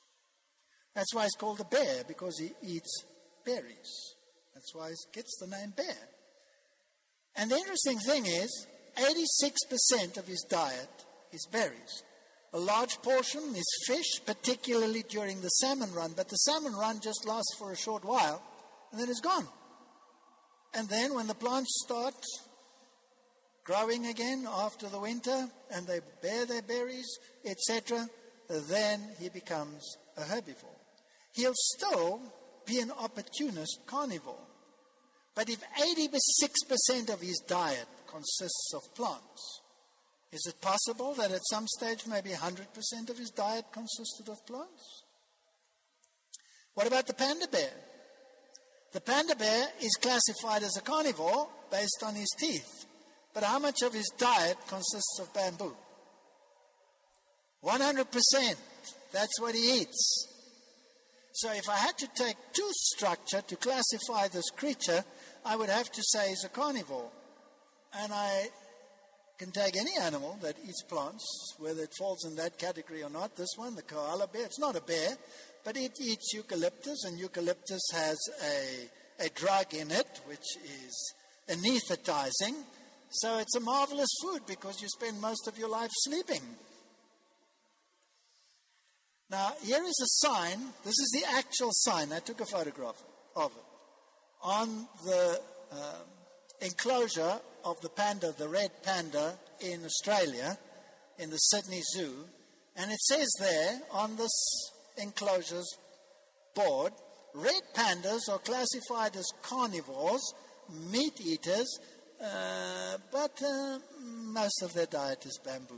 That's 0.94 1.16
why 1.16 1.24
it's 1.24 1.38
called 1.38 1.62
a 1.62 1.64
bear, 1.64 2.04
because 2.06 2.38
he 2.38 2.52
eats 2.62 3.06
berries. 3.46 4.16
That's 4.54 4.76
why 4.76 4.90
it 4.90 4.98
gets 5.14 5.38
the 5.40 5.48
name 5.48 5.72
bear. 5.78 6.10
And 7.38 7.50
the 7.50 7.56
interesting 7.56 8.00
thing 8.00 8.26
is, 8.26 8.68
86% 8.98 10.18
of 10.18 10.28
his 10.28 10.46
diet 10.50 11.06
is 11.32 11.48
berries. 11.50 12.04
A 12.52 12.60
large 12.60 13.02
portion 13.02 13.56
is 13.56 13.86
fish, 13.88 14.20
particularly 14.26 15.06
during 15.08 15.40
the 15.40 15.48
salmon 15.48 15.94
run, 15.94 16.12
but 16.18 16.28
the 16.28 16.36
salmon 16.36 16.74
run 16.74 17.00
just 17.02 17.26
lasts 17.26 17.56
for 17.58 17.72
a 17.72 17.78
short 17.78 18.04
while 18.04 18.44
and 18.92 19.00
then 19.00 19.08
it's 19.08 19.22
gone. 19.22 19.48
And 20.74 20.90
then 20.90 21.14
when 21.14 21.28
the 21.28 21.34
plants 21.34 21.82
start 21.86 22.16
growing 23.68 24.06
again 24.06 24.48
after 24.50 24.88
the 24.88 25.00
winter 25.00 25.50
and 25.72 25.86
they 25.86 26.00
bear 26.22 26.46
their 26.46 26.62
berries, 26.62 27.20
etc., 27.46 28.08
then 28.70 29.02
he 29.20 29.28
becomes 29.28 29.98
a 30.16 30.22
herbivore. 30.22 30.80
He'll 31.34 31.52
still 31.54 32.22
be 32.66 32.80
an 32.80 32.92
opportunist 32.92 33.82
carnivore. 33.86 34.48
But 35.36 35.50
if 35.50 35.62
86% 35.78 37.14
of 37.14 37.20
his 37.20 37.44
diet 37.46 37.88
consists 38.08 38.72
of 38.74 38.96
plants, 38.96 39.62
is 40.32 40.46
it 40.48 40.62
possible 40.62 41.14
that 41.16 41.32
at 41.32 41.42
some 41.50 41.68
stage 41.68 42.08
maybe 42.08 42.30
100% 42.30 43.10
of 43.10 43.18
his 43.18 43.32
diet 43.32 43.66
consisted 43.72 44.30
of 44.30 44.46
plants? 44.48 45.04
What 46.74 46.88
about 46.88 47.08
the 47.08 47.14
panda 47.14 47.48
bear? 47.48 47.72
The 48.94 49.02
panda 49.02 49.36
bear 49.36 49.68
is 49.82 49.96
classified 50.02 50.64
as 50.64 50.78
a 50.78 50.82
carnivore 50.82 51.50
based 51.70 52.02
on 52.06 52.16
his 52.16 52.34
teeth. 52.40 52.77
But 53.38 53.46
how 53.46 53.60
much 53.60 53.84
of 53.84 53.94
his 53.94 54.12
diet 54.18 54.58
consists 54.68 55.20
of 55.22 55.32
bamboo? 55.32 55.76
100%. 57.64 58.56
That's 59.14 59.40
what 59.40 59.54
he 59.54 59.82
eats. 59.82 60.28
So 61.34 61.52
if 61.54 61.70
I 61.70 61.76
had 61.76 61.96
to 62.00 62.08
take 62.16 62.36
tooth 62.52 62.74
structure 62.74 63.42
to 63.42 63.56
classify 63.58 64.28
this 64.28 64.50
creature, 64.50 65.04
I 65.46 65.56
would 65.56 65.70
have 65.70 65.92
to 65.92 66.02
say 66.04 66.30
he's 66.30 66.46
a 66.46 66.50
carnivore. 66.50 67.12
And 68.02 68.12
I 68.12 68.48
can 69.38 69.52
take 69.52 69.78
any 69.78 69.96
animal 70.02 70.40
that 70.42 70.56
eats 70.68 70.82
plants, 70.90 71.24
whether 71.60 71.84
it 71.84 71.94
falls 71.96 72.26
in 72.26 72.36
that 72.38 72.58
category 72.58 73.04
or 73.04 73.12
not. 73.12 73.36
This 73.36 73.54
one, 73.56 73.76
the 73.76 73.84
koala 73.84 74.26
bear, 74.30 74.46
it's 74.46 74.60
not 74.60 74.76
a 74.76 74.82
bear, 74.82 75.16
but 75.64 75.78
it 75.78 75.92
eats 76.02 76.34
eucalyptus, 76.34 77.04
and 77.06 77.20
eucalyptus 77.20 77.88
has 77.94 78.18
a, 78.44 79.26
a 79.28 79.30
drug 79.30 79.76
in 79.76 79.92
it 79.92 80.22
which 80.26 80.58
is 80.66 81.14
anesthetizing. 81.48 82.64
So 83.18 83.40
it's 83.40 83.56
a 83.56 83.60
marvelous 83.60 84.10
food 84.22 84.42
because 84.46 84.80
you 84.80 84.88
spend 84.90 85.20
most 85.20 85.48
of 85.48 85.58
your 85.58 85.70
life 85.70 85.90
sleeping. 85.92 86.42
Now, 89.32 89.54
here 89.64 89.84
is 89.84 90.00
a 90.02 90.28
sign. 90.28 90.60
This 90.84 91.00
is 91.00 91.20
the 91.20 91.36
actual 91.36 91.72
sign. 91.72 92.14
I 92.14 92.20
took 92.20 92.42
a 92.42 92.46
photograph 92.46 93.02
of 93.36 93.52
it. 93.52 93.64
On 94.44 94.88
the 95.04 95.42
um, 95.72 96.08
enclosure 96.62 97.40
of 97.66 97.82
the 97.82 97.90
panda, 97.90 98.34
the 98.38 98.48
red 98.48 98.70
panda 98.84 99.34
in 99.62 99.84
Australia, 99.84 100.56
in 101.18 101.32
the 101.32 101.38
Sydney 101.38 101.82
Zoo. 101.96 102.14
And 102.76 102.92
it 102.92 103.00
says 103.00 103.28
there 103.40 103.82
on 103.92 104.16
this 104.16 104.32
enclosure's 105.02 105.76
board 106.54 106.94
red 107.34 107.62
pandas 107.76 108.30
are 108.32 108.40
classified 108.40 109.16
as 109.16 109.28
carnivores, 109.42 110.34
meat 110.92 111.20
eaters, 111.22 111.80
uh, 112.24 112.98
but 113.12 113.42
uh, 113.44 113.80
most 114.02 114.62
of 114.62 114.74
their 114.74 114.86
diet 114.86 115.26
is 115.26 115.40
bamboo. 115.44 115.76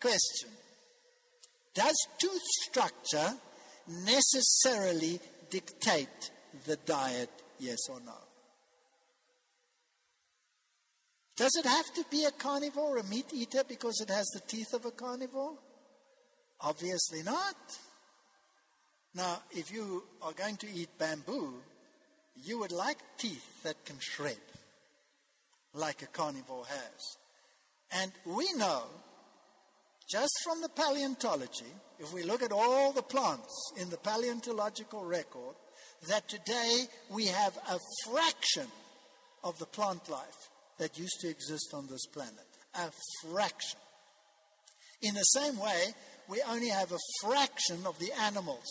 Question 0.00 0.50
Does 1.74 1.96
tooth 2.18 2.42
structure 2.68 3.34
necessarily 4.04 5.20
dictate 5.50 6.30
the 6.66 6.76
diet, 6.76 7.30
yes 7.58 7.78
or 7.90 8.00
no? 8.04 8.14
Does 11.36 11.52
it 11.56 11.66
have 11.66 11.92
to 11.94 12.04
be 12.10 12.24
a 12.24 12.30
carnivore, 12.30 12.98
a 12.98 13.04
meat 13.04 13.32
eater, 13.32 13.64
because 13.66 14.00
it 14.00 14.10
has 14.10 14.26
the 14.28 14.40
teeth 14.40 14.74
of 14.74 14.84
a 14.84 14.90
carnivore? 14.90 15.54
Obviously 16.60 17.22
not. 17.22 17.56
Now, 19.14 19.42
if 19.50 19.72
you 19.72 20.04
are 20.22 20.32
going 20.32 20.56
to 20.58 20.70
eat 20.70 20.96
bamboo, 20.98 21.54
you 22.44 22.60
would 22.60 22.72
like 22.72 22.98
teeth 23.18 23.62
that 23.62 23.84
can 23.84 23.96
shred, 23.98 24.38
like 25.74 26.02
a 26.02 26.06
carnivore 26.06 26.66
has. 26.66 27.16
And 27.92 28.12
we 28.24 28.46
know, 28.54 28.84
just 30.10 30.32
from 30.44 30.60
the 30.60 30.68
paleontology, 30.68 31.72
if 31.98 32.12
we 32.12 32.22
look 32.22 32.42
at 32.42 32.52
all 32.52 32.92
the 32.92 33.02
plants 33.02 33.72
in 33.78 33.90
the 33.90 33.96
paleontological 33.98 35.04
record, 35.04 35.54
that 36.08 36.28
today 36.28 36.84
we 37.10 37.26
have 37.26 37.56
a 37.70 37.78
fraction 38.08 38.66
of 39.44 39.58
the 39.58 39.66
plant 39.66 40.08
life 40.08 40.50
that 40.78 40.98
used 40.98 41.20
to 41.20 41.28
exist 41.28 41.72
on 41.74 41.86
this 41.86 42.06
planet. 42.06 42.46
A 42.74 42.90
fraction. 43.28 43.78
In 45.02 45.14
the 45.14 45.20
same 45.20 45.58
way, 45.58 45.94
we 46.28 46.42
only 46.48 46.68
have 46.68 46.92
a 46.92 46.98
fraction 47.22 47.86
of 47.86 47.98
the 47.98 48.12
animals 48.22 48.66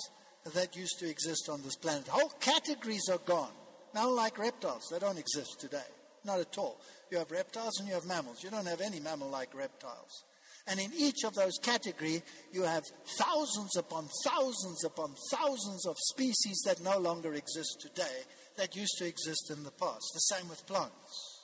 that 0.56 0.76
used 0.76 0.97
to 0.99 1.10
exist 1.10 1.49
on 1.49 1.62
this 1.62 1.76
planet. 1.76 2.08
Whole 2.08 2.32
categories 2.39 3.08
are 3.12 3.20
gone. 3.20 3.52
Now, 3.93 4.10
like 4.10 4.38
reptiles, 4.38 4.88
they 4.91 4.99
don't 4.99 5.20
exist 5.20 5.60
today. 5.60 5.80
Not 6.24 6.39
at 6.39 6.57
all. 6.57 6.80
You 7.09 7.17
have 7.17 7.32
reptiles 7.32 7.80
and 7.80 7.88
you 7.88 7.95
have 7.95 8.05
mammals. 8.05 8.43
You 8.43 8.49
don't 8.49 8.67
have 8.67 8.82
any 8.82 8.99
mammal 8.99 9.30
like 9.30 9.55
reptiles. 9.55 10.24
And 10.67 10.80
in 10.80 10.91
each 10.95 11.24
of 11.24 11.34
those 11.34 11.57
categories, 11.61 12.22
you 12.51 12.63
have 12.63 12.84
thousands 13.17 13.76
upon 13.76 14.07
thousands 14.26 14.84
upon 14.86 15.15
thousands 15.32 15.86
of 15.88 15.95
species 15.97 16.61
that 16.65 16.84
no 16.84 16.99
longer 16.99 17.34
exist 17.34 17.82
today 17.82 18.24
that 18.57 18.76
used 18.76 18.95
to 18.99 19.07
exist 19.07 19.51
in 19.51 19.63
the 19.63 19.72
past. 19.72 20.11
The 20.13 20.36
same 20.36 20.47
with 20.49 20.65
plants. 20.67 21.39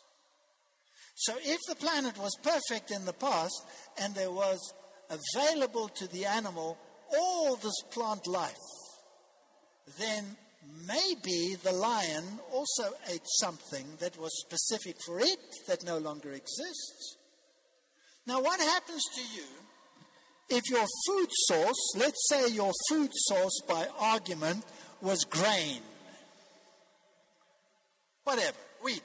So 1.15 1.33
if 1.41 1.59
the 1.67 1.75
planet 1.75 2.17
was 2.19 2.37
perfect 2.43 2.91
in 2.91 3.05
the 3.05 3.13
past 3.13 3.65
and 3.99 4.13
there 4.13 4.31
was 4.31 4.59
available 5.09 5.87
to 5.89 6.07
the 6.07 6.25
animal 6.25 6.77
all 7.11 7.55
this 7.55 7.81
plant 7.91 8.27
life, 8.27 8.53
then 9.97 10.37
maybe 10.87 11.55
the 11.63 11.71
lion 11.71 12.23
also 12.51 12.91
ate 13.11 13.25
something 13.39 13.85
that 13.99 14.19
was 14.19 14.31
specific 14.41 14.97
for 15.05 15.19
it 15.19 15.39
that 15.67 15.83
no 15.83 15.97
longer 15.97 16.31
exists. 16.31 17.17
Now, 18.25 18.41
what 18.41 18.59
happens 18.59 19.03
to 19.15 19.21
you 19.21 19.45
if 20.49 20.69
your 20.69 20.85
food 21.07 21.27
source, 21.31 21.93
let's 21.97 22.27
say 22.29 22.49
your 22.49 22.71
food 22.89 23.09
source 23.13 23.61
by 23.67 23.87
argument, 23.99 24.63
was 25.01 25.23
grain? 25.25 25.81
Whatever, 28.23 28.57
wheat. 28.83 29.01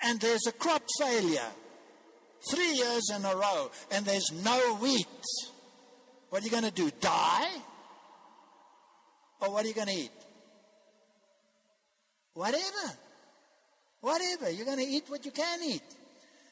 And 0.00 0.20
there's 0.20 0.46
a 0.46 0.52
crop 0.52 0.82
failure 1.00 1.50
three 2.50 2.72
years 2.72 3.10
in 3.14 3.24
a 3.24 3.34
row 3.34 3.70
and 3.90 4.04
there's 4.04 4.30
no 4.44 4.76
wheat. 4.76 5.06
What 6.30 6.42
are 6.42 6.44
you 6.44 6.50
going 6.50 6.64
to 6.64 6.70
do? 6.70 6.90
Die? 7.00 7.48
Or 9.40 9.52
what 9.52 9.64
are 9.64 9.68
you 9.68 9.74
going 9.74 9.88
to 9.88 9.94
eat? 9.94 10.10
Whatever. 12.34 12.92
Whatever. 14.00 14.50
You're 14.50 14.66
going 14.66 14.78
to 14.78 14.84
eat 14.84 15.04
what 15.08 15.24
you 15.24 15.30
can 15.30 15.60
eat. 15.62 15.82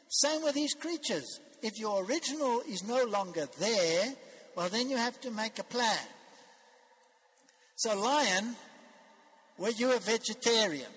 Same 0.08 0.42
with 0.42 0.54
these 0.54 0.74
creatures. 0.74 1.40
If 1.62 1.78
your 1.78 2.04
original 2.04 2.62
is 2.68 2.84
no 2.86 3.04
longer 3.04 3.48
there, 3.58 4.14
well, 4.56 4.68
then 4.68 4.88
you 4.90 4.96
have 4.96 5.20
to 5.22 5.30
make 5.30 5.58
a 5.58 5.64
plan. 5.64 6.06
So, 7.76 7.98
lion, 7.98 8.56
were 9.58 9.70
you 9.70 9.94
a 9.94 9.98
vegetarian? 9.98 10.90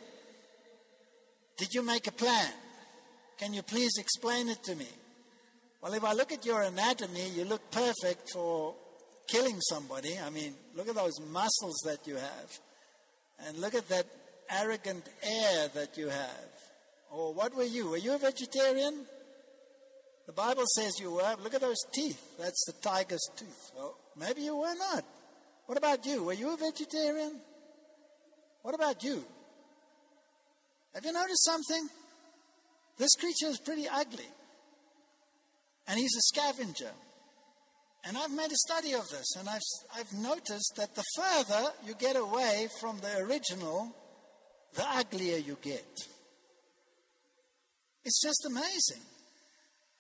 Did 1.58 1.74
you 1.74 1.84
make 1.84 2.08
a 2.08 2.12
plan? 2.12 2.52
Can 3.38 3.54
you 3.54 3.64
please 3.64 3.92
explain 3.98 4.50
it 4.50 4.64
to 4.64 4.76
me? 4.76 4.88
Well, 5.82 5.94
if 5.94 6.04
I 6.04 6.14
look 6.14 6.32
at 6.32 6.46
your 6.46 6.62
anatomy, 6.62 7.30
you 7.30 7.46
look 7.46 7.72
perfect 7.72 8.30
for 8.34 8.76
killing 9.32 9.60
somebody. 9.62 10.18
I 10.20 10.30
mean, 10.30 10.54
look 10.76 10.90
at 10.90 10.96
those 10.96 11.20
muscles 11.22 11.78
that 11.86 12.06
you 12.06 12.16
have. 12.16 12.60
And 13.46 13.58
look 13.60 13.76
at 13.76 13.88
that 13.90 14.06
arrogant 14.50 15.08
air 15.24 15.70
that 15.76 15.98
you 15.98 16.10
have. 16.10 16.50
Or 17.12 17.34
what 17.34 17.56
were 17.56 17.64
you? 17.64 17.90
Were 17.90 17.98
you 17.98 18.14
a 18.14 18.18
vegetarian? 18.18 19.06
The 20.28 20.34
Bible 20.34 20.66
says 20.76 21.00
you 21.00 21.12
were. 21.12 21.36
Look 21.42 21.54
at 21.54 21.62
those 21.62 21.84
teeth. 21.94 22.38
That's 22.38 22.64
the 22.66 22.74
tiger's 22.82 23.28
tooth. 23.36 23.72
Well, 23.76 23.96
maybe 24.18 24.42
you 24.42 24.56
were 24.56 24.76
not. 24.76 25.04
What 25.66 25.78
about 25.78 26.06
you? 26.06 26.24
Were 26.24 26.34
you 26.34 26.54
a 26.54 26.58
vegetarian? 26.58 27.40
What 28.62 28.76
about 28.76 29.04
you? 29.04 29.24
Have 30.94 31.06
you 31.06 31.14
noticed 31.14 31.46
something? 31.46 31.88
This 32.98 33.16
creature 33.16 33.48
is 33.48 33.60
pretty 33.60 33.88
ugly. 33.88 34.28
And 35.88 35.98
he's 35.98 36.16
a 36.16 36.22
scavenger. 36.22 36.92
And 38.06 38.18
I've 38.18 38.32
made 38.32 38.52
a 38.52 38.56
study 38.56 38.94
of 38.94 39.08
this, 39.10 39.36
and 39.38 39.50
I've, 39.50 39.62
I've 39.96 40.14
noticed 40.14 40.74
that 40.78 40.96
the 40.96 41.04
further 41.16 41.72
you 41.86 41.94
get 41.96 42.16
away 42.16 42.68
from 42.80 42.98
the 43.00 43.18
original, 43.24 43.94
the 44.74 44.86
uglier 44.88 45.38
you 45.38 45.58
get. 45.62 45.86
It's 48.06 48.22
just 48.22 48.46
amazing. 48.46 49.06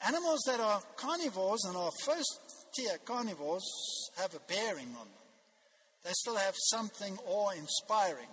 Animals 0.08 0.41
that 0.47 0.62
are 0.62 0.82
carnivores 0.95 1.66
and 1.66 1.76
are 1.76 1.91
first 2.06 2.39
tier 2.74 2.97
carnivores 3.04 3.64
have 4.18 4.34
a 4.34 4.39
bearing 4.47 4.88
on 4.88 5.06
them. 5.06 5.20
They 6.06 6.12
still 6.14 6.38
have 6.38 6.56
something 6.56 7.18
awe 7.28 7.50
inspiring. 7.52 8.30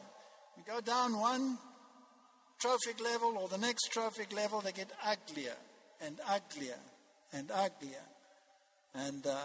You 0.57 0.63
go 0.65 0.81
down 0.81 1.19
one 1.19 1.59
trophic 2.61 3.01
level 3.03 3.37
or 3.39 3.49
the 3.49 3.59
next 3.59 3.91
trophic 3.93 4.33
level, 4.33 4.61
they 4.61 4.73
get 4.73 4.91
uglier 5.05 5.57
and 6.01 6.19
uglier 6.29 6.79
and 7.33 7.51
uglier. 7.51 8.05
And 8.97 9.27
uh, 9.27 9.37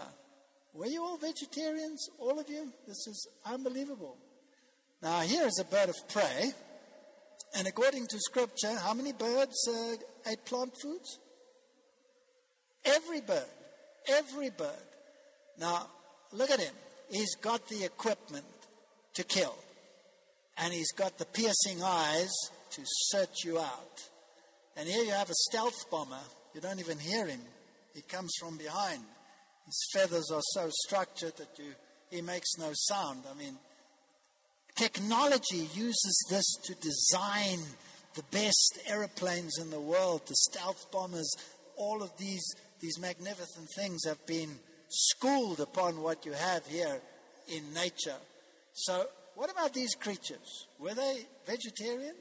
were 0.72 0.86
you 0.86 1.02
all 1.02 1.18
vegetarians? 1.18 2.08
All 2.18 2.38
of 2.38 2.48
you? 2.48 2.72
This 2.86 3.06
is 3.06 3.28
unbelievable. 3.44 4.16
Now, 5.02 5.20
here 5.20 5.46
is 5.46 5.58
a 5.60 5.64
bird 5.64 5.90
of 5.90 6.08
prey. 6.08 6.52
And 7.54 7.66
according 7.66 8.06
to 8.06 8.18
scripture, 8.18 8.74
how 8.78 8.94
many 8.94 9.12
birds 9.12 9.68
uh, 9.68 10.30
ate 10.30 10.44
plant 10.46 10.72
foods? 10.80 11.18
Every 12.84 13.20
bird. 13.20 13.44
Every 14.08 14.50
bird. 14.50 14.86
Now, 15.58 15.88
look 16.32 16.50
at 16.50 16.60
him. 16.60 16.74
He's 17.10 17.34
got 17.34 17.68
the 17.68 17.84
equipment 17.84 18.46
to 19.14 19.24
kill. 19.24 19.54
And 20.56 20.72
he's 20.72 20.92
got 20.92 21.18
the 21.18 21.26
piercing 21.26 21.82
eyes 21.84 22.32
to 22.70 22.82
search 22.84 23.44
you 23.44 23.58
out. 23.58 24.00
And 24.76 24.88
here 24.88 25.04
you 25.04 25.10
have 25.10 25.28
a 25.28 25.34
stealth 25.50 25.90
bomber. 25.90 26.16
You 26.54 26.62
don't 26.62 26.80
even 26.80 26.98
hear 26.98 27.26
him. 27.26 27.40
He 27.94 28.00
comes 28.00 28.32
from 28.40 28.56
behind. 28.56 29.02
His 29.66 29.88
feathers 29.92 30.30
are 30.30 30.42
so 30.52 30.68
structured 30.84 31.36
that 31.36 31.58
you, 31.58 31.72
he 32.10 32.22
makes 32.22 32.58
no 32.58 32.70
sound. 32.72 33.22
I 33.30 33.34
mean, 33.34 33.56
technology 34.76 35.68
uses 35.74 36.26
this 36.30 36.56
to 36.64 36.74
design 36.74 37.60
the 38.14 38.22
best 38.30 38.78
aeroplanes 38.86 39.58
in 39.58 39.70
the 39.70 39.80
world, 39.80 40.22
the 40.26 40.34
stealth 40.34 40.90
bombers, 40.90 41.34
all 41.76 42.02
of 42.02 42.16
these, 42.18 42.44
these 42.80 42.98
magnificent 42.98 43.68
things 43.76 44.04
have 44.04 44.24
been 44.26 44.58
schooled 44.88 45.60
upon 45.60 46.02
what 46.02 46.26
you 46.26 46.32
have 46.32 46.66
here 46.66 47.00
in 47.48 47.72
nature. 47.72 48.16
So, 48.74 49.06
what 49.34 49.50
about 49.50 49.72
these 49.72 49.94
creatures? 49.94 50.66
Were 50.78 50.94
they 50.94 51.26
vegetarian? 51.46 52.14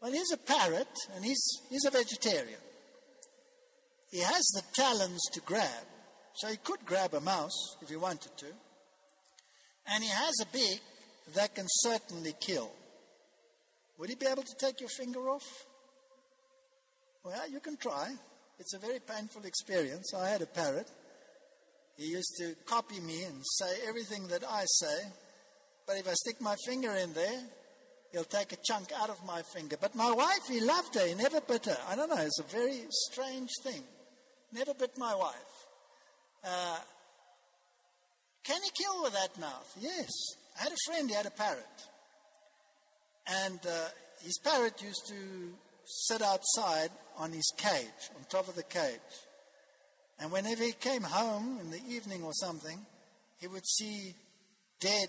Well, 0.00 0.12
here's 0.12 0.32
a 0.32 0.36
parrot, 0.36 0.88
and 1.14 1.24
he's, 1.24 1.60
he's 1.70 1.84
a 1.84 1.90
vegetarian. 1.90 2.60
He 4.10 4.20
has 4.20 4.44
the 4.54 4.62
talons 4.74 5.22
to 5.32 5.40
grab, 5.40 5.84
so 6.36 6.48
he 6.48 6.56
could 6.58 6.84
grab 6.84 7.14
a 7.14 7.20
mouse 7.20 7.76
if 7.80 7.88
he 7.88 7.96
wanted 7.96 8.36
to. 8.36 8.46
And 9.86 10.04
he 10.04 10.10
has 10.10 10.34
a 10.42 10.46
beak 10.52 10.80
that 11.34 11.54
can 11.54 11.66
certainly 11.68 12.34
kill. 12.38 12.70
Would 13.98 14.10
he 14.10 14.16
be 14.16 14.26
able 14.26 14.42
to 14.42 14.54
take 14.58 14.80
your 14.80 14.90
finger 14.90 15.30
off? 15.30 15.46
Well, 17.24 17.50
you 17.50 17.60
can 17.60 17.76
try. 17.76 18.12
It's 18.58 18.74
a 18.74 18.78
very 18.78 19.00
painful 19.00 19.44
experience. 19.44 20.12
I 20.14 20.28
had 20.28 20.42
a 20.42 20.46
parrot. 20.46 20.88
He 21.96 22.08
used 22.08 22.34
to 22.38 22.54
copy 22.66 23.00
me 23.00 23.24
and 23.24 23.42
say 23.42 23.88
everything 23.88 24.28
that 24.28 24.44
I 24.44 24.64
say. 24.66 25.08
But 25.86 25.96
if 25.96 26.08
I 26.08 26.12
stick 26.12 26.40
my 26.40 26.56
finger 26.66 26.92
in 26.92 27.14
there, 27.14 27.42
he'll 28.12 28.24
take 28.24 28.52
a 28.52 28.56
chunk 28.62 28.92
out 29.00 29.08
of 29.08 29.24
my 29.24 29.40
finger. 29.54 29.76
But 29.80 29.94
my 29.94 30.12
wife, 30.12 30.46
he 30.48 30.60
loved 30.60 30.94
her. 30.96 31.06
He 31.06 31.14
never 31.14 31.40
bit 31.40 31.64
her. 31.64 31.78
I 31.88 31.96
don't 31.96 32.10
know. 32.10 32.20
It's 32.20 32.40
a 32.40 32.42
very 32.42 32.82
strange 32.90 33.50
thing. 33.62 33.82
Never 34.52 34.74
bit 34.74 34.98
my 34.98 35.14
wife. 35.14 35.55
Uh, 36.44 36.78
can 38.44 38.60
he 38.62 38.70
kill 38.82 39.02
with 39.02 39.12
that 39.12 39.38
mouth? 39.40 39.76
Yes. 39.80 40.10
I 40.58 40.64
had 40.64 40.72
a 40.72 40.76
friend, 40.86 41.08
he 41.08 41.16
had 41.16 41.26
a 41.26 41.30
parrot. 41.30 41.64
And 43.26 43.58
uh, 43.66 43.88
his 44.22 44.38
parrot 44.38 44.80
used 44.82 45.06
to 45.08 45.52
sit 45.84 46.22
outside 46.22 46.90
on 47.18 47.32
his 47.32 47.52
cage, 47.56 48.10
on 48.16 48.24
top 48.28 48.48
of 48.48 48.54
the 48.54 48.62
cage. 48.62 49.00
And 50.18 50.32
whenever 50.32 50.62
he 50.62 50.72
came 50.72 51.02
home 51.02 51.58
in 51.60 51.70
the 51.70 51.82
evening 51.88 52.22
or 52.22 52.32
something, 52.32 52.86
he 53.38 53.46
would 53.46 53.66
see 53.66 54.14
dead 54.80 55.08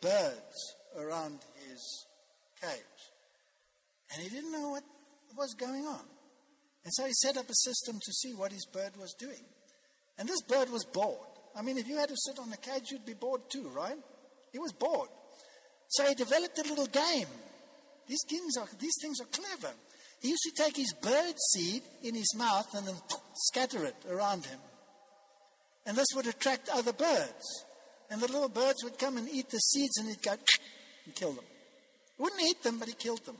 birds 0.00 0.76
around 0.96 1.40
his 1.68 2.06
cage. 2.60 2.70
And 4.12 4.22
he 4.22 4.28
didn't 4.28 4.52
know 4.52 4.70
what 4.70 4.84
was 5.36 5.54
going 5.54 5.86
on. 5.86 6.04
And 6.84 6.94
so 6.94 7.04
he 7.04 7.12
set 7.12 7.36
up 7.36 7.48
a 7.48 7.54
system 7.54 8.00
to 8.00 8.12
see 8.12 8.32
what 8.34 8.52
his 8.52 8.66
bird 8.66 8.96
was 8.98 9.14
doing. 9.18 9.44
And 10.18 10.28
this 10.28 10.42
bird 10.42 10.70
was 10.70 10.84
bored. 10.84 11.18
I 11.56 11.62
mean, 11.62 11.78
if 11.78 11.88
you 11.88 11.96
had 11.96 12.08
to 12.08 12.16
sit 12.16 12.38
on 12.38 12.50
the 12.50 12.56
cage, 12.56 12.90
you'd 12.90 13.06
be 13.06 13.14
bored 13.14 13.42
too, 13.50 13.68
right? 13.74 13.96
He 14.52 14.58
was 14.58 14.72
bored. 14.72 15.08
So 15.88 16.06
he 16.06 16.14
developed 16.14 16.58
a 16.58 16.68
little 16.68 16.86
game. 16.86 17.28
These 18.06 18.24
things 18.28 18.56
are, 18.56 18.68
these 18.78 18.96
things 19.00 19.20
are 19.20 19.26
clever. 19.26 19.74
He 20.20 20.28
used 20.28 20.42
to 20.42 20.64
take 20.64 20.76
his 20.76 20.92
bird 20.94 21.34
seed 21.52 21.82
in 22.02 22.14
his 22.14 22.34
mouth 22.36 22.74
and 22.74 22.86
then 22.86 22.96
scatter 23.34 23.84
it 23.84 23.96
around 24.10 24.46
him. 24.46 24.58
And 25.86 25.96
this 25.96 26.08
would 26.14 26.26
attract 26.26 26.68
other 26.68 26.92
birds. 26.92 27.64
And 28.10 28.20
the 28.20 28.26
little 28.26 28.48
birds 28.48 28.82
would 28.84 28.98
come 28.98 29.16
and 29.16 29.28
eat 29.28 29.50
the 29.50 29.58
seeds 29.58 29.98
and 29.98 30.08
he'd 30.08 30.22
go 30.22 30.32
and 31.04 31.14
kill 31.14 31.32
them. 31.32 31.44
He 32.16 32.22
wouldn't 32.22 32.42
eat 32.42 32.62
them, 32.62 32.78
but 32.78 32.88
he 32.88 32.94
killed 32.94 33.24
them. 33.24 33.36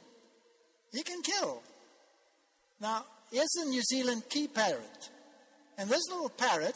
He 0.92 1.02
can 1.02 1.22
kill. 1.22 1.62
Now, 2.80 3.04
here's 3.32 3.54
a 3.60 3.68
New 3.68 3.82
Zealand 3.82 4.22
kea 4.28 4.48
parrot. 4.48 5.10
And 5.78 5.88
this 5.88 6.08
little 6.10 6.28
parrot 6.28 6.74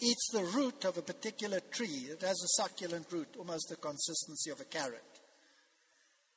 eats 0.00 0.28
the 0.30 0.44
root 0.44 0.84
of 0.84 0.98
a 0.98 1.02
particular 1.02 1.60
tree. 1.72 2.08
It 2.10 2.20
has 2.20 2.40
a 2.42 2.62
succulent 2.62 3.10
root, 3.10 3.28
almost 3.38 3.70
the 3.70 3.76
consistency 3.76 4.50
of 4.50 4.60
a 4.60 4.64
carrot. 4.64 5.02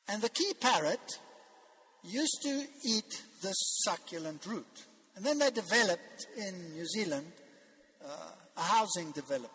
And 0.07 0.21
the 0.21 0.29
kea 0.29 0.53
parrot 0.53 1.19
used 2.03 2.39
to 2.43 2.63
eat 2.85 3.21
this 3.41 3.81
succulent 3.83 4.45
root. 4.45 4.85
And 5.17 5.25
then 5.25 5.39
they 5.39 5.51
developed 5.51 6.27
in 6.37 6.73
New 6.73 6.85
Zealand 6.85 7.31
uh, 8.05 8.31
a 8.55 8.61
housing 8.61 9.11
development. 9.11 9.51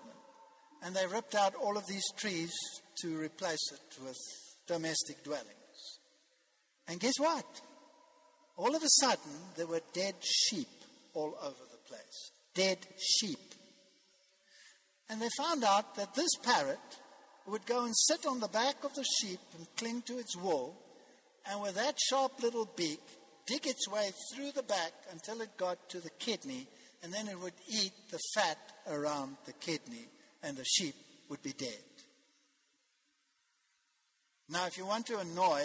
And 0.82 0.94
they 0.94 1.06
ripped 1.06 1.34
out 1.34 1.54
all 1.54 1.78
of 1.78 1.86
these 1.86 2.04
trees 2.18 2.52
to 3.00 3.16
replace 3.16 3.72
it 3.72 4.04
with 4.04 4.18
domestic 4.66 5.22
dwellings. 5.24 5.48
And 6.88 7.00
guess 7.00 7.14
what? 7.18 7.46
All 8.56 8.74
of 8.74 8.82
a 8.82 8.88
sudden, 9.00 9.32
there 9.56 9.66
were 9.66 9.80
dead 9.94 10.16
sheep 10.20 10.68
all 11.14 11.34
over 11.40 11.71
place. 11.92 12.30
Dead 12.54 12.78
sheep. 12.98 13.38
And 15.08 15.20
they 15.20 15.28
found 15.36 15.64
out 15.64 15.94
that 15.96 16.14
this 16.14 16.30
parrot 16.42 16.78
would 17.46 17.66
go 17.66 17.84
and 17.84 17.94
sit 17.94 18.24
on 18.26 18.40
the 18.40 18.48
back 18.48 18.84
of 18.84 18.94
the 18.94 19.04
sheep 19.20 19.40
and 19.56 19.66
cling 19.76 20.02
to 20.02 20.18
its 20.18 20.36
wool, 20.36 20.76
and 21.50 21.60
with 21.60 21.74
that 21.74 21.98
sharp 22.08 22.42
little 22.42 22.68
beak, 22.76 23.00
dig 23.46 23.66
its 23.66 23.88
way 23.88 24.10
through 24.32 24.52
the 24.52 24.62
back 24.62 24.92
until 25.10 25.40
it 25.40 25.56
got 25.56 25.88
to 25.90 26.00
the 26.00 26.10
kidney, 26.18 26.66
and 27.02 27.12
then 27.12 27.28
it 27.28 27.38
would 27.38 27.52
eat 27.68 27.92
the 28.10 28.20
fat 28.34 28.58
around 28.88 29.36
the 29.44 29.52
kidney, 29.52 30.06
and 30.42 30.56
the 30.56 30.64
sheep 30.64 30.94
would 31.28 31.42
be 31.42 31.52
dead. 31.52 31.82
Now, 34.48 34.66
if 34.66 34.78
you 34.78 34.86
want 34.86 35.06
to 35.06 35.18
annoy 35.18 35.62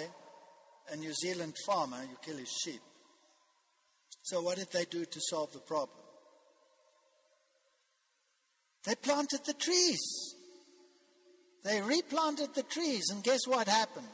a 0.91 0.95
New 0.95 1.13
Zealand 1.13 1.53
farmer, 1.65 2.01
you 2.01 2.17
kill 2.25 2.37
his 2.37 2.51
sheep. 2.63 2.81
So, 4.23 4.41
what 4.41 4.57
did 4.57 4.71
they 4.71 4.85
do 4.85 5.05
to 5.05 5.19
solve 5.29 5.53
the 5.53 5.59
problem? 5.59 6.06
They 8.87 8.95
planted 8.95 9.41
the 9.45 9.53
trees. 9.53 9.99
They 11.65 11.81
replanted 11.81 12.55
the 12.55 12.63
trees, 12.63 13.09
and 13.11 13.21
guess 13.21 13.41
what 13.45 13.67
happened? 13.67 14.07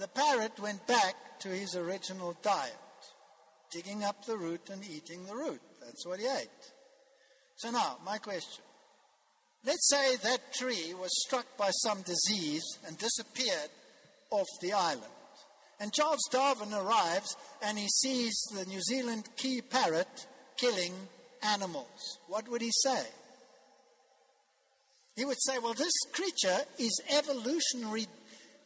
The 0.00 0.08
parrot 0.08 0.58
went 0.58 0.84
back 0.88 1.14
to 1.42 1.48
his 1.48 1.76
original 1.76 2.36
diet, 2.42 2.74
digging 3.70 4.02
up 4.02 4.26
the 4.26 4.36
root 4.36 4.68
and 4.68 4.82
eating 4.84 5.24
the 5.24 5.36
root. 5.36 5.60
That's 5.80 6.04
what 6.04 6.18
he 6.18 6.26
ate. 6.26 6.72
So, 7.54 7.70
now, 7.70 7.98
my 8.04 8.18
question 8.18 8.64
let's 9.64 9.88
say 9.88 10.16
that 10.16 10.52
tree 10.52 10.92
was 11.00 11.10
struck 11.26 11.46
by 11.56 11.70
some 11.70 12.02
disease 12.02 12.64
and 12.86 12.98
disappeared 12.98 13.70
off 14.30 14.46
the 14.60 14.72
island. 14.72 15.04
And 15.80 15.92
Charles 15.92 16.28
Darwin 16.30 16.74
arrives 16.74 17.34
and 17.62 17.78
he 17.78 17.88
sees 17.88 18.34
the 18.54 18.66
New 18.66 18.80
Zealand 18.82 19.28
kea 19.36 19.62
parrot 19.62 20.26
killing 20.56 20.92
animals. 21.42 22.18
What 22.26 22.48
would 22.48 22.60
he 22.60 22.70
say? 22.82 23.06
He 25.16 25.24
would 25.24 25.40
say, 25.40 25.58
well, 25.58 25.74
this 25.74 25.92
creature 26.12 26.58
is 26.78 27.00
evolutionary 27.10 28.06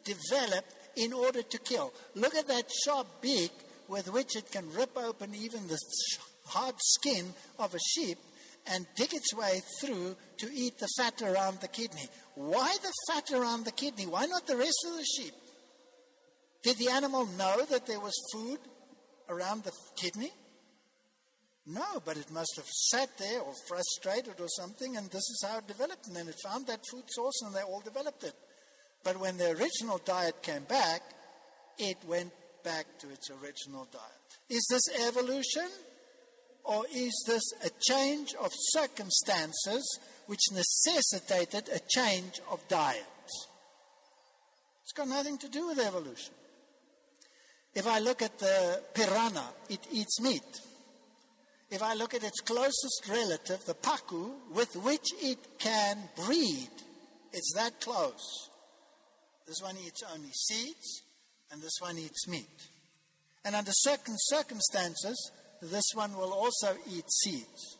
developed 0.04 0.72
in 0.96 1.12
order 1.12 1.42
to 1.42 1.58
kill. 1.58 1.92
Look 2.14 2.34
at 2.34 2.48
that 2.48 2.70
sharp 2.84 3.06
beak 3.20 3.52
with 3.88 4.10
which 4.12 4.36
it 4.36 4.50
can 4.50 4.72
rip 4.72 4.96
open 4.96 5.34
even 5.34 5.66
the 5.68 5.78
hard 6.46 6.74
skin 6.78 7.34
of 7.58 7.74
a 7.74 7.78
sheep 7.78 8.18
and 8.66 8.86
dig 8.96 9.14
its 9.14 9.34
way 9.34 9.62
through 9.80 10.16
to 10.38 10.50
eat 10.52 10.78
the 10.78 10.88
fat 10.96 11.22
around 11.22 11.60
the 11.60 11.68
kidney. 11.68 12.08
Why 12.34 12.76
the 12.82 12.92
fat 13.08 13.30
around 13.32 13.64
the 13.64 13.72
kidney? 13.72 14.06
Why 14.06 14.26
not 14.26 14.46
the 14.46 14.56
rest 14.56 14.86
of 14.86 14.96
the 14.96 15.04
sheep? 15.04 15.34
Did 16.62 16.76
the 16.78 16.90
animal 16.90 17.26
know 17.26 17.64
that 17.70 17.86
there 17.86 18.00
was 18.00 18.14
food 18.32 18.58
around 19.28 19.64
the 19.64 19.72
kidney? 19.96 20.32
No, 21.70 22.00
but 22.02 22.16
it 22.16 22.30
must 22.30 22.56
have 22.56 22.66
sat 22.66 23.18
there 23.18 23.42
or 23.42 23.52
frustrated 23.68 24.40
or 24.40 24.48
something, 24.48 24.96
and 24.96 25.10
this 25.10 25.28
is 25.28 25.44
how 25.46 25.58
it 25.58 25.66
developed. 25.66 26.06
And 26.06 26.16
then 26.16 26.26
it 26.26 26.40
found 26.42 26.66
that 26.66 26.80
food 26.90 27.04
source 27.08 27.42
and 27.44 27.54
they 27.54 27.60
all 27.60 27.80
developed 27.80 28.24
it. 28.24 28.32
But 29.04 29.20
when 29.20 29.36
the 29.36 29.50
original 29.50 30.00
diet 30.04 30.42
came 30.42 30.64
back, 30.64 31.02
it 31.78 31.98
went 32.06 32.32
back 32.64 32.86
to 33.00 33.10
its 33.10 33.30
original 33.30 33.86
diet. 33.92 34.02
Is 34.48 34.66
this 34.70 34.88
evolution? 35.06 35.68
Or 36.64 36.84
is 36.94 37.24
this 37.26 37.42
a 37.64 37.70
change 37.80 38.34
of 38.34 38.50
circumstances 38.52 40.00
which 40.26 40.40
necessitated 40.52 41.68
a 41.68 41.80
change 41.88 42.40
of 42.50 42.66
diet? 42.68 43.04
It's 44.82 44.92
got 44.94 45.08
nothing 45.08 45.36
to 45.38 45.48
do 45.48 45.68
with 45.68 45.78
evolution. 45.78 46.34
If 47.74 47.86
I 47.86 47.98
look 48.00 48.22
at 48.22 48.38
the 48.38 48.82
piranha, 48.94 49.44
it 49.68 49.80
eats 49.92 50.20
meat. 50.20 50.42
If 51.70 51.82
I 51.82 51.94
look 51.94 52.14
at 52.14 52.24
its 52.24 52.40
closest 52.40 53.06
relative, 53.08 53.64
the 53.66 53.74
pacu, 53.74 54.32
with 54.54 54.74
which 54.76 55.12
it 55.20 55.38
can 55.58 55.98
breed, 56.16 56.70
it's 57.32 57.52
that 57.54 57.80
close. 57.80 58.48
This 59.46 59.60
one 59.62 59.76
eats 59.84 60.02
only 60.14 60.30
seeds, 60.32 61.02
and 61.50 61.60
this 61.60 61.78
one 61.80 61.98
eats 61.98 62.26
meat. 62.26 62.68
And 63.44 63.54
under 63.54 63.70
certain 63.72 64.14
circumstances, 64.18 65.30
this 65.60 65.84
one 65.94 66.16
will 66.16 66.32
also 66.32 66.76
eat 66.90 67.10
seeds. 67.10 67.78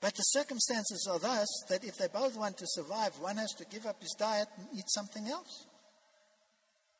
But 0.00 0.14
the 0.14 0.22
circumstances 0.22 1.06
are 1.10 1.18
thus 1.18 1.48
that 1.68 1.84
if 1.84 1.96
they 1.96 2.08
both 2.08 2.36
want 2.36 2.56
to 2.58 2.66
survive, 2.66 3.18
one 3.20 3.36
has 3.36 3.52
to 3.58 3.64
give 3.66 3.86
up 3.86 4.00
his 4.00 4.16
diet 4.18 4.48
and 4.56 4.66
eat 4.76 4.88
something 4.88 5.28
else. 5.28 5.66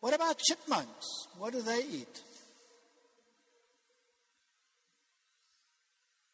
What 0.01 0.15
about 0.15 0.39
chipmunks? 0.39 1.07
What 1.39 1.53
do 1.53 1.63
they 1.63 1.83
eat? 1.91 2.23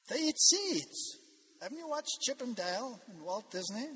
They 0.08 0.18
eat 0.18 0.38
seeds. 0.38 1.18
Haven't 1.60 1.78
you 1.78 1.88
watched 1.88 2.20
Chip 2.22 2.40
and 2.42 2.54
Dale 2.54 3.00
and 3.08 3.22
Walt 3.22 3.50
Disney? 3.50 3.88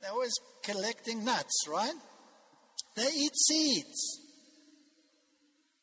They're 0.00 0.10
always 0.10 0.34
collecting 0.62 1.24
nuts, 1.24 1.66
right? 1.68 1.94
They 2.96 3.08
eat 3.08 3.36
seeds. 3.48 4.20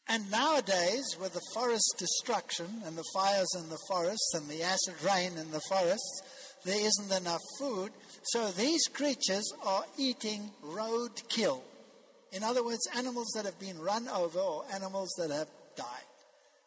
And 0.10 0.30
nowadays, 0.32 1.18
with 1.20 1.34
the 1.34 1.41
forest 1.53 1.95
destruction 1.97 2.68
and 2.86 2.97
the 2.97 3.03
fires 3.14 3.49
in 3.58 3.70
the 3.70 3.80
forests 3.89 4.34
and 4.36 4.47
the 4.47 4.64
acid 4.64 4.95
rain 5.03 5.38
in 5.38 5.51
the 5.51 5.62
forests, 5.68 6.22
there 6.64 6.80
isn't 6.80 7.22
enough 7.22 7.41
food. 7.60 7.91
So 8.32 8.49
these 8.51 8.84
creatures 8.93 9.51
are 9.66 9.86
eating 9.97 10.51
roadkill. 10.64 11.62
In 12.32 12.43
other 12.43 12.64
words, 12.64 12.88
animals 12.95 13.32
that 13.36 13.45
have 13.45 13.60
been 13.60 13.80
run 13.80 14.08
over 14.08 14.39
or 14.39 14.66
animals 14.74 15.14
that 15.18 15.32
have 15.32 15.49
died. 15.76 16.08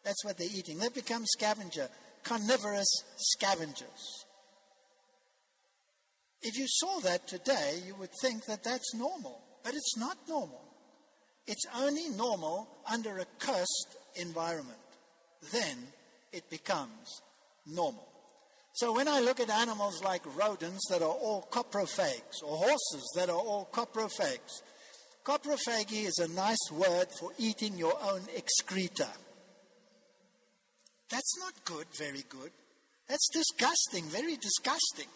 That's 0.03 0.23
what 0.25 0.37
they're 0.37 0.47
eating. 0.53 0.79
They've 0.79 0.93
become 0.93 1.25
scavenger, 1.25 1.89
carnivorous 2.23 2.89
scavengers. 3.17 4.25
If 6.41 6.57
you 6.57 6.65
saw 6.67 6.99
that 7.01 7.27
today, 7.27 7.81
you 7.85 7.95
would 7.95 8.09
think 8.21 8.45
that 8.45 8.63
that's 8.63 8.95
normal, 8.95 9.41
but 9.63 9.73
it's 9.73 9.97
not 9.97 10.17
normal. 10.27 10.61
It's 11.47 11.65
only 11.75 12.09
normal 12.09 12.67
under 12.91 13.19
a 13.19 13.25
cursed 13.39 13.97
environment. 14.15 14.77
Then 15.51 15.77
it 16.31 16.49
becomes 16.49 17.21
normal. 17.67 18.07
So 18.73 18.93
when 18.93 19.07
I 19.07 19.19
look 19.19 19.39
at 19.39 19.49
animals 19.49 20.03
like 20.03 20.21
rodents 20.35 20.87
that 20.89 21.01
are 21.01 21.09
all 21.09 21.47
coprophages 21.51 22.41
or 22.43 22.57
horses 22.57 23.11
that 23.15 23.29
are 23.29 23.37
all 23.37 23.69
coprophages, 23.71 24.61
Coprophagy 25.23 26.07
is 26.07 26.17
a 26.17 26.33
nice 26.33 26.71
word 26.71 27.07
for 27.19 27.31
eating 27.37 27.77
your 27.77 27.95
own 28.03 28.21
excreta. 28.35 29.07
That's 31.11 31.37
not 31.39 31.65
good, 31.65 31.87
very 31.97 32.23
good. 32.29 32.51
That's 33.07 33.29
disgusting, 33.33 34.05
very 34.09 34.37
disgusting. 34.37 35.11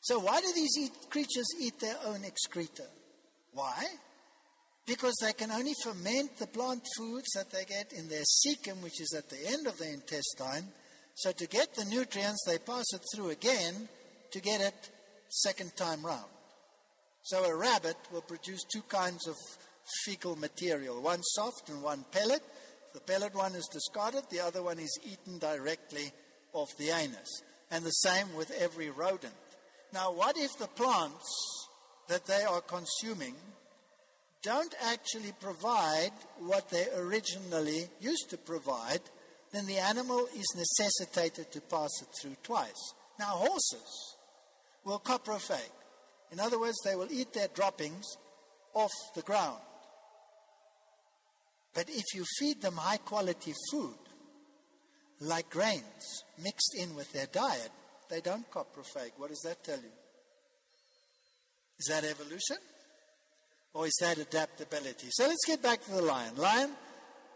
So, 0.00 0.18
why 0.18 0.40
do 0.40 0.46
these 0.54 0.76
eat, 0.78 0.92
creatures 1.10 1.48
eat 1.60 1.78
their 1.80 1.96
own 2.06 2.24
excreta? 2.24 2.84
Why? 3.52 3.84
Because 4.86 5.14
they 5.22 5.32
can 5.32 5.50
only 5.50 5.72
ferment 5.82 6.36
the 6.38 6.46
plant 6.46 6.82
foods 6.96 7.30
that 7.34 7.50
they 7.50 7.64
get 7.64 7.92
in 7.92 8.08
their 8.08 8.22
cecum, 8.22 8.82
which 8.82 9.00
is 9.00 9.14
at 9.16 9.30
the 9.30 9.46
end 9.46 9.66
of 9.66 9.78
the 9.78 9.90
intestine. 9.90 10.68
So, 11.14 11.32
to 11.32 11.46
get 11.46 11.74
the 11.74 11.84
nutrients, 11.84 12.44
they 12.46 12.58
pass 12.58 12.84
it 12.92 13.02
through 13.14 13.30
again 13.30 13.88
to 14.32 14.40
get 14.40 14.60
it 14.60 14.90
second 15.28 15.76
time 15.76 16.04
round. 16.04 16.30
So 17.22 17.44
a 17.44 17.56
rabbit 17.56 17.96
will 18.12 18.22
produce 18.22 18.64
two 18.64 18.82
kinds 18.82 19.26
of 19.26 19.36
fecal 20.04 20.36
material, 20.36 21.00
one 21.00 21.22
soft 21.22 21.68
and 21.70 21.82
one 21.82 22.04
pellet. 22.12 22.42
The 22.94 23.00
pellet 23.00 23.34
one 23.34 23.54
is 23.56 23.68
discarded, 23.72 24.22
the 24.30 24.40
other 24.40 24.62
one 24.62 24.78
is 24.78 24.98
eaten 25.04 25.38
directly 25.38 26.12
off 26.52 26.76
the 26.78 26.90
anus. 26.90 27.42
And 27.70 27.84
the 27.84 27.90
same 27.90 28.34
with 28.34 28.52
every 28.52 28.88
rodent. 28.88 29.34
Now, 29.92 30.12
what 30.12 30.38
if 30.38 30.56
the 30.58 30.68
plants 30.68 31.68
that 32.08 32.24
they 32.26 32.42
are 32.44 32.60
consuming 32.60 33.34
don't 34.42 34.74
actually 34.84 35.32
provide 35.40 36.12
what 36.38 36.70
they 36.70 36.86
originally 36.96 37.88
used 38.00 38.30
to 38.30 38.38
provide? 38.38 39.00
Then 39.52 39.66
the 39.66 39.78
animal 39.78 40.28
is 40.36 40.56
necessitated 40.56 41.50
to 41.50 41.60
pass 41.62 41.90
it 42.00 42.08
through 42.20 42.36
twice. 42.44 42.94
Now, 43.18 43.36
horses 43.36 44.16
will 44.84 45.00
coprophage. 45.00 45.70
In 46.30 46.38
other 46.38 46.60
words, 46.60 46.78
they 46.84 46.94
will 46.94 47.10
eat 47.10 47.32
their 47.32 47.48
droppings 47.48 48.04
off 48.72 48.92
the 49.14 49.22
ground. 49.22 49.60
But 51.74 51.88
if 51.88 52.04
you 52.14 52.24
feed 52.38 52.62
them 52.62 52.76
high 52.76 52.98
quality 52.98 53.52
food, 53.70 53.98
like 55.20 55.50
grains, 55.50 56.24
mixed 56.42 56.76
in 56.78 56.94
with 56.94 57.12
their 57.12 57.26
diet, 57.26 57.70
they 58.08 58.20
don't 58.20 58.48
coprophage. 58.50 59.12
What 59.16 59.30
does 59.30 59.40
that 59.40 59.64
tell 59.64 59.78
you? 59.78 59.92
Is 61.78 61.86
that 61.88 62.04
evolution? 62.04 62.56
Or 63.72 63.86
is 63.86 63.96
that 64.00 64.18
adaptability? 64.18 65.08
So 65.10 65.26
let's 65.26 65.44
get 65.46 65.62
back 65.62 65.84
to 65.84 65.90
the 65.90 66.02
lion. 66.02 66.36
Lion, 66.36 66.70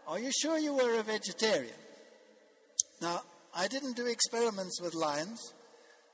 are 0.07 0.19
you 0.19 0.31
sure 0.31 0.57
you 0.57 0.73
were 0.73 0.97
a 0.97 1.03
vegetarian? 1.03 1.73
Now, 3.01 3.21
I 3.53 3.67
didn't 3.67 3.97
do 3.97 4.05
experiments 4.05 4.81
with 4.81 4.93
lions, 4.93 5.53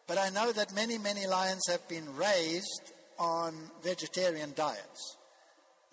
but 0.08 0.18
I 0.18 0.30
know 0.30 0.52
that 0.52 0.74
many, 0.74 0.98
many 0.98 1.28
lions 1.28 1.62
have 1.70 1.88
been 1.88 2.16
raised 2.16 2.92
on 3.20 3.54
vegetarian 3.84 4.54
diets. 4.56 5.18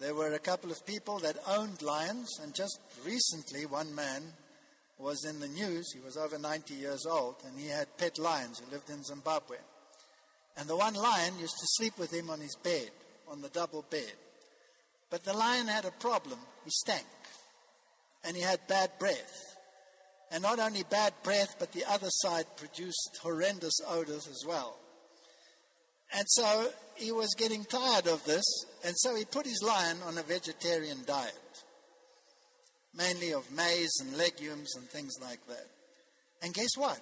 There 0.03 0.17
were 0.17 0.35
a 0.35 0.41
couple 0.41 0.73
of 0.73 0.85
people 0.85 1.21
that 1.21 1.37
owned 1.47 1.81
lions, 1.81 2.41
and 2.43 2.53
just 2.53 2.81
recently, 3.07 3.67
one 3.67 3.95
man 3.95 4.21
was 4.99 5.25
in 5.25 5.39
the 5.39 5.47
news. 5.47 5.93
He 5.93 6.01
was 6.01 6.17
over 6.17 6.41
90 6.41 6.75
years 6.75 7.07
old, 7.07 7.37
and 7.47 7.57
he 7.57 7.69
had 7.69 7.97
pet 7.99 8.19
lions. 8.19 8.59
He 8.59 8.69
lived 8.73 8.91
in 8.91 9.05
Zimbabwe. 9.05 9.59
And 10.57 10.69
the 10.69 10.75
one 10.75 10.95
lion 10.95 11.39
used 11.39 11.55
to 11.55 11.67
sleep 11.77 12.01
with 12.01 12.13
him 12.13 12.31
on 12.31 12.41
his 12.41 12.57
bed, 12.65 12.91
on 13.31 13.43
the 13.43 13.49
double 13.51 13.85
bed. 13.91 14.13
But 15.09 15.23
the 15.23 15.35
lion 15.35 15.69
had 15.69 15.85
a 15.85 15.93
problem. 15.93 16.41
He 16.65 16.71
stank. 16.73 17.07
And 18.25 18.37
he 18.37 18.43
had 18.43 18.67
bad 18.67 18.91
breath. 18.99 19.57
And 20.33 20.43
not 20.43 20.59
only 20.59 20.83
bad 20.83 21.13
breath, 21.23 21.55
but 21.61 21.71
the 21.71 21.85
other 21.89 22.11
side 22.11 22.47
produced 22.57 23.21
horrendous 23.23 23.79
odors 23.89 24.27
as 24.27 24.43
well. 24.45 24.81
And 26.13 26.25
so 26.27 26.71
he 27.03 27.13
was 27.13 27.35
getting 27.37 27.65
tired 27.65 28.07
of 28.07 28.25
this, 28.25 28.45
and 28.85 28.95
so 28.97 29.17
he 29.17 29.25
put 29.25 29.45
his 29.45 29.63
lion 29.63 29.99
on 30.07 30.17
a 30.19 30.23
vegetarian 30.23 30.99
diet, 31.05 31.65
mainly 32.95 33.33
of 33.33 33.51
maize 33.51 33.93
and 34.01 34.17
legumes 34.17 34.75
and 34.77 34.89
things 34.89 35.15
like 35.21 35.45
that. 35.49 35.67
And 36.43 36.55
guess 36.55 36.77
what? 36.77 37.01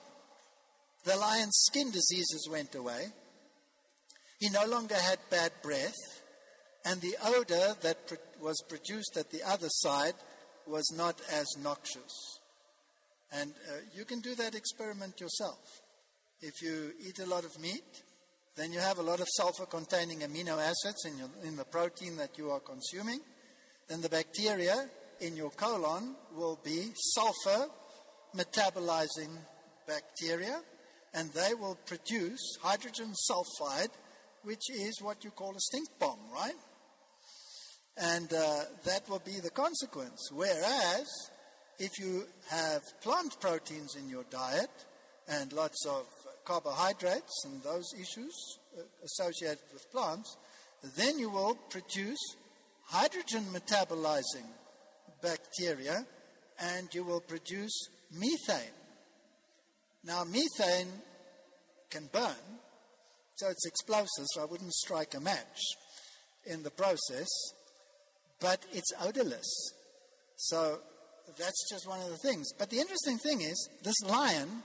The 1.04 1.16
lion's 1.16 1.56
skin 1.68 1.90
diseases 1.90 2.48
went 2.50 2.74
away. 2.74 3.06
He 4.38 4.48
no 4.48 4.64
longer 4.66 4.94
had 4.94 5.18
bad 5.30 5.52
breath, 5.62 5.96
and 6.84 7.00
the 7.00 7.16
odor 7.24 7.76
that 7.82 7.98
was 8.40 8.62
produced 8.68 9.16
at 9.18 9.30
the 9.30 9.42
other 9.46 9.68
side 9.68 10.14
was 10.66 10.90
not 10.96 11.20
as 11.30 11.46
noxious. 11.62 12.38
And 13.32 13.52
uh, 13.68 13.80
you 13.94 14.04
can 14.04 14.20
do 14.20 14.34
that 14.36 14.54
experiment 14.54 15.20
yourself. 15.20 15.58
If 16.40 16.62
you 16.62 16.92
eat 17.06 17.18
a 17.18 17.26
lot 17.26 17.44
of 17.44 17.60
meat, 17.60 18.02
then 18.60 18.74
you 18.74 18.78
have 18.78 18.98
a 18.98 19.02
lot 19.02 19.20
of 19.20 19.26
sulfur 19.30 19.64
containing 19.64 20.18
amino 20.18 20.58
acids 20.58 21.06
in, 21.06 21.16
your, 21.16 21.30
in 21.44 21.56
the 21.56 21.64
protein 21.64 22.18
that 22.18 22.36
you 22.36 22.50
are 22.50 22.60
consuming. 22.60 23.18
Then 23.88 24.02
the 24.02 24.10
bacteria 24.10 24.86
in 25.18 25.34
your 25.34 25.48
colon 25.50 26.14
will 26.36 26.58
be 26.62 26.92
sulfur 26.94 27.70
metabolizing 28.36 29.30
bacteria, 29.88 30.60
and 31.14 31.30
they 31.30 31.54
will 31.54 31.78
produce 31.86 32.58
hydrogen 32.60 33.14
sulfide, 33.30 33.92
which 34.42 34.68
is 34.70 35.00
what 35.00 35.24
you 35.24 35.30
call 35.30 35.52
a 35.56 35.60
stink 35.60 35.88
bomb, 35.98 36.18
right? 36.30 36.52
And 37.96 38.30
uh, 38.30 38.64
that 38.84 39.08
will 39.08 39.22
be 39.24 39.40
the 39.40 39.50
consequence. 39.50 40.30
Whereas, 40.32 41.08
if 41.78 41.98
you 41.98 42.24
have 42.50 42.82
plant 43.00 43.40
proteins 43.40 43.96
in 43.96 44.10
your 44.10 44.24
diet 44.30 44.70
and 45.28 45.50
lots 45.54 45.86
of 45.86 46.04
carbohydrates 46.50 47.44
and 47.44 47.62
those 47.62 47.92
issues 47.94 48.34
uh, 48.76 48.82
associated 49.04 49.58
with 49.72 49.90
plants, 49.92 50.36
then 50.96 51.18
you 51.18 51.30
will 51.30 51.54
produce 51.68 52.18
hydrogen 52.86 53.44
metabolizing 53.52 54.48
bacteria 55.22 56.04
and 56.58 56.88
you 56.92 57.04
will 57.04 57.20
produce 57.20 57.88
methane. 58.12 58.76
Now, 60.04 60.24
methane 60.24 60.92
can 61.90 62.08
burn, 62.12 62.44
so 63.36 63.48
it's 63.48 63.66
explosive, 63.66 64.26
so 64.34 64.42
I 64.42 64.46
wouldn't 64.46 64.72
strike 64.72 65.14
a 65.14 65.20
match 65.20 65.60
in 66.46 66.62
the 66.62 66.70
process 66.70 67.28
but 68.40 68.64
it's 68.72 68.90
odorless. 69.00 69.72
So 70.36 70.78
that's 71.38 71.68
just 71.70 71.86
one 71.86 72.00
of 72.00 72.08
the 72.08 72.16
things. 72.16 72.52
But 72.58 72.70
the 72.70 72.78
interesting 72.78 73.18
thing 73.18 73.42
is, 73.42 73.68
this 73.82 74.00
lion 74.02 74.62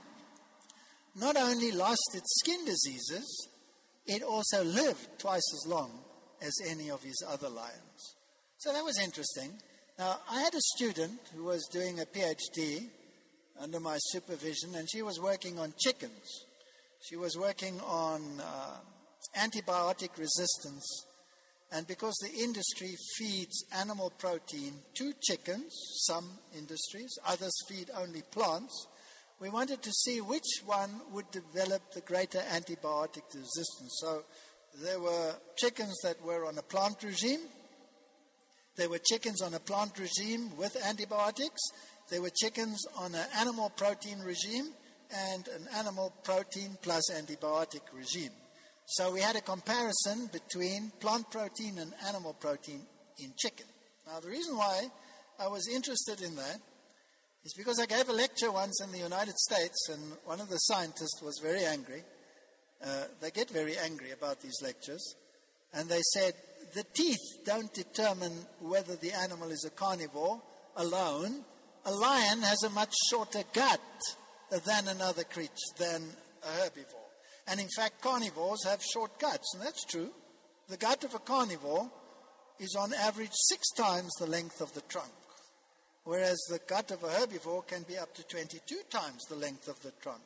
not 1.16 1.36
only 1.36 1.72
lost 1.72 2.14
its 2.14 2.40
skin 2.40 2.64
diseases, 2.64 3.48
it 4.06 4.22
also 4.22 4.62
lived 4.62 5.18
twice 5.18 5.42
as 5.54 5.70
long 5.70 5.90
as 6.42 6.52
any 6.68 6.90
of 6.90 7.02
his 7.02 7.22
other 7.28 7.48
lions. 7.48 8.16
So 8.58 8.72
that 8.72 8.84
was 8.84 8.98
interesting. 8.98 9.52
Now, 9.98 10.18
I 10.30 10.40
had 10.40 10.54
a 10.54 10.60
student 10.76 11.20
who 11.34 11.44
was 11.44 11.66
doing 11.72 12.00
a 12.00 12.04
PhD 12.04 12.88
under 13.58 13.80
my 13.80 13.96
supervision, 13.98 14.74
and 14.74 14.88
she 14.90 15.02
was 15.02 15.18
working 15.18 15.58
on 15.58 15.72
chickens. 15.78 16.44
She 17.00 17.16
was 17.16 17.36
working 17.36 17.80
on 17.80 18.40
uh, 18.40 18.76
antibiotic 19.38 20.18
resistance 20.18 21.06
and 21.72 21.86
because 21.86 22.14
the 22.22 22.42
industry 22.42 22.94
feeds 23.16 23.64
animal 23.76 24.12
protein 24.18 24.74
to 24.94 25.12
chickens, 25.20 25.72
some 26.06 26.38
industries, 26.56 27.18
others 27.26 27.54
feed 27.68 27.90
only 27.96 28.22
plants, 28.30 28.86
we 29.40 29.50
wanted 29.50 29.82
to 29.82 29.92
see 29.92 30.20
which 30.20 30.62
one 30.64 31.00
would 31.12 31.30
develop 31.30 31.92
the 31.92 32.00
greater 32.00 32.38
antibiotic 32.38 33.22
resistance. 33.34 33.98
So 34.00 34.22
there 34.82 35.00
were 35.00 35.34
chickens 35.56 35.94
that 36.02 36.22
were 36.24 36.46
on 36.46 36.56
a 36.58 36.62
plant 36.62 37.02
regime. 37.02 37.40
There 38.76 38.88
were 38.88 38.98
chickens 38.98 39.42
on 39.42 39.54
a 39.54 39.60
plant 39.60 39.98
regime 39.98 40.56
with 40.56 40.76
antibiotics. 40.86 41.60
There 42.10 42.22
were 42.22 42.30
chickens 42.30 42.82
on 42.98 43.14
an 43.14 43.26
animal 43.38 43.70
protein 43.70 44.20
regime 44.20 44.72
and 45.10 45.48
an 45.48 45.66
animal 45.74 46.12
protein 46.24 46.76
plus 46.82 47.10
antibiotic 47.10 47.82
regime. 47.92 48.32
So 48.86 49.12
we 49.12 49.20
had 49.20 49.36
a 49.36 49.40
comparison 49.40 50.30
between 50.32 50.92
plant 51.00 51.30
protein 51.30 51.78
and 51.78 51.92
animal 52.06 52.34
protein 52.34 52.82
in 53.18 53.32
chicken. 53.36 53.66
Now, 54.06 54.20
the 54.20 54.28
reason 54.28 54.56
why 54.56 54.88
I 55.38 55.48
was 55.48 55.68
interested 55.68 56.22
in 56.22 56.36
that 56.36 56.60
is 57.46 57.54
because 57.54 57.78
I 57.78 57.86
gave 57.86 58.08
a 58.08 58.12
lecture 58.12 58.50
once 58.50 58.82
in 58.82 58.90
the 58.90 58.98
United 58.98 59.36
States, 59.38 59.88
and 59.88 60.02
one 60.24 60.40
of 60.40 60.48
the 60.48 60.56
scientists 60.56 61.22
was 61.22 61.38
very 61.40 61.64
angry. 61.64 62.02
Uh, 62.84 63.04
they 63.20 63.30
get 63.30 63.48
very 63.50 63.78
angry 63.78 64.10
about 64.10 64.40
these 64.40 64.58
lectures. 64.64 65.14
And 65.72 65.88
they 65.88 66.00
said, 66.12 66.34
the 66.74 66.82
teeth 66.92 67.44
don't 67.44 67.72
determine 67.72 68.32
whether 68.58 68.96
the 68.96 69.12
animal 69.12 69.50
is 69.50 69.64
a 69.64 69.70
carnivore 69.70 70.42
alone. 70.74 71.44
A 71.84 71.92
lion 71.92 72.42
has 72.42 72.64
a 72.64 72.70
much 72.70 72.92
shorter 73.10 73.44
gut 73.52 73.80
than 74.50 74.88
another 74.88 75.22
creature, 75.22 75.52
than 75.78 76.02
a 76.42 76.48
herbivore. 76.48 77.06
And 77.46 77.60
in 77.60 77.68
fact, 77.76 78.02
carnivores 78.02 78.64
have 78.64 78.82
short 78.82 79.20
guts, 79.20 79.54
and 79.54 79.62
that's 79.62 79.84
true. 79.84 80.10
The 80.68 80.78
gut 80.78 81.04
of 81.04 81.14
a 81.14 81.20
carnivore 81.20 81.88
is 82.58 82.76
on 82.76 82.92
average 82.92 83.30
six 83.32 83.70
times 83.76 84.10
the 84.18 84.26
length 84.26 84.60
of 84.60 84.74
the 84.74 84.80
trunk, 84.88 85.12
whereas 86.06 86.38
the 86.48 86.60
gut 86.66 86.90
of 86.90 87.04
a 87.04 87.08
herbivore 87.08 87.66
can 87.66 87.82
be 87.82 87.98
up 87.98 88.14
to 88.14 88.22
22 88.24 88.76
times 88.88 89.24
the 89.28 89.36
length 89.36 89.68
of 89.68 89.80
the 89.82 89.92
trunk. 90.00 90.22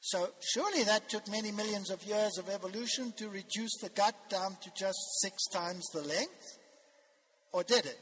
So, 0.00 0.30
surely 0.40 0.82
that 0.84 1.08
took 1.08 1.30
many 1.30 1.52
millions 1.52 1.90
of 1.90 2.02
years 2.02 2.38
of 2.38 2.48
evolution 2.48 3.12
to 3.18 3.28
reduce 3.28 3.76
the 3.80 3.90
gut 3.94 4.14
down 4.28 4.56
to 4.62 4.70
just 4.74 4.98
six 5.20 5.46
times 5.52 5.86
the 5.92 6.02
length? 6.02 6.58
Or 7.52 7.62
did 7.62 7.86
it? 7.86 7.98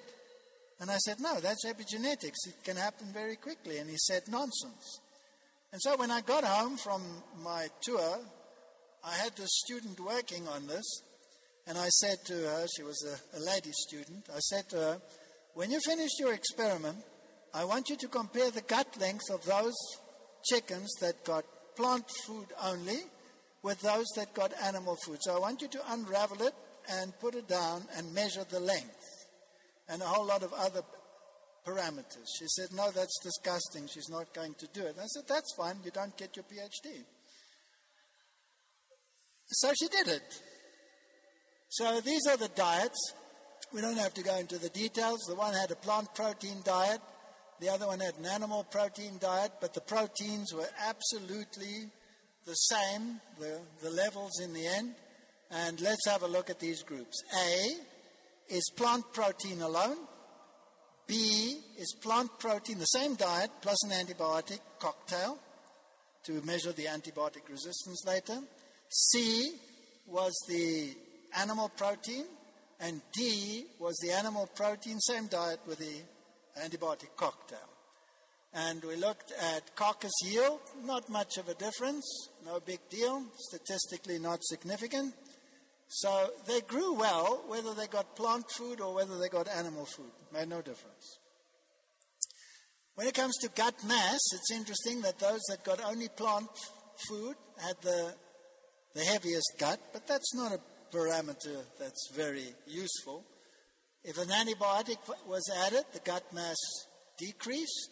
And 0.81 0.91
I 0.91 0.97
said, 0.99 1.19
no, 1.21 1.41
that's 1.41 1.67
epigenetics. 1.67 2.47
It 2.47 2.63
can 2.65 2.77
happen 2.77 3.09
very 3.13 3.35
quickly. 3.37 3.79
And 3.79 3.91
he 3.91 3.97
said, 3.99 4.23
nonsense. 4.29 5.01
And 5.73 5.83
so 5.83 5.97
when 5.97 6.13
I 6.13 6.21
got 6.21 6.45
home 6.45 6.77
from 6.77 7.03
my 7.43 7.67
tour 7.83 8.19
I 9.05 9.15
had 9.15 9.37
this 9.37 9.61
student 9.65 10.01
working 10.01 10.47
on 10.49 10.67
this, 10.67 11.03
and 11.67 11.79
I 11.79 11.89
said 11.89 12.19
to 12.27 12.35
her, 12.35 12.67
she 12.77 12.83
was 12.83 13.05
a, 13.05 13.39
a 13.39 13.41
lady 13.41 13.71
student, 13.73 14.29
I 14.35 14.39
said 14.39 14.69
to 14.71 14.77
her, 14.77 15.01
when 15.59 15.73
you 15.73 15.81
finish 15.81 16.11
your 16.21 16.33
experiment, 16.35 16.99
I 17.53 17.65
want 17.65 17.89
you 17.89 17.97
to 17.97 18.07
compare 18.07 18.49
the 18.53 18.61
gut 18.61 18.97
length 19.01 19.29
of 19.29 19.45
those 19.45 19.75
chickens 20.45 20.89
that 21.01 21.25
got 21.25 21.45
plant 21.75 22.05
food 22.25 22.47
only 22.63 23.01
with 23.65 23.81
those 23.81 24.07
that 24.15 24.33
got 24.35 24.53
animal 24.63 24.97
food. 25.05 25.19
So 25.21 25.35
I 25.35 25.41
want 25.41 25.61
you 25.61 25.67
to 25.67 25.81
unravel 25.89 26.43
it 26.43 26.55
and 26.89 27.13
put 27.19 27.35
it 27.35 27.49
down 27.49 27.83
and 27.97 28.15
measure 28.15 28.45
the 28.49 28.61
length 28.61 29.27
and 29.89 30.01
a 30.01 30.05
whole 30.05 30.25
lot 30.25 30.45
of 30.45 30.53
other 30.53 30.83
parameters. 31.67 32.29
She 32.39 32.47
said, 32.47 32.69
No, 32.73 32.93
that's 32.93 33.19
disgusting. 33.21 33.89
She's 33.93 34.09
not 34.09 34.33
going 34.33 34.55
to 34.61 34.69
do 34.73 34.83
it. 34.83 34.95
I 34.97 35.07
said, 35.07 35.25
That's 35.29 35.53
fine. 35.57 35.79
You 35.85 35.91
don't 35.91 36.17
get 36.17 36.37
your 36.37 36.45
PhD. 36.45 37.03
So 39.49 39.73
she 39.77 39.89
did 39.89 40.07
it. 40.07 40.41
So 41.71 42.01
these 42.01 42.29
are 42.29 42.37
the 42.37 42.49
diets. 42.55 43.13
We 43.73 43.81
don't 43.83 43.99
have 43.99 44.15
to 44.15 44.23
go 44.23 44.37
into 44.39 44.59
the 44.59 44.71
details. 44.71 45.21
The 45.29 45.35
one 45.35 45.53
had 45.55 45.71
a 45.71 45.77
plant 45.77 46.15
protein 46.15 46.63
diet, 46.65 47.01
the 47.61 47.69
other 47.69 47.87
one 47.87 48.01
had 48.01 48.17
an 48.19 48.27
animal 48.27 48.65
protein 48.65 49.19
diet, 49.21 49.53
but 49.61 49.75
the 49.75 49.81
proteins 49.81 50.55
were 50.55 50.69
absolutely 50.87 51.91
the 52.47 52.55
same, 52.55 53.21
the, 53.39 53.61
the 53.83 53.91
levels 53.91 54.41
in 54.41 54.53
the 54.53 54.67
end. 54.67 54.95
And 55.51 55.81
let's 55.81 56.07
have 56.07 56.23
a 56.23 56.29
look 56.29 56.51
at 56.51 56.61
these 56.61 56.83
groups. 56.83 57.23
A 57.37 57.77
is 58.49 58.71
plant 58.77 59.13
protein 59.13 59.61
alone. 59.61 59.97
B 61.07 61.61
is 61.79 61.95
plant 62.01 62.31
protein, 62.39 62.79
the 62.79 62.85
same 62.85 63.15
diet, 63.17 63.51
plus 63.61 63.83
an 63.85 63.91
antibiotic 63.91 64.61
cocktail 64.79 65.39
to 66.25 66.43
measure 66.43 66.73
the 66.73 66.85
antibiotic 66.85 67.49
resistance 67.49 68.05
later. 68.07 68.41
C 68.89 69.53
was 70.07 70.35
the 70.49 70.95
animal 71.39 71.71
protein, 71.71 72.25
and 72.81 73.03
D 73.13 73.65
was 73.79 73.97
the 73.97 74.13
animal 74.13 74.49
protein, 74.55 75.01
same 75.01 75.27
diet 75.27 75.61
with 75.67 75.79
the 75.79 76.03
antibiotic 76.63 77.17
cocktail. 77.17 77.59
And 78.55 78.83
we 78.85 78.97
looked 78.97 79.33
at 79.33 79.75
carcass 79.77 80.13
yield, 80.25 80.61
not 80.85 81.09
much 81.11 81.37
of 81.37 81.49
a 81.49 81.55
difference, 81.55 82.07
no 82.47 82.61
big 82.61 82.81
deal, 82.89 83.25
statistically 83.37 84.19
not 84.19 84.43
significant. 84.43 85.15
So 85.89 86.31
they 86.47 86.61
grew 86.63 86.95
well, 86.95 87.45
whether 87.47 87.75
they 87.75 87.87
got 87.87 88.17
plant 88.17 88.45
food 88.51 88.81
or 88.81 88.95
whether 88.95 89.19
they 89.19 89.29
got 89.29 89.49
animal 89.49 89.87
food, 89.87 90.11
made 90.33 90.49
no 90.49 90.61
difference. 90.61 91.19
When 92.95 93.07
it 93.07 93.15
comes 93.15 93.37
to 93.39 93.49
gut 93.49 93.75
mass, 93.87 94.19
it's 94.35 94.51
interesting 94.53 95.03
that 95.03 95.19
those 95.19 95.41
that 95.49 95.65
got 95.65 95.81
only 95.85 96.09
plant 96.09 96.49
food 97.09 97.37
had 97.59 97.77
the, 97.83 98.15
the 98.95 99.05
heaviest 99.05 99.53
gut, 99.59 99.81
but 99.93 100.07
that's 100.07 100.35
not 100.35 100.53
a 100.53 100.61
parameter 100.93 101.65
that's 101.79 102.11
very 102.15 102.55
useful. 102.67 103.25
If 104.05 104.19
an 104.19 104.29
antibiotic 104.29 104.99
was 105.27 105.51
added, 105.67 105.85
the 105.93 106.01
gut 106.01 106.25
mass 106.33 106.57
decreased. 107.19 107.91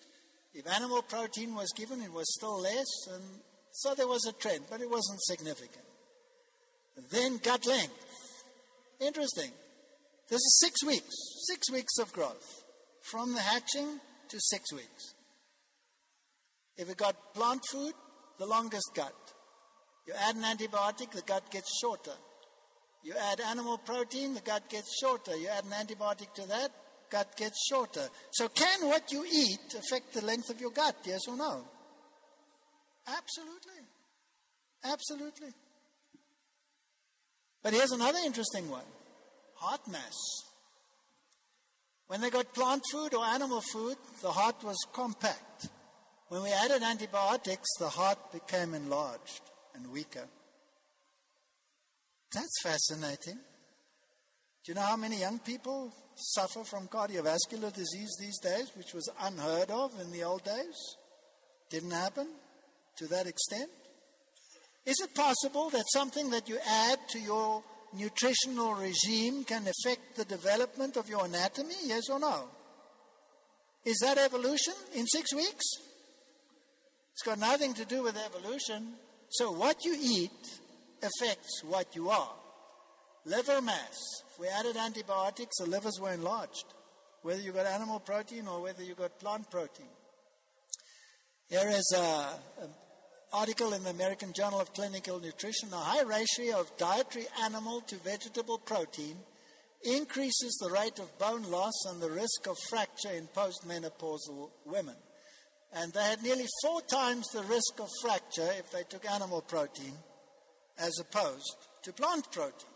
If 0.54 0.66
animal 0.66 1.02
protein 1.02 1.54
was 1.54 1.72
given, 1.76 2.00
it 2.00 2.12
was 2.12 2.32
still 2.34 2.60
less. 2.60 2.86
And 3.12 3.24
so 3.72 3.94
there 3.94 4.06
was 4.06 4.24
a 4.26 4.32
trend, 4.32 4.64
but 4.70 4.80
it 4.80 4.90
wasn't 4.90 5.20
significant. 5.22 5.84
Then 7.10 7.38
gut 7.38 7.66
length. 7.66 7.92
Interesting. 9.00 9.50
This 10.28 10.40
is 10.40 10.58
six 10.60 10.84
weeks, 10.84 11.14
six 11.46 11.70
weeks 11.70 11.98
of 11.98 12.12
growth 12.12 12.64
from 13.02 13.34
the 13.34 13.40
hatching 13.40 14.00
to 14.28 14.40
six 14.40 14.72
weeks. 14.72 15.14
If 16.76 16.90
it 16.90 16.96
got 16.96 17.34
plant 17.34 17.62
food, 17.70 17.92
the 18.38 18.46
longest 18.46 18.90
gut. 18.94 19.14
You 20.06 20.14
add 20.18 20.36
an 20.36 20.42
antibiotic, 20.42 21.10
the 21.10 21.22
gut 21.22 21.50
gets 21.50 21.78
shorter. 21.80 22.12
You 23.02 23.14
add 23.32 23.40
animal 23.40 23.78
protein, 23.78 24.34
the 24.34 24.40
gut 24.40 24.68
gets 24.68 24.98
shorter. 25.00 25.36
You 25.36 25.48
add 25.48 25.64
an 25.64 25.70
antibiotic 25.70 26.34
to 26.34 26.48
that, 26.48 26.70
gut 27.10 27.36
gets 27.36 27.66
shorter. 27.68 28.08
So, 28.32 28.48
can 28.48 28.88
what 28.88 29.12
you 29.12 29.24
eat 29.24 29.74
affect 29.78 30.12
the 30.12 30.24
length 30.24 30.50
of 30.50 30.60
your 30.60 30.70
gut? 30.70 30.96
Yes 31.04 31.20
or 31.28 31.36
no? 31.36 31.62
Absolutely. 33.06 33.82
Absolutely. 34.84 35.48
But 37.62 37.74
here's 37.74 37.92
another 37.92 38.18
interesting 38.24 38.70
one 38.70 38.84
heart 39.54 39.86
mass. 39.88 40.14
When 42.06 42.20
they 42.20 42.30
got 42.30 42.54
plant 42.54 42.82
food 42.92 43.14
or 43.14 43.24
animal 43.24 43.60
food, 43.60 43.96
the 44.22 44.30
heart 44.30 44.62
was 44.62 44.76
compact. 44.92 45.68
When 46.28 46.42
we 46.42 46.50
added 46.50 46.82
antibiotics, 46.82 47.68
the 47.78 47.88
heart 47.88 48.32
became 48.32 48.74
enlarged 48.74 49.42
and 49.74 49.90
weaker. 49.92 50.28
That's 52.36 52.60
fascinating. 52.62 53.38
Do 54.62 54.72
you 54.72 54.74
know 54.74 54.82
how 54.82 54.96
many 54.96 55.20
young 55.20 55.38
people 55.38 55.90
suffer 56.16 56.64
from 56.64 56.86
cardiovascular 56.86 57.72
disease 57.72 58.14
these 58.20 58.38
days, 58.40 58.72
which 58.76 58.92
was 58.92 59.08
unheard 59.22 59.70
of 59.70 59.98
in 60.02 60.12
the 60.12 60.22
old 60.22 60.44
days? 60.44 60.76
Didn't 61.70 61.92
happen 61.92 62.28
to 62.98 63.06
that 63.06 63.26
extent. 63.26 63.70
Is 64.84 64.96
it 65.02 65.14
possible 65.14 65.70
that 65.70 65.86
something 65.94 66.28
that 66.28 66.46
you 66.46 66.58
add 66.68 66.98
to 67.08 67.18
your 67.18 67.62
nutritional 67.94 68.74
regime 68.74 69.42
can 69.44 69.66
affect 69.66 70.16
the 70.16 70.26
development 70.26 70.98
of 70.98 71.08
your 71.08 71.24
anatomy? 71.24 71.74
Yes 71.86 72.10
or 72.10 72.20
no? 72.20 72.50
Is 73.86 73.96
that 74.02 74.18
evolution 74.18 74.74
in 74.94 75.06
six 75.06 75.34
weeks? 75.34 75.64
It's 77.14 77.22
got 77.24 77.38
nothing 77.38 77.72
to 77.72 77.86
do 77.86 78.02
with 78.02 78.18
evolution. 78.18 78.92
So, 79.30 79.52
what 79.52 79.86
you 79.86 79.96
eat 79.98 80.30
affects 81.02 81.62
what 81.64 81.94
you 81.94 82.10
are. 82.10 82.34
Liver 83.24 83.60
mass. 83.60 83.96
We 84.38 84.48
added 84.48 84.76
antibiotics, 84.76 85.58
the 85.58 85.66
livers 85.66 85.98
were 86.00 86.12
enlarged, 86.12 86.66
whether 87.22 87.40
you 87.40 87.52
got 87.52 87.66
animal 87.66 88.00
protein 88.00 88.46
or 88.46 88.62
whether 88.62 88.82
you 88.82 88.94
got 88.94 89.18
plant 89.18 89.50
protein. 89.50 89.88
Here 91.48 91.68
is 91.68 91.94
an 91.96 92.68
article 93.32 93.72
in 93.72 93.82
the 93.82 93.90
American 93.90 94.32
Journal 94.32 94.60
of 94.60 94.74
Clinical 94.74 95.20
Nutrition. 95.20 95.72
A 95.72 95.76
high 95.76 96.02
ratio 96.02 96.60
of 96.60 96.76
dietary 96.76 97.26
animal 97.42 97.80
to 97.82 97.96
vegetable 97.96 98.58
protein 98.58 99.16
increases 99.82 100.56
the 100.60 100.70
rate 100.70 100.98
of 100.98 101.18
bone 101.18 101.50
loss 101.50 101.74
and 101.88 102.00
the 102.00 102.10
risk 102.10 102.46
of 102.48 102.56
fracture 102.68 103.12
in 103.12 103.28
postmenopausal 103.28 104.50
women. 104.64 104.96
And 105.72 105.92
they 105.92 106.02
had 106.02 106.22
nearly 106.22 106.46
four 106.62 106.80
times 106.82 107.26
the 107.28 107.42
risk 107.44 107.80
of 107.80 107.88
fracture 108.02 108.50
if 108.58 108.70
they 108.70 108.82
took 108.84 109.08
animal 109.10 109.42
protein 109.42 109.94
as 110.78 110.98
opposed 110.98 111.56
to 111.82 111.92
plant 111.92 112.30
protein. 112.32 112.70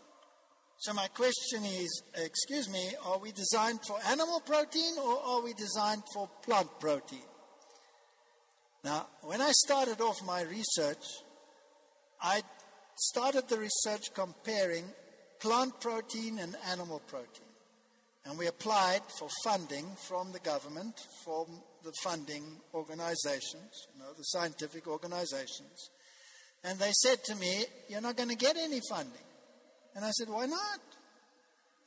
So, 0.77 0.93
my 0.93 1.07
question 1.07 1.63
is 1.63 2.03
excuse 2.15 2.67
me, 2.69 2.93
are 3.05 3.19
we 3.19 3.31
designed 3.31 3.79
for 3.87 3.99
animal 4.07 4.39
protein 4.39 4.97
or 4.97 5.19
are 5.19 5.41
we 5.43 5.53
designed 5.53 6.03
for 6.13 6.27
plant 6.43 6.69
protein? 6.79 7.19
Now, 8.83 9.07
when 9.21 9.41
I 9.41 9.51
started 9.51 10.01
off 10.01 10.25
my 10.25 10.41
research, 10.41 11.05
I 12.21 12.41
started 12.95 13.47
the 13.47 13.59
research 13.59 14.13
comparing 14.13 14.85
plant 15.39 15.79
protein 15.79 16.39
and 16.39 16.55
animal 16.71 16.99
protein. 17.07 17.45
And 18.25 18.37
we 18.37 18.47
applied 18.47 19.01
for 19.17 19.27
funding 19.43 19.85
from 20.07 20.31
the 20.31 20.39
government, 20.39 20.95
from 21.23 21.45
the 21.83 21.91
funding 22.03 22.43
organizations, 22.73 23.87
you 23.93 23.99
know, 23.99 24.13
the 24.15 24.23
scientific 24.23 24.87
organizations. 24.87 25.89
And 26.63 26.77
they 26.77 26.91
said 26.91 27.23
to 27.25 27.35
me, 27.35 27.65
You're 27.89 28.01
not 28.01 28.17
going 28.17 28.29
to 28.29 28.35
get 28.35 28.57
any 28.57 28.79
funding. 28.89 29.27
And 29.95 30.05
I 30.05 30.11
said, 30.11 30.29
Why 30.29 30.45
not? 30.45 30.79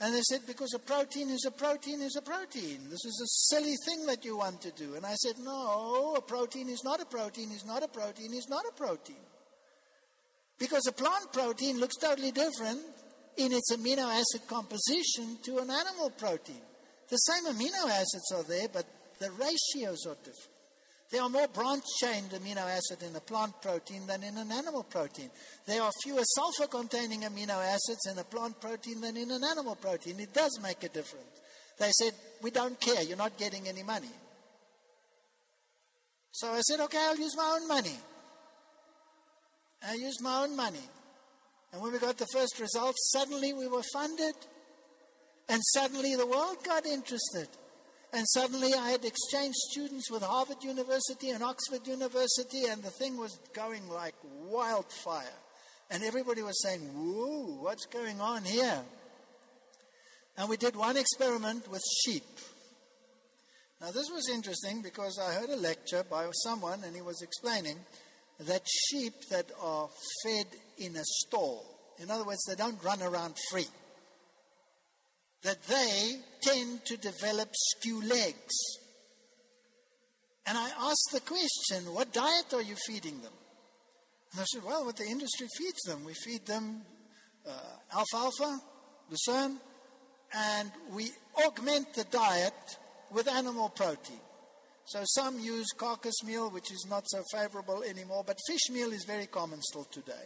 And 0.00 0.14
they 0.14 0.22
said, 0.22 0.40
Because 0.46 0.74
a 0.74 0.78
protein 0.78 1.30
is 1.30 1.44
a 1.46 1.50
protein 1.50 2.02
is 2.02 2.16
a 2.16 2.22
protein. 2.22 2.80
This 2.90 3.04
is 3.04 3.20
a 3.22 3.54
silly 3.54 3.76
thing 3.86 4.06
that 4.06 4.24
you 4.24 4.36
want 4.36 4.60
to 4.62 4.70
do. 4.72 4.94
And 4.94 5.06
I 5.06 5.14
said, 5.14 5.34
No, 5.38 6.14
a 6.16 6.20
protein 6.20 6.68
is 6.68 6.82
not 6.84 7.00
a 7.00 7.06
protein, 7.06 7.52
is 7.52 7.64
not 7.64 7.82
a 7.82 7.88
protein, 7.88 8.34
is 8.34 8.48
not 8.48 8.64
a 8.68 8.72
protein. 8.72 9.24
Because 10.58 10.86
a 10.88 10.92
plant 10.92 11.32
protein 11.32 11.78
looks 11.78 11.96
totally 11.96 12.30
different 12.30 12.80
in 13.36 13.52
its 13.52 13.74
amino 13.74 14.12
acid 14.12 14.46
composition 14.48 15.38
to 15.44 15.58
an 15.58 15.70
animal 15.70 16.10
protein. 16.10 16.62
The 17.08 17.16
same 17.16 17.46
amino 17.52 17.90
acids 17.90 18.32
are 18.34 18.44
there, 18.44 18.68
but 18.72 18.86
the 19.18 19.30
ratios 19.32 20.06
are 20.06 20.16
different. 20.16 20.53
There 21.10 21.22
are 21.22 21.28
more 21.28 21.48
branch 21.48 21.84
chained 22.00 22.30
amino 22.30 22.62
acids 22.62 23.02
in 23.02 23.14
a 23.14 23.20
plant 23.20 23.60
protein 23.60 24.06
than 24.06 24.22
in 24.22 24.36
an 24.36 24.50
animal 24.50 24.82
protein. 24.82 25.30
There 25.66 25.82
are 25.82 25.90
fewer 26.02 26.22
sulfur 26.24 26.66
containing 26.66 27.20
amino 27.22 27.62
acids 27.62 28.06
in 28.10 28.18
a 28.18 28.24
plant 28.24 28.60
protein 28.60 29.00
than 29.00 29.16
in 29.16 29.30
an 29.30 29.44
animal 29.44 29.76
protein. 29.76 30.18
It 30.18 30.32
does 30.32 30.58
make 30.62 30.82
a 30.82 30.88
difference. 30.88 31.40
They 31.78 31.90
said, 31.90 32.14
We 32.42 32.50
don't 32.50 32.80
care, 32.80 33.02
you're 33.02 33.16
not 33.16 33.36
getting 33.38 33.68
any 33.68 33.82
money. 33.82 34.10
So 36.32 36.50
I 36.50 36.60
said, 36.60 36.80
Okay, 36.80 36.98
I'll 36.98 37.18
use 37.18 37.36
my 37.36 37.58
own 37.60 37.68
money. 37.68 37.98
I 39.86 39.94
used 39.94 40.22
my 40.22 40.42
own 40.42 40.56
money. 40.56 40.88
And 41.72 41.82
when 41.82 41.92
we 41.92 41.98
got 41.98 42.16
the 42.16 42.26
first 42.32 42.58
results, 42.60 43.10
suddenly 43.12 43.52
we 43.52 43.68
were 43.68 43.82
funded. 43.92 44.34
And 45.48 45.60
suddenly 45.74 46.16
the 46.16 46.26
world 46.26 46.56
got 46.64 46.86
interested. 46.86 47.48
And 48.14 48.24
suddenly 48.28 48.72
I 48.74 48.90
had 48.90 49.04
exchange 49.04 49.54
students 49.56 50.08
with 50.08 50.22
Harvard 50.22 50.62
University 50.62 51.30
and 51.30 51.42
Oxford 51.42 51.84
University, 51.84 52.66
and 52.66 52.80
the 52.80 52.90
thing 52.90 53.16
was 53.16 53.40
going 53.52 53.88
like 53.88 54.14
wildfire. 54.44 55.24
And 55.90 56.04
everybody 56.04 56.40
was 56.40 56.62
saying, 56.62 56.80
Whoa, 56.94 57.58
what's 57.60 57.86
going 57.86 58.20
on 58.20 58.44
here? 58.44 58.82
And 60.38 60.48
we 60.48 60.56
did 60.56 60.76
one 60.76 60.96
experiment 60.96 61.68
with 61.68 61.82
sheep. 62.04 62.38
Now, 63.80 63.90
this 63.90 64.08
was 64.12 64.30
interesting 64.32 64.80
because 64.80 65.18
I 65.18 65.34
heard 65.34 65.50
a 65.50 65.56
lecture 65.56 66.04
by 66.08 66.28
someone, 66.44 66.84
and 66.84 66.94
he 66.94 67.02
was 67.02 67.20
explaining 67.20 67.78
that 68.38 68.62
sheep 68.64 69.14
that 69.30 69.50
are 69.60 69.88
fed 70.22 70.46
in 70.78 70.94
a 70.94 71.04
stall, 71.04 71.66
in 71.98 72.12
other 72.12 72.24
words, 72.24 72.44
they 72.44 72.54
don't 72.54 72.82
run 72.84 73.02
around 73.02 73.34
free 73.50 73.66
that 75.44 75.62
they 75.64 76.16
tend 76.42 76.84
to 76.86 76.96
develop 76.96 77.50
skew 77.52 78.02
legs. 78.02 78.54
And 80.46 80.58
I 80.58 80.68
asked 80.80 81.10
the 81.12 81.20
question, 81.20 81.94
what 81.94 82.12
diet 82.12 82.52
are 82.54 82.62
you 82.62 82.74
feeding 82.86 83.20
them? 83.20 83.32
And 84.32 84.40
I 84.40 84.44
said, 84.44 84.64
well, 84.64 84.84
what 84.84 84.96
the 84.96 85.04
industry 85.04 85.46
feeds 85.56 85.82
them. 85.82 86.04
We 86.04 86.14
feed 86.14 86.44
them 86.46 86.82
uh, 87.46 87.96
alfalfa, 87.96 88.58
lucerne, 89.10 89.58
and 90.34 90.72
we 90.90 91.10
augment 91.46 91.94
the 91.94 92.04
diet 92.04 92.78
with 93.10 93.28
animal 93.28 93.68
protein. 93.68 94.20
So 94.86 95.02
some 95.04 95.38
use 95.38 95.68
carcass 95.76 96.22
meal, 96.24 96.50
which 96.50 96.72
is 96.72 96.86
not 96.88 97.04
so 97.06 97.22
favorable 97.32 97.82
anymore, 97.82 98.24
but 98.26 98.38
fish 98.46 98.70
meal 98.70 98.92
is 98.92 99.04
very 99.06 99.26
common 99.26 99.62
still 99.62 99.84
today 99.84 100.24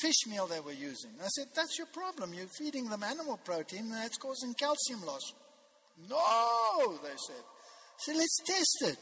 fish 0.00 0.26
meal 0.26 0.46
they 0.46 0.60
were 0.60 0.72
using. 0.72 1.10
I 1.22 1.28
said, 1.28 1.46
That's 1.54 1.78
your 1.78 1.86
problem. 1.88 2.34
You're 2.34 2.46
feeding 2.58 2.88
them 2.88 3.02
animal 3.02 3.38
protein, 3.44 3.80
and 3.80 3.92
that's 3.92 4.18
causing 4.18 4.54
calcium 4.54 5.04
loss. 5.06 5.32
No, 6.08 6.98
they 7.02 7.16
said. 7.26 7.44
So 7.98 8.12
let's 8.12 8.38
test 8.46 8.92
it. 8.92 8.98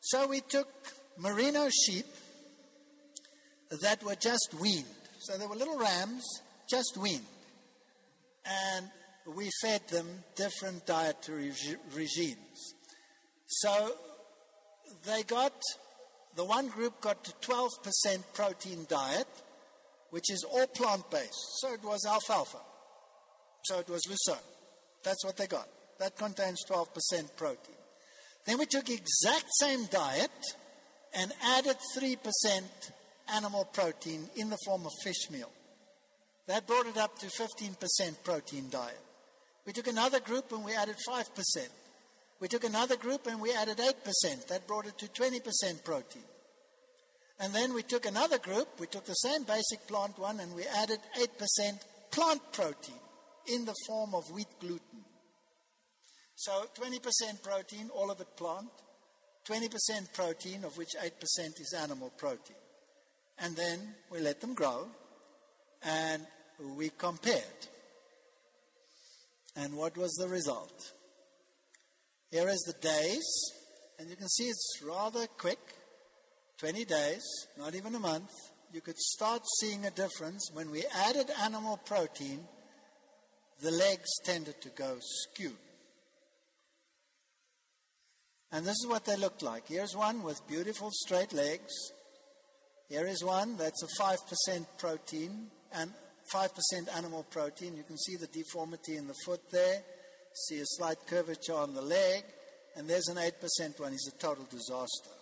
So 0.00 0.26
we 0.26 0.40
took 0.40 0.68
merino 1.18 1.68
sheep 1.68 2.06
that 3.82 4.02
were 4.02 4.16
just 4.16 4.54
weaned. 4.60 4.84
So 5.20 5.36
they 5.36 5.46
were 5.46 5.54
little 5.54 5.78
rams, 5.78 6.24
just 6.68 6.96
weaned. 6.96 7.26
And 8.46 8.88
we 9.36 9.50
fed 9.60 9.86
them 9.88 10.06
different 10.36 10.86
dietary 10.86 11.52
regimes. 11.94 12.74
So 13.46 13.92
they 15.04 15.22
got, 15.22 15.52
the 16.36 16.44
one 16.44 16.68
group 16.68 17.00
got 17.00 17.28
a 17.28 17.46
12% 17.46 18.22
protein 18.32 18.86
diet, 18.88 19.26
which 20.10 20.30
is 20.30 20.44
all 20.44 20.66
plant 20.66 21.10
based. 21.10 21.60
So 21.60 21.72
it 21.72 21.82
was 21.82 22.04
alfalfa. 22.06 22.58
So 23.64 23.78
it 23.78 23.88
was 23.88 24.02
lucerne. 24.08 24.44
That's 25.02 25.24
what 25.24 25.36
they 25.36 25.46
got. 25.46 25.68
That 25.98 26.16
contains 26.16 26.64
12% 26.68 26.86
protein. 27.36 27.74
Then 28.46 28.58
we 28.58 28.66
took 28.66 28.88
exact 28.88 29.46
same 29.60 29.86
diet 29.86 30.30
and 31.14 31.32
added 31.42 31.76
3% 31.96 32.16
animal 33.34 33.64
protein 33.66 34.28
in 34.36 34.50
the 34.50 34.58
form 34.64 34.86
of 34.86 34.92
fish 35.02 35.30
meal. 35.30 35.50
That 36.46 36.66
brought 36.66 36.86
it 36.86 36.96
up 36.96 37.18
to 37.18 37.26
15% 37.26 38.24
protein 38.24 38.70
diet. 38.70 39.00
We 39.66 39.72
took 39.72 39.86
another 39.86 40.20
group 40.20 40.50
and 40.52 40.64
we 40.64 40.74
added 40.74 40.96
5%. 41.06 41.24
We 42.40 42.48
took 42.48 42.64
another 42.64 42.96
group 42.96 43.26
and 43.26 43.40
we 43.40 43.52
added 43.52 43.78
8%. 43.78 44.46
That 44.46 44.66
brought 44.66 44.86
it 44.86 44.96
to 44.98 45.06
20% 45.08 45.84
protein. 45.84 46.22
And 47.40 47.54
then 47.54 47.72
we 47.72 47.82
took 47.82 48.04
another 48.04 48.38
group, 48.38 48.68
we 48.80 48.88
took 48.88 49.04
the 49.04 49.14
same 49.14 49.44
basic 49.44 49.86
plant 49.86 50.18
one, 50.18 50.40
and 50.40 50.54
we 50.54 50.64
added 50.64 50.98
8% 51.16 51.28
plant 52.10 52.42
protein 52.52 52.96
in 53.46 53.64
the 53.64 53.74
form 53.86 54.14
of 54.14 54.30
wheat 54.32 54.48
gluten. 54.60 55.04
So 56.34 56.66
20% 56.76 57.42
protein, 57.42 57.90
all 57.94 58.10
of 58.10 58.20
it 58.20 58.36
plant, 58.36 58.70
20% 59.48 60.12
protein, 60.12 60.64
of 60.64 60.76
which 60.76 60.90
8% 61.00 61.10
is 61.60 61.74
animal 61.80 62.10
protein. 62.16 62.56
And 63.38 63.56
then 63.56 63.94
we 64.10 64.20
let 64.20 64.40
them 64.40 64.54
grow 64.54 64.88
and 65.82 66.26
we 66.76 66.90
compared. 66.90 67.68
And 69.56 69.74
what 69.74 69.96
was 69.96 70.12
the 70.14 70.28
result? 70.28 70.92
Here 72.30 72.48
is 72.48 72.62
the 72.66 72.74
days, 72.74 73.26
and 73.98 74.10
you 74.10 74.16
can 74.16 74.28
see 74.28 74.44
it's 74.44 74.82
rather 74.84 75.26
quick 75.26 75.58
20 76.58 76.84
days, 76.84 77.24
not 77.56 77.74
even 77.74 77.94
a 77.94 78.00
month. 78.00 78.30
You 78.72 78.80
could 78.80 78.98
start 78.98 79.42
seeing 79.60 79.86
a 79.86 79.90
difference. 79.90 80.50
When 80.52 80.70
we 80.70 80.84
added 81.06 81.30
animal 81.42 81.78
protein, 81.84 82.40
the 83.62 83.70
legs 83.70 84.08
tended 84.24 84.60
to 84.62 84.68
go 84.70 84.96
skew. 85.00 85.52
And 88.50 88.64
this 88.64 88.76
is 88.82 88.86
what 88.88 89.04
they 89.04 89.16
looked 89.16 89.42
like. 89.42 89.68
Here's 89.68 89.94
one 89.94 90.22
with 90.22 90.46
beautiful 90.48 90.90
straight 90.90 91.32
legs. 91.32 91.72
Here 92.88 93.06
is 93.06 93.22
one 93.22 93.56
that's 93.56 93.82
a 93.82 94.02
5% 94.02 94.66
protein 94.78 95.48
and 95.72 95.92
5% 96.34 96.50
animal 96.96 97.24
protein. 97.30 97.76
You 97.76 97.82
can 97.84 97.98
see 97.98 98.16
the 98.16 98.26
deformity 98.26 98.96
in 98.96 99.06
the 99.06 99.14
foot 99.24 99.50
there. 99.50 99.82
See 100.48 100.58
a 100.58 100.64
slight 100.64 100.98
curvature 101.06 101.54
on 101.54 101.74
the 101.74 101.82
leg. 101.82 102.24
And 102.76 102.88
there's 102.88 103.08
an 103.08 103.16
8% 103.16 103.80
one. 103.80 103.92
He's 103.92 104.10
a 104.12 104.18
total 104.18 104.44
disaster. 104.44 105.17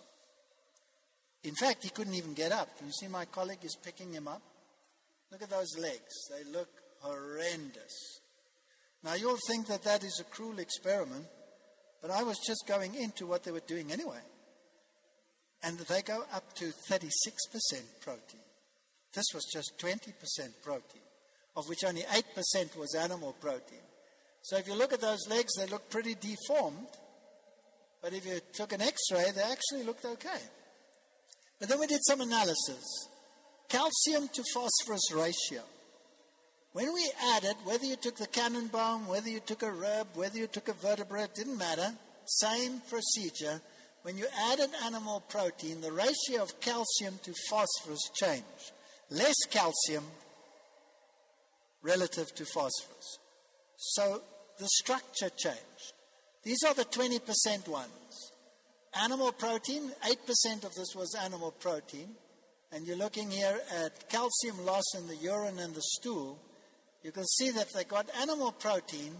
In 1.43 1.55
fact, 1.55 1.83
he 1.83 1.89
couldn't 1.89 2.15
even 2.15 2.33
get 2.33 2.51
up. 2.51 2.69
You 2.83 2.91
see, 2.91 3.07
my 3.07 3.25
colleague 3.25 3.63
is 3.63 3.77
picking 3.83 4.13
him 4.13 4.27
up. 4.27 4.41
Look 5.31 5.41
at 5.41 5.49
those 5.49 5.77
legs. 5.77 6.13
They 6.31 6.49
look 6.51 6.69
horrendous. 7.01 8.21
Now, 9.03 9.13
you'll 9.13 9.37
think 9.47 9.67
that 9.67 9.83
that 9.83 10.03
is 10.03 10.19
a 10.19 10.23
cruel 10.35 10.59
experiment, 10.59 11.25
but 12.01 12.11
I 12.11 12.23
was 12.23 12.37
just 12.45 12.65
going 12.67 12.95
into 12.95 13.27
what 13.27 13.43
they 13.43 13.51
were 13.51 13.61
doing 13.67 13.91
anyway. 13.91 14.21
And 15.63 15.77
they 15.79 16.01
go 16.01 16.23
up 16.33 16.53
to 16.55 16.65
36% 16.65 17.01
protein. 18.01 18.41
This 19.13 19.25
was 19.33 19.45
just 19.51 19.77
20% 19.79 20.13
protein, 20.63 21.01
of 21.55 21.67
which 21.67 21.83
only 21.85 22.01
8% 22.01 22.77
was 22.77 22.95
animal 22.95 23.33
protein. 23.39 23.79
So 24.41 24.57
if 24.57 24.67
you 24.67 24.75
look 24.75 24.93
at 24.93 25.01
those 25.01 25.27
legs, 25.29 25.53
they 25.57 25.65
look 25.65 25.89
pretty 25.89 26.15
deformed. 26.15 26.87
But 28.01 28.13
if 28.13 28.25
you 28.25 28.39
took 28.53 28.73
an 28.73 28.81
x 28.81 28.97
ray, 29.11 29.31
they 29.35 29.41
actually 29.41 29.83
looked 29.83 30.05
okay. 30.05 30.39
But 31.59 31.69
then 31.69 31.79
we 31.79 31.87
did 31.87 32.01
some 32.03 32.21
analysis 32.21 33.09
calcium 33.69 34.29
to 34.29 34.43
phosphorus 34.53 35.11
ratio. 35.13 35.61
When 36.73 36.93
we 36.93 37.11
added, 37.35 37.55
whether 37.63 37.85
you 37.85 37.95
took 37.95 38.15
the 38.15 38.27
cannon 38.27 38.67
bone, 38.67 39.07
whether 39.07 39.29
you 39.29 39.39
took 39.39 39.63
a 39.63 39.71
rib, 39.71 40.07
whether 40.13 40.37
you 40.37 40.47
took 40.47 40.67
a 40.67 40.73
vertebra, 40.73 41.27
didn't 41.33 41.57
matter. 41.57 41.93
Same 42.25 42.81
procedure. 42.89 43.61
When 44.03 44.17
you 44.17 44.27
added 44.51 44.69
animal 44.85 45.23
protein, 45.27 45.81
the 45.81 45.91
ratio 45.91 46.43
of 46.43 46.59
calcium 46.61 47.19
to 47.23 47.33
phosphorus 47.49 48.09
changed. 48.13 48.71
Less 49.09 49.35
calcium 49.49 50.05
relative 51.81 52.33
to 52.35 52.45
phosphorus. 52.45 53.19
So 53.77 54.21
the 54.59 54.67
structure 54.67 55.29
changed. 55.35 55.93
These 56.43 56.63
are 56.67 56.73
the 56.73 56.85
20% 56.85 57.67
ones. 57.67 57.91
Animal 59.03 59.31
protein, 59.31 59.91
8% 60.03 60.63
of 60.63 60.73
this 60.73 60.95
was 60.95 61.15
animal 61.23 61.51
protein. 61.51 62.15
And 62.71 62.85
you're 62.85 62.97
looking 62.97 63.29
here 63.29 63.59
at 63.75 64.09
calcium 64.09 64.65
loss 64.65 64.83
in 64.97 65.07
the 65.07 65.15
urine 65.15 65.59
and 65.59 65.73
the 65.73 65.81
stool. 65.81 66.39
You 67.03 67.11
can 67.11 67.25
see 67.25 67.51
that 67.51 67.67
they 67.73 67.83
got 67.83 68.07
animal 68.19 68.51
protein, 68.51 69.13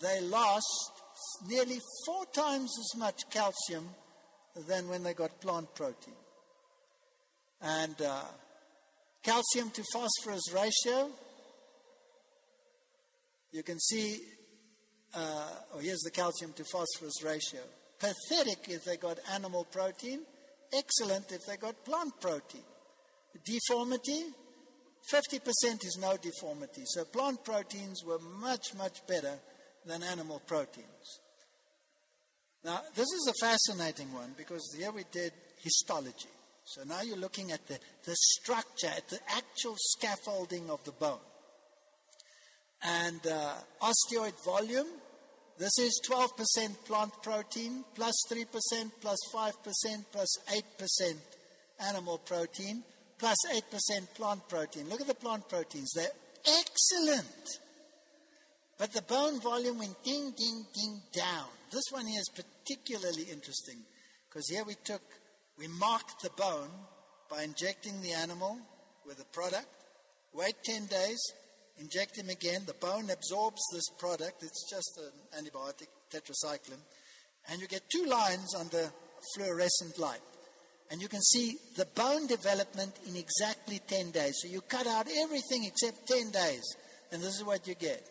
they 0.00 0.20
lost 0.20 0.92
nearly 1.48 1.80
four 2.06 2.24
times 2.26 2.72
as 2.78 2.98
much 2.98 3.20
calcium 3.30 3.88
than 4.68 4.88
when 4.88 5.02
they 5.02 5.14
got 5.14 5.40
plant 5.40 5.74
protein. 5.74 6.14
And 7.60 8.00
uh, 8.00 8.22
calcium 9.22 9.70
to 9.70 9.82
phosphorus 9.92 10.52
ratio, 10.52 11.10
you 13.50 13.62
can 13.62 13.80
see, 13.80 14.20
uh, 15.14 15.48
oh, 15.74 15.78
here's 15.80 16.00
the 16.00 16.10
calcium 16.10 16.52
to 16.54 16.64
phosphorus 16.64 17.22
ratio. 17.24 17.60
Pathetic 17.98 18.68
if 18.68 18.84
they 18.84 18.96
got 18.96 19.18
animal 19.32 19.64
protein, 19.64 20.20
excellent 20.72 21.32
if 21.32 21.44
they 21.46 21.56
got 21.56 21.84
plant 21.84 22.12
protein. 22.20 22.62
Deformity, 23.44 24.24
50% 25.12 25.84
is 25.84 25.98
no 26.00 26.16
deformity. 26.16 26.82
So 26.86 27.04
plant 27.04 27.44
proteins 27.44 28.02
were 28.04 28.18
much, 28.18 28.74
much 28.76 29.06
better 29.06 29.38
than 29.86 30.02
animal 30.02 30.40
proteins. 30.46 31.20
Now, 32.64 32.80
this 32.94 33.06
is 33.06 33.30
a 33.30 33.46
fascinating 33.46 34.12
one 34.12 34.34
because 34.36 34.74
here 34.76 34.90
we 34.90 35.04
did 35.10 35.32
histology. 35.62 36.28
So 36.64 36.82
now 36.84 37.00
you're 37.00 37.16
looking 37.16 37.50
at 37.52 37.66
the, 37.66 37.78
the 38.04 38.14
structure, 38.14 38.88
at 38.88 39.08
the 39.08 39.18
actual 39.28 39.74
scaffolding 39.78 40.68
of 40.68 40.84
the 40.84 40.92
bone. 40.92 41.18
And 42.82 43.20
uh, 43.26 43.54
osteoid 43.80 44.34
volume, 44.44 44.86
this 45.58 45.78
is 45.78 46.00
12% 46.08 46.84
plant 46.84 47.12
protein, 47.22 47.84
plus 47.94 48.14
3%, 48.30 48.46
plus 49.00 49.18
5%, 49.34 49.52
plus 50.12 50.36
8% 50.80 51.14
animal 51.88 52.18
protein, 52.18 52.84
plus 53.18 53.36
8% 53.50 54.14
plant 54.14 54.48
protein. 54.48 54.88
Look 54.88 55.00
at 55.00 55.08
the 55.08 55.14
plant 55.14 55.48
proteins. 55.48 55.92
They're 55.94 56.06
excellent. 56.60 57.58
But 58.78 58.92
the 58.92 59.02
bone 59.02 59.40
volume 59.40 59.78
went 59.78 60.02
ding, 60.04 60.32
ding, 60.36 60.64
ding 60.72 61.02
down. 61.12 61.48
This 61.72 61.90
one 61.90 62.06
here 62.06 62.20
is 62.20 62.30
particularly 62.30 63.24
interesting 63.24 63.78
because 64.28 64.48
here 64.48 64.64
we 64.64 64.74
took, 64.84 65.02
we 65.58 65.66
marked 65.66 66.22
the 66.22 66.30
bone 66.36 66.70
by 67.28 67.42
injecting 67.42 68.00
the 68.00 68.12
animal 68.12 68.56
with 69.04 69.20
a 69.20 69.34
product, 69.34 69.66
wait 70.32 70.54
10 70.64 70.86
days, 70.86 71.18
inject 71.80 72.18
him 72.18 72.28
again. 72.28 72.62
The 72.66 72.74
bone 72.74 73.10
absorbs 73.10 73.62
this 73.72 73.88
product. 73.98 74.42
It's 74.42 74.70
just 74.70 74.98
an 74.98 75.44
antibiotic, 75.44 75.88
tetracycline. 76.12 76.82
And 77.50 77.60
you 77.60 77.68
get 77.68 77.82
two 77.90 78.04
lines 78.04 78.54
under 78.54 78.90
fluorescent 79.34 79.98
light. 79.98 80.20
And 80.90 81.02
you 81.02 81.08
can 81.08 81.20
see 81.20 81.56
the 81.76 81.86
bone 81.86 82.26
development 82.26 82.94
in 83.06 83.16
exactly 83.16 83.80
10 83.86 84.10
days. 84.10 84.38
So 84.40 84.48
you 84.48 84.60
cut 84.62 84.86
out 84.86 85.06
everything 85.22 85.64
except 85.64 86.06
10 86.08 86.30
days. 86.30 86.76
And 87.12 87.22
this 87.22 87.36
is 87.36 87.44
what 87.44 87.66
you 87.66 87.74
get. 87.74 88.02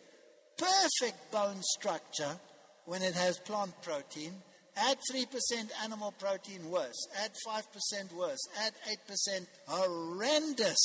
Perfect 0.58 1.32
bone 1.32 1.62
structure 1.62 2.40
when 2.86 3.02
it 3.02 3.16
has 3.16 3.40
plant 3.40 3.74
protein. 3.82 4.34
Add 4.76 4.98
3% 5.12 5.26
animal 5.84 6.14
protein, 6.20 6.70
worse. 6.70 7.08
Add 7.24 7.32
5%, 7.48 8.14
worse. 8.14 8.40
Add 8.64 8.74
8%, 9.10 9.48
horrendous 9.68 10.78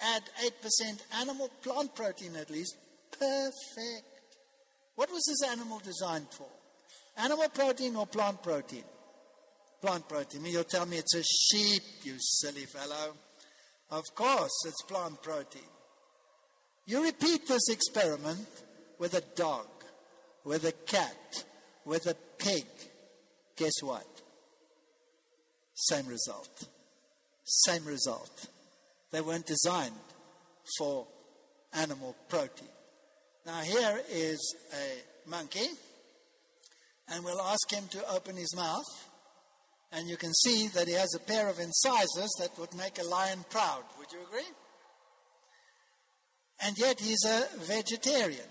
add 0.00 0.22
8% 0.62 1.20
animal 1.20 1.50
plant 1.62 1.94
protein 1.94 2.36
at 2.36 2.50
least. 2.50 2.76
Perfect. 3.10 4.04
What 4.94 5.10
was 5.10 5.24
this 5.26 5.50
animal 5.50 5.80
designed 5.80 6.28
for? 6.30 6.48
Animal 7.16 7.48
protein 7.48 7.96
or 7.96 8.06
plant 8.06 8.42
protein? 8.42 8.84
Plant 9.80 10.08
protein. 10.08 10.44
You'll 10.44 10.64
tell 10.64 10.86
me 10.86 10.98
it's 10.98 11.14
a 11.14 11.22
sheep, 11.22 11.82
you 12.02 12.14
silly 12.18 12.64
fellow. 12.66 13.14
Of 13.90 14.04
course, 14.14 14.64
it's 14.66 14.82
plant 14.82 15.22
protein. 15.22 15.62
You 16.86 17.04
repeat 17.04 17.46
this 17.46 17.68
experiment 17.68 18.48
with 18.98 19.14
a 19.14 19.22
dog, 19.36 19.66
with 20.44 20.64
a 20.64 20.72
cat, 20.72 21.44
with 21.84 22.06
a 22.06 22.14
pig. 22.38 22.66
Guess 23.56 23.82
what? 23.82 24.06
Same 25.74 26.06
result. 26.06 26.68
Same 27.44 27.84
result. 27.84 28.48
They 29.10 29.20
weren't 29.20 29.46
designed 29.46 29.94
for 30.78 31.06
animal 31.72 32.14
protein. 32.28 32.68
Now, 33.46 33.60
here 33.60 34.00
is 34.10 34.56
a 34.74 35.28
monkey, 35.30 35.68
and 37.08 37.24
we'll 37.24 37.40
ask 37.40 37.70
him 37.72 37.84
to 37.90 38.10
open 38.10 38.36
his 38.36 38.54
mouth. 38.54 38.84
And 39.90 40.06
you 40.06 40.18
can 40.18 40.34
see 40.34 40.68
that 40.68 40.86
he 40.86 40.92
has 40.92 41.14
a 41.14 41.20
pair 41.20 41.48
of 41.48 41.58
incisors 41.58 42.30
that 42.40 42.58
would 42.58 42.74
make 42.74 42.98
a 42.98 43.04
lion 43.04 43.44
proud. 43.48 43.84
Would 43.98 44.12
you 44.12 44.18
agree? 44.26 44.50
And 46.60 46.76
yet 46.76 47.00
he's 47.00 47.24
a 47.24 47.46
vegetarian. 47.60 48.44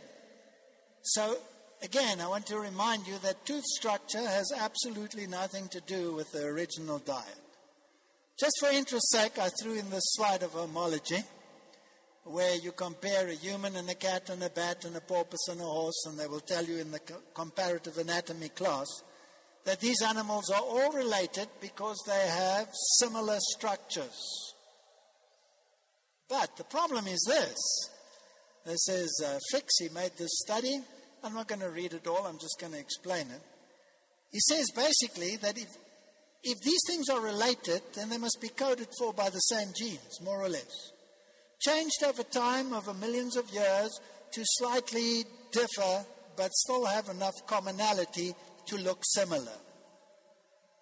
So, 1.04 1.38
again, 1.84 2.20
I 2.20 2.28
want 2.28 2.48
to 2.48 2.58
remind 2.58 3.06
you 3.06 3.20
that 3.20 3.46
tooth 3.46 3.66
structure 3.66 4.28
has 4.28 4.52
absolutely 4.58 5.28
nothing 5.28 5.68
to 5.70 5.82
do 5.82 6.14
with 6.14 6.32
the 6.32 6.46
original 6.46 6.98
diet. 6.98 7.47
Just 8.40 8.58
for 8.60 8.70
interest's 8.70 9.12
sake, 9.12 9.40
I 9.40 9.50
threw 9.50 9.74
in 9.74 9.90
this 9.90 10.14
slide 10.16 10.44
of 10.44 10.52
homology 10.52 11.24
where 12.24 12.56
you 12.56 12.72
compare 12.72 13.28
a 13.28 13.34
human 13.34 13.76
and 13.76 13.90
a 13.90 13.96
cat 13.96 14.30
and 14.30 14.44
a 14.44 14.50
bat 14.50 14.86
and 14.86 14.96
a 14.96 15.02
porpoise 15.02 15.48
and 15.50 15.60
a 15.60 15.64
horse, 15.64 16.06
and 16.08 16.20
they 16.20 16.28
will 16.28 16.42
tell 16.42 16.64
you 16.64 16.78
in 16.78 16.92
the 16.92 17.00
comparative 17.34 17.98
anatomy 17.98 18.50
class 18.50 18.86
that 19.64 19.80
these 19.80 20.02
animals 20.04 20.52
are 20.52 20.62
all 20.62 20.92
related 20.92 21.48
because 21.62 21.98
they 22.06 22.28
have 22.28 22.68
similar 23.00 23.38
structures. 23.40 24.54
But 26.30 26.56
the 26.58 26.64
problem 26.66 27.08
is 27.08 27.26
this. 27.28 27.90
This 28.66 28.90
is 28.90 29.24
uh, 29.26 29.40
Fix, 29.52 29.80
he 29.80 29.90
made 29.90 30.12
this 30.18 30.42
study. 30.46 30.80
I'm 31.24 31.34
not 31.34 31.48
going 31.48 31.62
to 31.62 31.70
read 31.70 31.94
it 31.94 32.06
all, 32.06 32.28
I'm 32.28 32.38
just 32.38 32.60
going 32.60 32.74
to 32.74 32.80
explain 32.80 33.32
it. 33.32 33.42
He 34.32 34.40
says 34.42 34.70
basically 34.76 35.38
that 35.38 35.58
if, 35.58 35.70
if 36.50 36.62
these 36.62 36.80
things 36.88 37.10
are 37.10 37.22
related, 37.22 37.82
then 37.94 38.10
they 38.10 38.18
must 38.18 38.40
be 38.42 38.50
coded 38.50 38.88
for 38.98 39.14
by 39.14 39.30
the 39.30 39.40
same 39.40 39.68
genes, 39.78 40.22
more 40.24 40.42
or 40.42 40.50
less 40.50 40.94
changed 41.60 42.04
over 42.06 42.24
time, 42.24 42.74
over 42.74 42.94
millions 42.94 43.36
of 43.36 43.50
years, 43.50 44.00
to 44.32 44.42
slightly 44.44 45.24
differ 45.52 46.06
but 46.36 46.54
still 46.54 46.86
have 46.86 47.10
enough 47.10 47.34
commonality 47.48 48.34
to 48.68 48.78
look 48.78 49.00
similar. 49.04 49.58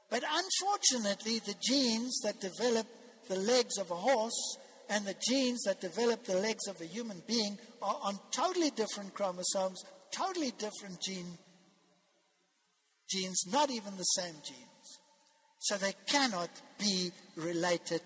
But 0.10 0.24
unfortunately, 0.30 1.40
the 1.40 1.56
genes 1.62 2.20
that 2.24 2.42
develop 2.42 2.88
the 3.30 3.38
legs 3.38 3.78
of 3.78 3.90
a 3.90 3.96
horse 3.96 4.58
and 4.90 5.06
the 5.06 5.16
genes 5.28 5.64
that 5.64 5.82
develop 5.82 6.26
the 6.26 6.38
legs 6.38 6.68
of 6.68 6.80
a 6.82 6.86
human 6.86 7.24
being 7.26 7.58
are 7.82 7.98
on 8.04 8.20
totally 8.36 8.70
different 8.72 9.14
chromosomes, 9.14 9.84
totally 10.12 10.52
different 10.60 11.02
gene, 11.02 11.38
genes, 13.10 13.44
not 13.52 13.72
even 13.72 13.96
the 13.98 14.04
same 14.04 14.36
genes. 14.44 14.75
So 15.66 15.78
they 15.78 15.96
cannot 16.06 16.52
be 16.78 17.12
related 17.38 18.02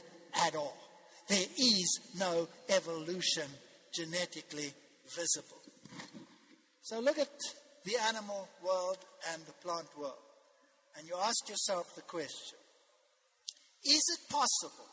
at 0.47 0.55
all. 0.55 0.77
There 1.27 1.45
is 1.57 1.99
no 2.17 2.47
evolution 2.69 3.47
genetically 3.93 4.71
visible. 5.13 5.61
So 6.83 7.01
look 7.01 7.19
at 7.19 7.27
the 7.83 7.97
animal 8.07 8.47
world 8.65 8.99
and 9.33 9.45
the 9.45 9.51
plant 9.61 9.87
world. 9.99 10.23
And 10.97 11.05
you 11.05 11.17
ask 11.21 11.49
yourself 11.49 11.93
the 11.95 12.01
question 12.03 12.57
Is 13.83 14.03
it 14.07 14.31
possible 14.31 14.89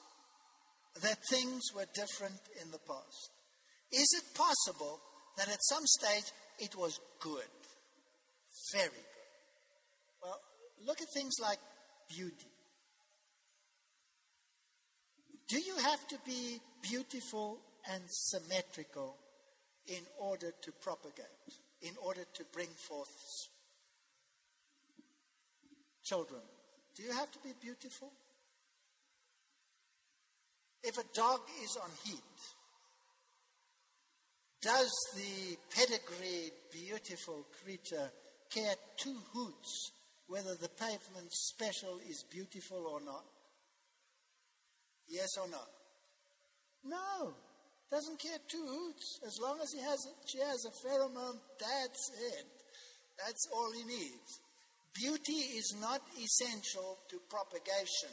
that 1.03 1.19
things 1.31 1.63
were 1.73 1.87
different 1.95 2.41
in 2.61 2.73
the 2.73 2.81
past? 2.81 3.31
Is 3.93 4.09
it 4.19 4.37
possible 4.37 4.99
that 5.37 5.49
at 5.49 5.63
some 5.63 5.87
stage 5.87 6.33
it 6.59 6.75
was 6.77 6.99
good? 7.21 7.55
Very 8.73 8.89
good. 8.89 10.21
Well, 10.21 10.41
look 10.85 11.01
at 11.01 11.07
things 11.15 11.35
like 11.41 11.61
beauty. 12.09 12.56
Do 15.49 15.61
you 15.61 15.77
have 15.77 16.07
to 16.09 16.17
be 16.25 16.61
beautiful 16.83 17.59
and 17.93 18.03
symmetrical 18.09 19.17
in 19.87 20.03
order 20.19 20.53
to 20.63 20.73
propagate, 20.73 21.27
in 21.83 21.93
order 22.05 22.25
to 22.35 22.45
bring 22.53 22.67
forth 22.67 23.09
children? 26.05 26.41
Do 26.97 27.05
you 27.05 27.13
have 27.13 27.31
to 27.31 27.39
be 27.45 27.51
beautiful? 27.61 28.11
If 30.83 30.99
a 30.99 31.05
dog 31.15 31.41
is 31.63 31.77
on 31.81 31.91
heat, 32.05 32.19
does 34.63 34.91
the 35.15 35.57
pedigreed, 35.75 36.53
beautiful 36.73 37.47
creature 37.63 38.11
care 38.51 38.75
two 38.97 39.17
hoots 39.33 39.93
whether 40.27 40.55
the 40.57 40.69
pavement 40.69 41.31
special 41.31 42.01
is 42.09 42.25
beautiful 42.31 42.87
or 42.87 43.01
not? 43.01 43.25
Yes 45.09 45.37
or 45.39 45.49
no? 45.49 45.63
No. 46.85 47.35
Doesn't 47.91 48.19
care 48.19 48.39
two 48.49 48.67
hoots. 48.67 49.21
As 49.27 49.39
long 49.41 49.59
as 49.63 49.73
he 49.73 49.81
has 49.81 50.07
she 50.27 50.39
has 50.39 50.65
a 50.65 50.87
pheromone, 50.87 51.39
that's 51.59 52.11
it. 52.35 52.47
That's 53.19 53.49
all 53.55 53.73
he 53.73 53.85
needs. 53.85 54.41
Beauty 54.93 55.57
is 55.57 55.75
not 55.81 56.01
essential 56.19 56.99
to 57.11 57.21
propagation. 57.29 58.11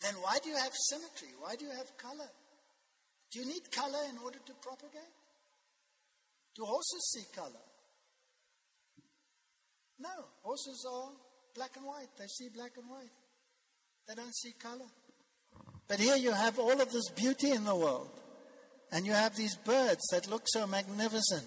Then 0.00 0.14
why 0.22 0.38
do 0.42 0.48
you 0.48 0.56
have 0.56 0.72
symmetry? 0.72 1.28
Why 1.38 1.56
do 1.56 1.66
you 1.66 1.72
have 1.72 1.96
color? 1.98 2.30
Do 3.30 3.40
you 3.40 3.46
need 3.46 3.70
color 3.70 4.00
in 4.08 4.18
order 4.24 4.38
to 4.38 4.52
propagate? 4.62 5.14
Do 6.56 6.64
horses 6.64 7.12
see 7.12 7.24
color? 7.34 7.64
No. 10.00 10.24
Horses 10.42 10.84
are 10.90 11.12
black 11.54 11.76
and 11.76 11.86
white. 11.86 12.08
They 12.18 12.26
see 12.26 12.48
black 12.48 12.72
and 12.76 12.88
white. 12.88 13.10
They 14.08 14.14
don't 14.14 14.34
see 14.34 14.52
color. 14.52 14.90
But 15.88 16.00
here 16.00 16.16
you 16.16 16.32
have 16.32 16.58
all 16.58 16.80
of 16.80 16.92
this 16.92 17.10
beauty 17.10 17.50
in 17.50 17.64
the 17.64 17.74
world. 17.74 18.10
And 18.92 19.06
you 19.06 19.12
have 19.12 19.36
these 19.36 19.56
birds 19.56 20.00
that 20.10 20.28
look 20.28 20.42
so 20.46 20.66
magnificent. 20.66 21.46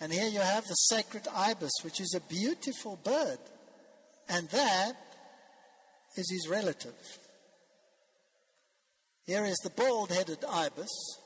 And 0.00 0.12
here 0.12 0.28
you 0.28 0.40
have 0.40 0.64
the 0.64 0.74
sacred 0.74 1.26
ibis, 1.34 1.72
which 1.82 2.00
is 2.00 2.14
a 2.14 2.20
beautiful 2.28 2.98
bird. 3.02 3.38
And 4.28 4.48
that 4.50 4.92
is 6.16 6.30
his 6.30 6.48
relative. 6.48 6.94
Here 9.26 9.44
is 9.44 9.56
the 9.62 9.70
bald 9.70 10.10
headed 10.10 10.44
ibis. 10.48 11.18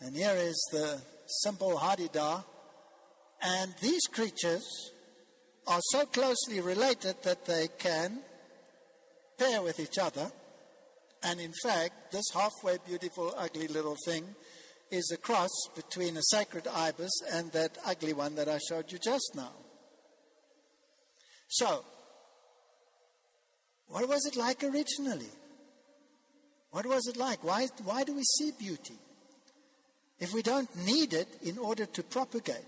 And 0.00 0.16
here 0.16 0.34
is 0.36 0.68
the 0.72 1.00
simple 1.42 1.78
hadeda. 1.78 2.44
And 3.42 3.74
these 3.80 4.02
creatures 4.10 4.90
are 5.66 5.80
so 5.90 6.06
closely 6.06 6.60
related 6.60 7.22
that 7.22 7.44
they 7.44 7.68
can 7.78 8.20
pair 9.38 9.62
with 9.62 9.78
each 9.80 9.98
other. 9.98 10.30
And 11.22 11.40
in 11.40 11.52
fact, 11.62 12.12
this 12.12 12.24
halfway 12.34 12.78
beautiful, 12.84 13.32
ugly 13.36 13.68
little 13.68 13.96
thing 14.04 14.24
is 14.90 15.10
a 15.12 15.16
cross 15.16 15.50
between 15.74 16.16
a 16.16 16.22
sacred 16.22 16.66
ibis 16.66 17.12
and 17.32 17.50
that 17.52 17.78
ugly 17.86 18.12
one 18.12 18.34
that 18.34 18.48
I 18.48 18.58
showed 18.68 18.90
you 18.90 18.98
just 18.98 19.32
now. 19.34 19.52
So, 21.48 21.84
what 23.86 24.08
was 24.08 24.26
it 24.26 24.36
like 24.36 24.64
originally? 24.64 25.30
What 26.70 26.86
was 26.86 27.06
it 27.06 27.16
like? 27.16 27.44
Why, 27.44 27.68
why 27.84 28.04
do 28.04 28.14
we 28.14 28.22
see 28.22 28.52
beauty? 28.58 28.96
If 30.18 30.32
we 30.32 30.42
don't 30.42 30.74
need 30.86 31.12
it 31.12 31.28
in 31.42 31.58
order 31.58 31.84
to 31.84 32.02
propagate, 32.02 32.64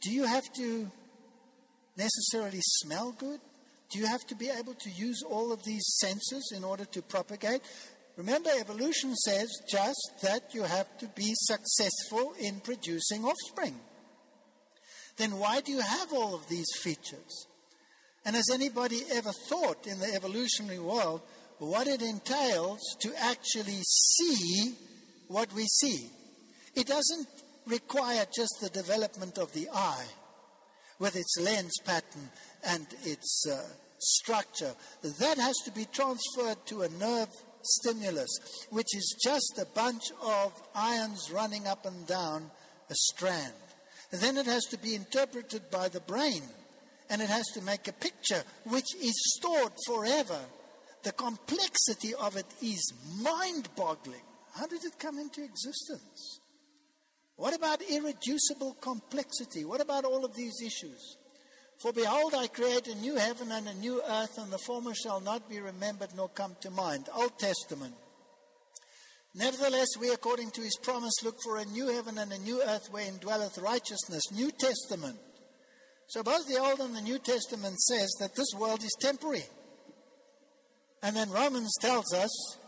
do 0.00 0.12
you 0.12 0.24
have 0.24 0.44
to 0.56 0.90
necessarily 1.96 2.60
smell 2.60 3.12
good? 3.12 3.40
Do 3.90 3.98
you 3.98 4.06
have 4.06 4.26
to 4.26 4.34
be 4.34 4.48
able 4.48 4.74
to 4.74 4.90
use 4.90 5.22
all 5.22 5.52
of 5.52 5.64
these 5.64 5.84
senses 6.00 6.52
in 6.56 6.64
order 6.64 6.84
to 6.86 7.02
propagate? 7.02 7.62
Remember, 8.16 8.50
evolution 8.58 9.14
says 9.14 9.48
just 9.68 10.12
that 10.22 10.54
you 10.54 10.62
have 10.62 10.98
to 10.98 11.08
be 11.08 11.32
successful 11.34 12.34
in 12.38 12.60
producing 12.60 13.24
offspring. 13.24 13.78
Then 15.16 15.38
why 15.38 15.60
do 15.60 15.72
you 15.72 15.80
have 15.80 16.12
all 16.12 16.34
of 16.34 16.48
these 16.48 16.66
features? 16.80 17.46
And 18.24 18.34
has 18.36 18.50
anybody 18.52 19.02
ever 19.12 19.32
thought 19.48 19.86
in 19.86 20.00
the 20.00 20.12
evolutionary 20.14 20.78
world 20.78 21.20
what 21.58 21.86
it 21.86 22.02
entails 22.02 22.80
to 23.00 23.12
actually 23.20 23.80
see 23.82 24.74
what 25.28 25.52
we 25.52 25.66
see? 25.66 26.10
It 26.74 26.86
doesn't 26.86 27.28
require 27.66 28.24
just 28.34 28.54
the 28.60 28.70
development 28.70 29.38
of 29.38 29.52
the 29.52 29.68
eye 29.72 30.06
with 31.04 31.16
its 31.16 31.36
lens 31.38 31.74
pattern 31.84 32.30
and 32.66 32.86
its 33.02 33.46
uh, 33.46 33.62
structure. 33.98 34.72
That 35.02 35.36
has 35.36 35.54
to 35.66 35.70
be 35.70 35.84
transferred 35.92 36.64
to 36.68 36.80
a 36.80 36.88
nerve 36.88 37.28
stimulus, 37.62 38.30
which 38.70 38.96
is 38.96 39.14
just 39.22 39.58
a 39.60 39.66
bunch 39.74 40.04
of 40.22 40.50
ions 40.74 41.30
running 41.30 41.66
up 41.66 41.84
and 41.84 42.06
down 42.06 42.50
a 42.88 42.94
strand. 42.94 43.52
And 44.12 44.20
then 44.22 44.38
it 44.38 44.46
has 44.46 44.64
to 44.70 44.78
be 44.78 44.94
interpreted 44.94 45.70
by 45.70 45.88
the 45.90 46.00
brain, 46.00 46.42
and 47.10 47.20
it 47.20 47.28
has 47.28 47.48
to 47.52 47.60
make 47.60 47.86
a 47.86 47.92
picture 47.92 48.42
which 48.64 48.94
is 48.96 49.34
stored 49.36 49.72
forever. 49.86 50.40
The 51.02 51.12
complexity 51.12 52.14
of 52.14 52.38
it 52.38 52.46
is 52.62 52.94
mind 53.20 53.68
boggling. 53.76 54.24
How 54.54 54.66
did 54.66 54.82
it 54.84 54.98
come 54.98 55.18
into 55.18 55.44
existence? 55.44 56.40
What 57.36 57.54
about 57.54 57.82
irreducible 57.82 58.76
complexity? 58.80 59.64
What 59.64 59.80
about 59.80 60.04
all 60.04 60.24
of 60.24 60.34
these 60.34 60.62
issues? 60.64 61.16
For 61.78 61.92
behold, 61.92 62.34
I 62.34 62.46
create 62.46 62.86
a 62.86 62.94
new 62.94 63.16
heaven 63.16 63.50
and 63.50 63.68
a 63.68 63.74
new 63.74 64.00
earth, 64.08 64.38
and 64.38 64.52
the 64.52 64.58
former 64.58 64.94
shall 64.94 65.20
not 65.20 65.48
be 65.48 65.60
remembered 65.60 66.10
nor 66.14 66.28
come 66.28 66.56
to 66.60 66.70
mind. 66.70 67.08
Old 67.14 67.38
Testament. 67.38 67.94
Nevertheless, 69.34 69.88
we, 70.00 70.10
according 70.10 70.52
to 70.52 70.60
his 70.60 70.78
promise, 70.80 71.14
look 71.24 71.36
for 71.42 71.56
a 71.56 71.64
new 71.64 71.88
heaven 71.88 72.18
and 72.18 72.32
a 72.32 72.38
new 72.38 72.62
earth 72.62 72.86
wherein 72.92 73.16
dwelleth 73.16 73.58
righteousness. 73.58 74.22
New 74.32 74.52
Testament. 74.52 75.18
So 76.06 76.22
both 76.22 76.46
the 76.46 76.60
Old 76.60 76.78
and 76.78 76.94
the 76.94 77.00
New 77.00 77.18
Testament 77.18 77.80
says 77.80 78.14
that 78.20 78.36
this 78.36 78.52
world 78.56 78.84
is 78.84 78.96
temporary. 79.00 79.44
And 81.02 81.16
then 81.16 81.30
Romans 81.30 81.72
tells 81.80 82.14
us, 82.14 82.58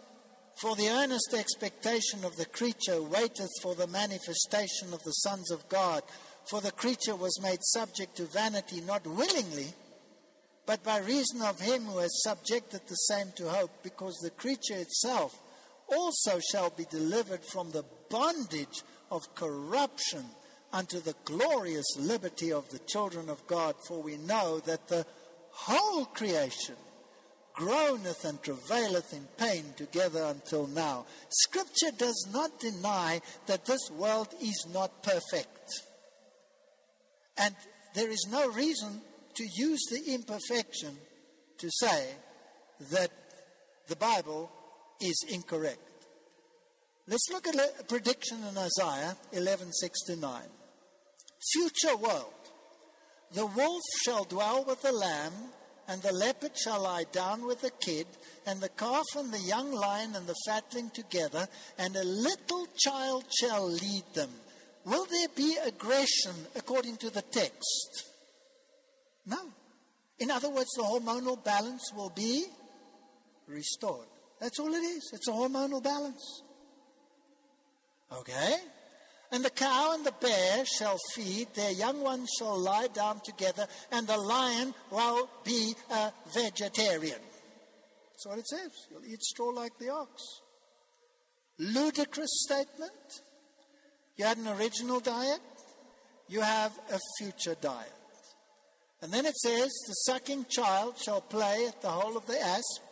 For 0.61 0.74
the 0.74 0.89
earnest 0.89 1.35
expectation 1.35 2.24
of 2.24 2.37
the 2.37 2.47
creature 2.47 3.03
waiteth 3.03 3.51
for 3.61 3.74
the 3.74 3.87
manifestation 3.87 4.95
of 4.95 5.03
the 5.05 5.12
sons 5.12 5.51
of 5.51 5.69
God. 5.69 6.03
For 6.49 6.62
the 6.62 6.73
creature 6.73 7.15
was 7.15 7.43
made 7.43 7.59
subject 7.61 8.16
to 8.16 8.24
vanity, 8.24 8.81
not 8.81 9.07
willingly, 9.07 9.74
but 10.65 10.83
by 10.83 10.99
reason 10.99 11.43
of 11.43 11.61
him 11.61 11.85
who 11.85 11.99
has 11.99 12.23
subjected 12.23 12.81
the 12.87 12.95
same 12.95 13.33
to 13.37 13.51
hope, 13.51 13.70
because 13.83 14.16
the 14.16 14.31
creature 14.31 14.77
itself 14.77 15.39
also 15.89 16.41
shall 16.41 16.70
be 16.70 16.87
delivered 16.91 17.45
from 17.45 17.70
the 17.70 17.85
bondage 18.09 18.83
of 19.11 19.35
corruption 19.35 20.24
unto 20.73 21.01
the 21.01 21.15
glorious 21.27 21.87
liberty 21.99 22.51
of 22.51 22.69
the 22.70 22.81
children 22.81 23.28
of 23.28 23.47
God. 23.47 23.74
For 23.87 24.03
we 24.03 24.16
know 24.16 24.61
that 24.61 24.89
the 24.89 25.05
whole 25.51 26.07
creation 26.07 26.77
groaneth 27.57 28.24
and 28.24 28.41
travaileth 28.43 29.12
in 29.12 29.27
pain 29.37 29.65
together 29.77 30.23
until 30.24 30.66
now. 30.69 31.07
Scripture 31.31 31.91
does 31.97 32.28
not 32.33 32.61
deny 32.61 33.20
that 33.47 33.65
this 33.65 33.91
world 33.91 34.28
is 34.41 34.66
not 34.73 35.03
perfect. 35.03 35.70
And 37.39 37.55
there 37.95 38.11
is 38.11 38.28
no 38.31 38.49
reason 38.51 39.01
to 39.35 39.49
use 39.57 39.81
the 39.91 40.15
imperfection 40.15 40.97
to 41.59 41.70
say 41.70 42.11
that 42.93 43.11
the 43.89 43.97
Bible 43.97 44.51
is 45.01 45.24
incorrect. 45.28 45.81
Let's 47.09 47.28
look 47.31 47.47
at 47.47 47.55
a 47.55 47.85
prediction 47.85 48.39
in 48.45 48.59
Isaiah 48.59 49.16
11:69. 49.33 50.51
Future 51.53 51.97
world. 51.97 52.33
The 53.33 53.47
wolf 53.47 53.83
shall 54.05 54.24
dwell 54.24 54.65
with 54.65 54.83
the 54.83 54.93
lamb, 54.93 55.53
and 55.89 56.03
the 56.03 56.13
leopard 56.13 56.53
shall 56.57 56.83
lie 56.83 57.05
down 57.13 57.47
with 57.47 57.61
the 57.61 57.71
kid, 57.71 58.07
and 58.47 58.61
the 58.61 58.69
calf 58.71 59.05
and 59.17 59.33
the 59.33 59.41
young 59.41 59.73
lion 59.73 60.15
and 60.15 60.27
the 60.27 60.35
fatling 60.47 60.91
together, 60.91 61.47
and 61.79 61.97
a 61.97 62.05
little 62.05 62.67
child 62.79 63.25
shall 63.41 63.69
lead 63.69 64.05
them. 64.15 64.31
Will 64.85 65.07
there 65.07 65.29
be 65.35 65.57
aggression 65.65 66.35
according 66.55 66.97
to 66.99 67.11
the 67.11 67.23
text? 67.23 68.11
No. 69.27 69.39
In 70.19 70.31
other 70.31 70.49
words, 70.49 70.71
the 70.77 70.83
hormonal 70.83 71.43
balance 71.43 71.93
will 71.95 72.13
be 72.15 72.47
restored. 73.49 74.07
That's 74.41 74.59
all 74.59 74.73
it 74.73 74.79
is. 74.79 75.11
It's 75.13 75.29
a 75.29 75.33
hormonal 75.33 75.83
balance. 75.83 76.43
Okay? 78.13 78.57
And 79.32 79.44
the 79.44 79.51
cow 79.51 79.93
and 79.94 80.07
the 80.07 80.15
bear 80.20 80.65
shall 80.65 80.98
feed, 81.15 81.48
their 81.55 81.73
young 81.73 82.01
ones 82.01 82.28
shall 82.39 82.59
lie 82.59 82.89
down 82.89 83.20
together, 83.24 83.66
and 83.90 84.07
the 84.07 84.16
lion 84.16 84.73
will 84.90 85.28
be 85.44 85.74
a 85.90 86.12
vegetarian. 86.32 87.19
That's 87.19 88.27
what 88.27 88.39
it 88.39 88.47
says. 88.47 88.70
You'll 88.90 89.05
eat 89.05 89.23
straw 89.23 89.48
like 89.48 89.77
the 89.78 89.90
ox. 89.90 90.23
Ludicrous 91.59 92.31
statement. 92.44 92.93
You 94.16 94.24
had 94.24 94.39
an 94.39 94.48
original 94.48 95.01
diet, 95.01 95.40
you 96.28 96.40
have 96.40 96.73
a 96.90 96.98
future 97.19 97.57
diet. 97.61 97.93
And 99.03 99.12
then 99.12 99.27
it 99.27 99.36
says, 99.36 99.70
The 99.86 99.94
sucking 100.07 100.47
child 100.48 100.94
shall 100.98 101.20
play 101.20 101.66
at 101.69 101.82
the 101.82 101.89
hole 101.89 102.16
of 102.16 102.27
the 102.27 102.40
asp, 102.40 102.82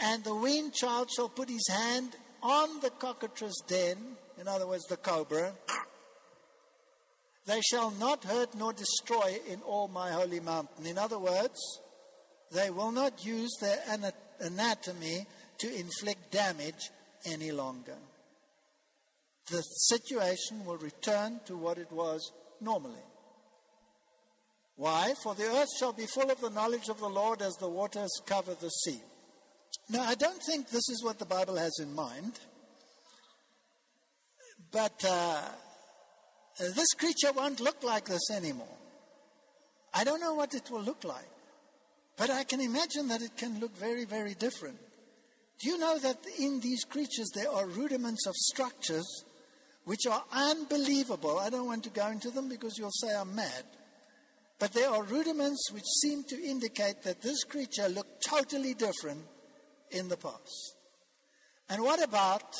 and 0.00 0.22
the 0.24 0.34
weaned 0.34 0.74
child 0.74 1.10
shall 1.10 1.28
put 1.28 1.48
his 1.48 1.66
hand 1.68 2.14
on 2.42 2.80
the 2.80 2.90
cockatrice 2.90 3.62
den, 3.66 4.16
in 4.42 4.48
other 4.48 4.66
words, 4.66 4.84
the 4.86 4.96
cobra. 4.96 5.52
They 7.46 7.60
shall 7.60 7.92
not 7.92 8.24
hurt 8.24 8.56
nor 8.56 8.72
destroy 8.72 9.38
in 9.48 9.62
all 9.62 9.86
my 9.86 10.10
holy 10.10 10.40
mountain. 10.40 10.84
In 10.84 10.98
other 10.98 11.18
words, 11.18 11.60
they 12.50 12.68
will 12.70 12.90
not 12.90 13.24
use 13.24 13.56
their 13.60 13.78
anatomy 14.40 15.26
to 15.58 15.72
inflict 15.72 16.32
damage 16.32 16.90
any 17.24 17.52
longer. 17.52 17.94
The 19.48 19.60
situation 19.60 20.64
will 20.64 20.76
return 20.76 21.38
to 21.46 21.56
what 21.56 21.78
it 21.78 21.92
was 21.92 22.32
normally. 22.60 23.06
Why? 24.74 25.14
For 25.22 25.36
the 25.36 25.44
earth 25.44 25.68
shall 25.78 25.92
be 25.92 26.06
full 26.06 26.32
of 26.32 26.40
the 26.40 26.50
knowledge 26.50 26.88
of 26.88 26.98
the 26.98 27.08
Lord 27.08 27.42
as 27.42 27.54
the 27.54 27.68
waters 27.68 28.10
cover 28.26 28.54
the 28.54 28.70
sea. 28.70 29.00
Now, 29.88 30.02
I 30.02 30.16
don't 30.16 30.42
think 30.48 30.68
this 30.68 30.88
is 30.88 31.04
what 31.04 31.20
the 31.20 31.26
Bible 31.26 31.56
has 31.56 31.78
in 31.80 31.94
mind, 31.94 32.40
but 34.72 35.04
uh, 35.06 35.42
this 36.58 36.92
creature 36.98 37.32
won't 37.32 37.60
look 37.60 37.82
like 37.82 38.06
this 38.06 38.30
anymore. 38.30 38.66
I 39.94 40.04
don't 40.04 40.20
know 40.20 40.34
what 40.34 40.54
it 40.54 40.70
will 40.70 40.82
look 40.82 41.04
like, 41.04 41.28
but 42.16 42.30
I 42.30 42.44
can 42.44 42.60
imagine 42.60 43.08
that 43.08 43.20
it 43.20 43.36
can 43.36 43.60
look 43.60 43.76
very, 43.76 44.06
very 44.06 44.34
different. 44.34 44.78
Do 45.60 45.68
you 45.68 45.78
know 45.78 45.98
that 45.98 46.18
in 46.38 46.60
these 46.60 46.84
creatures 46.84 47.30
there 47.34 47.50
are 47.50 47.66
rudiments 47.66 48.26
of 48.26 48.34
structures 48.34 49.24
which 49.84 50.06
are 50.10 50.24
unbelievable? 50.32 51.38
I 51.38 51.50
don't 51.50 51.66
want 51.66 51.84
to 51.84 51.90
go 51.90 52.08
into 52.08 52.30
them 52.30 52.48
because 52.48 52.78
you'll 52.78 52.90
say 52.90 53.14
I'm 53.14 53.34
mad. 53.34 53.64
But 54.58 54.72
there 54.72 54.90
are 54.90 55.02
rudiments 55.02 55.70
which 55.72 55.84
seem 56.00 56.24
to 56.24 56.42
indicate 56.42 57.02
that 57.02 57.20
this 57.20 57.44
creature 57.44 57.88
looked 57.88 58.24
totally 58.24 58.74
different 58.74 59.22
in 59.90 60.08
the 60.08 60.16
past. 60.16 60.76
And 61.68 61.82
what 61.82 62.02
about 62.02 62.54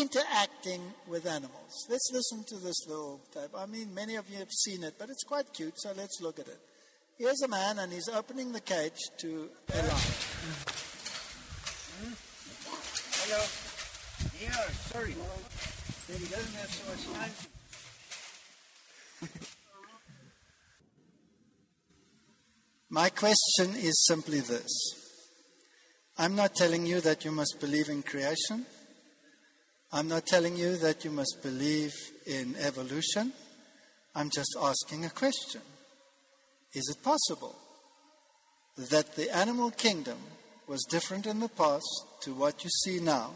interacting 0.00 0.82
with 1.06 1.26
animals? 1.26 1.86
Let's 1.88 2.10
listen 2.12 2.44
to 2.44 2.56
this 2.56 2.86
little 2.86 3.20
tape. 3.32 3.50
I 3.56 3.66
mean, 3.66 3.94
many 3.94 4.16
of 4.16 4.28
you 4.30 4.38
have 4.38 4.50
seen 4.50 4.84
it, 4.84 4.94
but 4.98 5.10
it's 5.10 5.24
quite 5.24 5.52
cute, 5.52 5.78
so 5.80 5.92
let's 5.96 6.20
look 6.20 6.38
at 6.38 6.48
it. 6.48 6.58
Here's 7.18 7.40
a 7.42 7.48
man, 7.48 7.78
and 7.78 7.92
he's 7.92 8.08
opening 8.08 8.52
the 8.52 8.60
cage 8.60 8.98
to 9.18 9.48
a 9.72 9.76
lion. 9.76 9.90
Hello. 13.24 13.42
Yeah, 14.40 14.68
sorry. 14.92 15.14
He 16.06 16.26
doesn't 16.26 16.54
have 16.54 16.70
so 16.70 16.90
much 16.90 17.04
time. 17.18 17.32
My 22.88 23.08
question 23.08 23.74
is 23.74 24.06
simply 24.06 24.40
this 24.40 24.70
I'm 26.18 26.36
not 26.36 26.54
telling 26.54 26.86
you 26.86 27.00
that 27.00 27.24
you 27.24 27.30
must 27.30 27.58
believe 27.60 27.88
in 27.88 28.02
creation. 28.02 28.66
I'm 29.92 30.08
not 30.08 30.26
telling 30.26 30.56
you 30.56 30.76
that 30.78 31.04
you 31.04 31.10
must 31.12 31.38
believe 31.42 31.94
in 32.26 32.56
evolution. 32.56 33.32
I'm 34.16 34.30
just 34.30 34.56
asking 34.60 35.04
a 35.04 35.10
question. 35.10 35.60
Is 36.74 36.88
it 36.90 37.04
possible 37.04 37.56
that 38.76 39.14
the 39.14 39.34
animal 39.34 39.70
kingdom 39.70 40.18
was 40.66 40.84
different 40.90 41.26
in 41.26 41.38
the 41.38 41.48
past 41.48 41.86
to 42.22 42.34
what 42.34 42.64
you 42.64 42.70
see 42.70 42.98
now? 42.98 43.34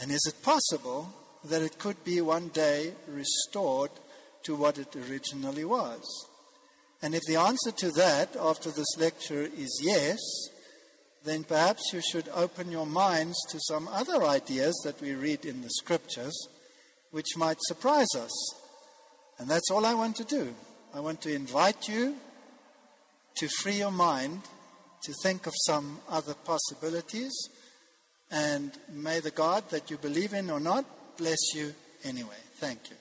And 0.00 0.10
is 0.10 0.26
it 0.26 0.42
possible 0.42 1.12
that 1.44 1.62
it 1.62 1.78
could 1.78 2.02
be 2.02 2.20
one 2.22 2.48
day 2.48 2.94
restored 3.06 3.90
to 4.44 4.54
what 4.54 4.78
it 4.78 4.96
originally 4.96 5.66
was? 5.66 6.26
And 7.02 7.14
if 7.14 7.22
the 7.28 7.36
answer 7.36 7.72
to 7.72 7.90
that 7.92 8.36
after 8.36 8.70
this 8.70 8.96
lecture 8.98 9.42
is 9.56 9.80
yes, 9.82 10.18
then 11.26 11.44
perhaps 11.44 11.92
you 11.92 12.00
should 12.00 12.28
open 12.34 12.70
your 12.70 12.86
minds 12.86 13.36
to 13.50 13.58
some 13.60 13.88
other 13.88 14.24
ideas 14.24 14.80
that 14.84 15.00
we 15.00 15.14
read 15.14 15.44
in 15.44 15.62
the 15.62 15.70
scriptures 15.70 16.48
which 17.10 17.36
might 17.36 17.56
surprise 17.62 18.14
us. 18.16 18.54
And 19.38 19.48
that's 19.48 19.70
all 19.70 19.84
I 19.84 19.94
want 19.94 20.16
to 20.16 20.24
do. 20.24 20.54
I 20.94 21.00
want 21.00 21.20
to 21.22 21.34
invite 21.34 21.88
you 21.88 22.16
to 23.36 23.48
free 23.48 23.78
your 23.78 23.90
mind 23.90 24.42
to 25.02 25.12
think 25.22 25.46
of 25.46 25.54
some 25.66 26.00
other 26.08 26.34
possibilities. 26.34 27.34
And 28.30 28.72
may 28.92 29.20
the 29.20 29.30
God 29.30 29.68
that 29.70 29.90
you 29.90 29.98
believe 29.98 30.32
in 30.32 30.50
or 30.50 30.60
not 30.60 30.84
bless 31.16 31.54
you 31.54 31.74
anyway. 32.04 32.40
Thank 32.56 32.90
you. 32.90 32.96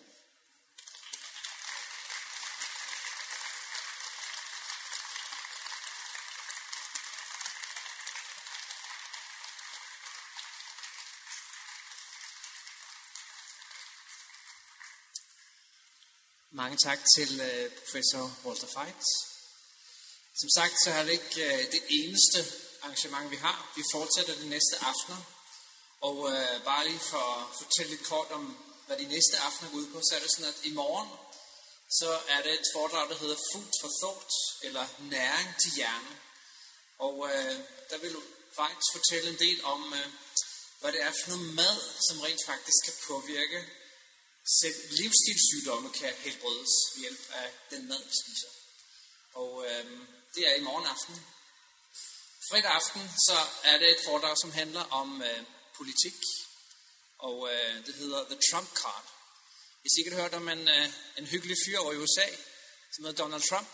Mange 16.61 16.77
tak 16.77 16.99
til 17.15 17.41
øh, 17.41 17.71
professor 17.79 18.23
Walter 18.45 18.67
Feitz. 18.75 19.07
Som 20.41 20.49
sagt, 20.57 20.75
så 20.83 20.89
er 20.97 21.03
det 21.03 21.11
ikke 21.11 21.35
øh, 21.49 21.71
det 21.75 21.83
eneste 21.89 22.39
arrangement, 22.81 23.31
vi 23.31 23.35
har. 23.35 23.73
Vi 23.75 23.83
fortsætter 23.93 24.35
det 24.35 24.47
næste 24.55 24.75
aftener. 24.91 25.21
Og 26.01 26.17
øh, 26.31 26.63
bare 26.63 26.87
lige 26.87 26.99
for 27.11 27.25
at 27.39 27.45
fortælle 27.61 27.91
lidt 27.91 28.07
kort 28.11 28.31
om, 28.31 28.43
hvad 28.87 28.97
de 28.97 29.07
næste 29.15 29.35
aftener 29.47 29.71
går 29.71 29.77
ud 29.77 29.87
på, 29.93 30.01
så 30.01 30.15
er 30.15 30.19
det 30.19 30.31
sådan, 30.31 30.53
at 30.53 30.59
i 30.69 30.71
morgen, 30.81 31.09
så 31.99 32.09
er 32.33 32.41
det 32.43 32.53
et 32.53 32.71
foredrag, 32.75 33.09
der 33.09 33.17
hedder 33.23 33.37
Food 33.51 33.69
for 33.81 33.91
Thought, 34.01 34.31
eller 34.63 34.85
Næring 34.99 35.49
til 35.61 35.71
hjernen. 35.75 36.15
Og 36.97 37.15
øh, 37.29 37.55
der 37.89 37.97
vil 37.97 38.15
faktisk 38.61 38.89
fortælle 38.97 39.29
en 39.29 39.39
del 39.45 39.59
om, 39.73 39.93
øh, 39.93 40.07
hvad 40.79 40.91
det 40.91 41.01
er 41.01 41.13
for 41.19 41.29
noget 41.29 41.53
mad, 41.61 41.77
som 42.07 42.21
rent 42.25 42.43
faktisk 42.51 42.79
kan 42.85 42.95
påvirke 43.07 43.59
selv 44.61 44.75
livsstilssygdomme 44.89 45.89
kan 45.89 46.13
helbredes 46.13 46.73
ved 46.93 47.01
hjælp 47.01 47.31
af 47.31 47.51
den 47.69 47.87
mad, 47.87 48.03
vi 48.03 48.13
spiser. 48.23 48.47
Og 49.33 49.65
øh, 49.67 49.85
det 50.35 50.47
er 50.49 50.55
i 50.55 50.61
morgen 50.61 50.85
aften. 50.85 51.25
Fredag 52.49 52.71
aften 52.71 53.01
så 53.27 53.37
er 53.63 53.77
det 53.77 53.89
et 53.89 54.05
foredrag, 54.05 54.37
som 54.41 54.51
handler 54.51 54.83
om 55.01 55.21
øh, 55.21 55.43
politik, 55.77 56.19
og 57.17 57.49
øh, 57.53 57.85
det 57.85 57.95
hedder 57.95 58.25
The 58.25 58.39
Trump 58.51 58.69
Card. 58.81 59.05
I 59.85 59.89
sikkert 59.95 60.21
hørt 60.21 60.33
om 60.33 60.49
en, 60.49 60.67
øh, 60.67 60.89
en 61.17 61.25
hyggelig 61.25 61.57
fyr 61.65 61.79
over 61.79 61.93
i 61.93 61.97
USA, 61.97 62.27
som 62.93 63.05
hedder 63.05 63.23
Donald 63.23 63.43
Trump. 63.49 63.71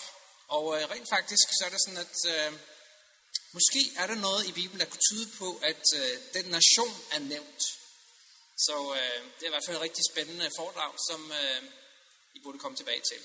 Og 0.48 0.65
øh, 0.76 0.89
rent 0.89 1.10
faktisk 1.10 1.48
så 1.57 1.65
er 1.65 1.69
det 1.69 1.81
sådan, 1.81 2.06
at 2.07 2.18
øh, 2.34 2.60
måske 3.52 3.81
er 3.98 4.07
der 4.07 4.15
noget 4.15 4.48
i 4.48 4.52
Bibelen, 4.52 4.80
der 4.80 4.85
kunne 4.85 5.07
tyde 5.11 5.30
på, 5.38 5.60
at 5.64 5.84
øh, 5.95 6.19
den 6.34 6.45
nation 6.45 6.95
er 7.11 7.19
nævnt. 7.19 7.81
Så 8.68 8.76
øh, 9.00 9.20
det 9.36 9.44
er 9.44 9.52
i 9.52 9.56
hvert 9.56 9.66
fald 9.66 9.78
et 9.78 9.82
rigtig 9.82 10.04
spændende 10.12 10.52
foredrag, 10.58 10.94
som 11.10 11.32
øh, 11.32 11.64
I 12.34 12.40
burde 12.44 12.60
komme 12.60 12.78
tilbage 12.78 13.02
til. 13.02 13.20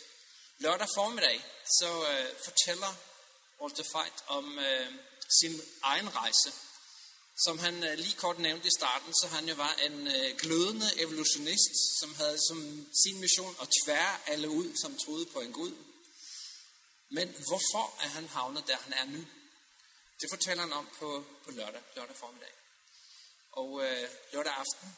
Lørdag 0.59 0.89
formiddag, 0.95 1.45
så 1.81 1.91
øh, 2.13 2.29
fortæller 2.45 2.93
Walter 3.61 3.85
Feit 3.93 4.19
om 4.27 4.59
øh, 4.59 4.93
sin 5.41 5.63
egen 5.83 6.17
rejse. 6.17 6.53
Som 7.45 7.59
han 7.59 7.85
øh, 7.85 7.99
lige 7.99 8.17
kort 8.17 8.39
nævnte 8.39 8.67
i 8.69 8.77
starten, 8.79 9.15
så 9.15 9.27
han 9.29 9.49
jo 9.49 9.55
var 9.55 9.75
en 9.75 10.07
øh, 10.07 10.37
glødende 10.39 11.01
evolutionist, 11.01 11.99
som 12.01 12.15
havde 12.15 12.39
som 12.49 12.87
sin 13.05 13.21
mission 13.21 13.57
at 13.63 13.69
tvære 13.85 14.19
alle 14.27 14.49
ud, 14.49 14.77
som 14.77 14.99
troede 14.99 15.27
på 15.27 15.41
en 15.41 15.53
Gud. 15.53 15.73
Men 17.11 17.29
hvorfor 17.29 18.03
er 18.05 18.09
han 18.09 18.29
havnet 18.29 18.67
der, 18.67 18.77
han 18.77 18.93
er 18.93 19.05
nu? 19.05 19.25
Det 20.21 20.31
fortæller 20.31 20.63
han 20.63 20.73
om 20.73 20.89
på, 20.99 21.25
på 21.45 21.51
lørdag, 21.51 21.83
lørdag 21.97 22.17
formiddag. 22.17 22.53
Og 23.53 23.85
øh, 23.85 24.09
lørdag 24.33 24.53
aften, 24.53 24.97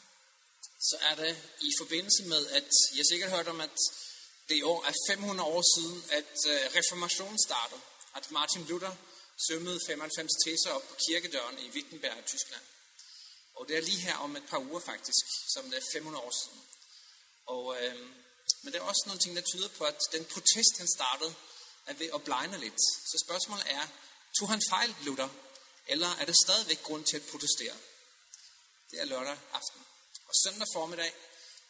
så 0.80 0.96
er 1.00 1.14
det 1.14 1.42
i 1.60 1.70
forbindelse 1.78 2.22
med, 2.22 2.46
at 2.46 2.70
jeg 2.96 3.06
sikkert 3.10 3.30
hørt 3.30 3.48
om, 3.48 3.60
at 3.60 3.78
det 4.48 4.56
i 4.56 4.62
år 4.62 4.84
er 4.84 4.92
500 5.09 5.48
år 5.48 5.62
siden, 5.74 6.05
at 6.10 6.34
øh, 6.48 6.60
reformationen 6.78 7.38
startede. 7.48 7.80
At 8.14 8.30
Martin 8.30 8.64
Luther 8.64 8.94
sømmede 9.48 9.80
95 9.86 10.30
teser 10.44 10.70
op 10.70 10.88
på 10.88 10.94
kirkedøren 11.06 11.59
i 11.59 11.70
Wittenberg, 11.70 12.18
i 12.18 12.22
Tyskland. 12.22 12.62
Og 13.55 13.68
det 13.68 13.76
er 13.76 13.80
lige 13.80 14.00
her 14.00 14.16
om 14.16 14.36
et 14.36 14.46
par 14.50 14.59
uger 14.59 14.80
faktisk, 14.80 15.24
som 15.55 15.70
det 15.70 15.78
er 15.78 15.90
500 15.92 16.24
år 16.24 16.32
siden. 16.44 16.62
Og, 17.46 17.76
øh, 17.82 17.96
men 18.62 18.72
der 18.72 18.78
er 18.80 18.84
også 18.84 19.02
nogle 19.06 19.20
ting, 19.20 19.36
der 19.36 19.42
tyder 19.42 19.68
på, 19.68 19.84
at 19.84 19.98
den 20.12 20.24
protest, 20.24 20.78
han 20.78 20.88
startede, 20.96 21.34
er 21.86 21.94
ved 21.94 22.10
at 22.14 22.24
blegne 22.24 22.59
lidt. 22.59 22.80
Så 23.10 23.24
spørgsmålet 23.26 23.64
er, 23.70 23.86
tog 24.38 24.48
han 24.48 24.62
fejl, 24.68 24.94
Luther? 25.02 25.28
Eller 25.86 26.10
er 26.20 26.24
der 26.24 26.34
stadigvæk 26.44 26.82
grund 26.82 27.05
til 27.05 27.16
at 27.16 27.26
protestere? 27.30 27.76
Det 28.90 29.00
er 29.00 29.05
lørdag 29.05 29.38
aften. 29.52 29.82
Og 30.28 30.34
søndag 30.44 30.68
formiddag, 30.72 31.12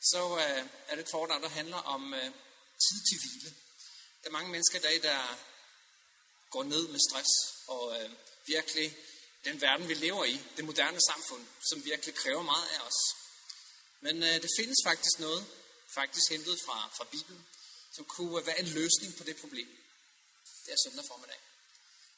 så 0.01 0.37
øh, 0.37 0.67
er 0.89 0.95
det 0.95 1.03
et 1.05 1.11
foredrag, 1.11 1.43
der 1.43 1.49
handler 1.49 1.77
om 1.77 2.15
øh, 2.15 2.31
tid 2.85 2.99
til 3.09 3.19
hvile. 3.21 3.51
Der 4.21 4.29
er 4.29 4.33
mange 4.33 4.51
mennesker 4.51 4.79
i 4.79 4.83
dag, 4.83 5.03
der 5.03 5.39
går 6.51 6.63
ned 6.63 6.89
med 6.89 7.01
stress, 7.09 7.33
og 7.67 7.83
øh, 7.97 8.11
virkelig 8.47 8.97
den 9.45 9.61
verden, 9.61 9.89
vi 9.89 9.95
lever 9.95 10.25
i, 10.25 10.41
det 10.57 10.65
moderne 10.65 11.01
samfund, 11.01 11.47
som 11.71 11.85
virkelig 11.85 12.15
kræver 12.15 12.43
meget 12.43 12.69
af 12.69 12.81
os. 12.81 13.01
Men 14.01 14.23
øh, 14.23 14.43
det 14.43 14.51
findes 14.59 14.79
faktisk 14.85 15.19
noget, 15.19 15.47
faktisk 15.89 16.31
hentet 16.31 16.61
fra, 16.67 16.91
fra 16.97 17.05
Bibelen, 17.05 17.47
som 17.97 18.05
kunne 18.05 18.41
øh, 18.41 18.47
være 18.47 18.61
en 18.61 18.69
løsning 18.69 19.17
på 19.19 19.25
det 19.25 19.37
problem. 19.37 19.69
Det 20.67 20.73
er 20.73 20.77
søndag 20.85 21.05
formiddag. 21.09 21.41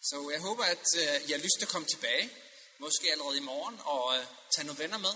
Så 0.02 0.16
øh, 0.26 0.32
jeg 0.32 0.40
håber, 0.40 0.64
at 0.64 0.86
øh, 0.96 1.28
I 1.28 1.32
har 1.32 1.38
lyst 1.38 1.56
til 1.58 1.66
at 1.66 1.72
komme 1.72 1.88
tilbage, 1.88 2.30
måske 2.78 3.12
allerede 3.12 3.36
i 3.36 3.48
morgen, 3.52 3.80
og 3.84 4.18
øh, 4.18 4.26
tage 4.54 4.66
nogle 4.66 4.82
venner 4.82 4.98
med. 4.98 5.14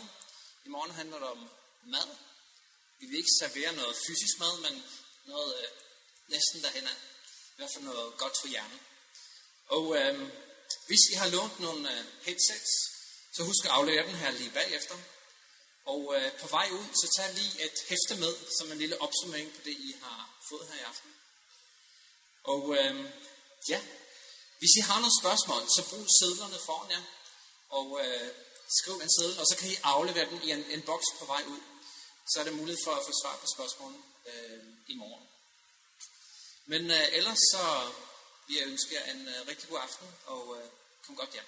I 0.65 0.69
morgen 0.69 0.91
handler 0.91 1.19
det 1.19 1.29
om 1.29 1.51
mad. 1.85 2.09
Vi 2.99 3.07
vil 3.07 3.19
ikke 3.19 3.39
servere 3.41 3.73
noget 3.73 3.97
fysisk 4.07 4.39
mad, 4.39 4.61
men 4.61 4.85
noget 5.25 5.55
øh, 5.63 5.69
næsten 6.29 6.63
derhen 6.63 6.87
af. 6.87 6.99
I 7.53 7.57
hvert 7.57 7.71
fald 7.75 7.85
noget 7.85 8.17
godt 8.19 8.37
for 8.41 8.49
hjernen. 8.49 8.81
Og 9.67 9.97
øh, 9.97 10.15
hvis 10.87 11.03
I 11.13 11.15
har 11.15 11.29
lånt 11.29 11.61
nogle 11.61 11.99
øh, 11.99 12.05
headsets, 12.23 12.73
så 13.35 13.43
husk 13.45 13.65
at 13.65 13.71
aflevere 13.71 14.07
den 14.07 14.15
her 14.15 14.31
lige 14.31 14.51
bagefter. 14.51 14.97
Og 15.85 16.15
øh, 16.17 16.33
på 16.41 16.47
vej 16.49 16.69
ud, 16.73 16.87
så 17.01 17.07
tag 17.17 17.35
lige 17.35 17.65
et 17.65 17.79
hæfte 17.89 18.15
med, 18.21 18.35
som 18.59 18.73
en 18.73 18.79
lille 18.79 19.01
opsummering 19.01 19.53
på 19.53 19.61
det, 19.65 19.77
I 19.89 19.97
har 20.03 20.19
fået 20.49 20.69
her 20.69 20.81
i 20.81 20.89
aften. 20.93 21.11
Og 22.45 22.77
øh, 22.79 22.95
ja, 23.69 23.81
hvis 24.59 24.77
I 24.79 24.81
har 24.81 24.99
nogle 25.01 25.21
spørgsmål, 25.23 25.63
så 25.77 25.83
brug 25.91 26.07
sædlerne 26.19 26.59
foran 26.67 26.91
jer. 26.91 27.03
Og 27.69 28.01
øh, 28.05 28.29
skriv 28.81 28.95
en 28.95 29.11
seddel, 29.17 29.39
og 29.41 29.47
så 29.47 29.57
kan 29.57 29.69
I 29.71 29.77
aflevere 29.83 30.31
den 30.31 30.41
i 30.43 30.51
en, 30.51 30.65
en 30.71 30.83
boks 30.83 31.07
på 31.19 31.25
vej 31.25 31.43
ud. 31.47 31.61
Så 32.31 32.41
er 32.41 32.45
der 32.45 32.61
mulighed 32.61 32.81
for 32.85 32.93
at 32.93 33.07
få 33.07 33.13
svar 33.23 33.37
på 33.43 33.47
spørgsmålene 33.55 34.03
øh, 34.31 34.65
i 34.87 34.95
morgen. 34.95 35.27
Men 36.67 36.91
øh, 36.91 37.07
ellers 37.19 37.39
så 37.53 37.65
vil 38.47 38.57
jeg 38.57 38.67
ønske 38.67 38.95
jer 38.95 39.13
en 39.13 39.29
øh, 39.29 39.49
rigtig 39.49 39.69
god 39.69 39.79
aften, 39.79 40.09
og 40.27 40.57
øh, 40.57 40.69
kom 41.07 41.17
godt 41.17 41.33
hjem. 41.33 41.45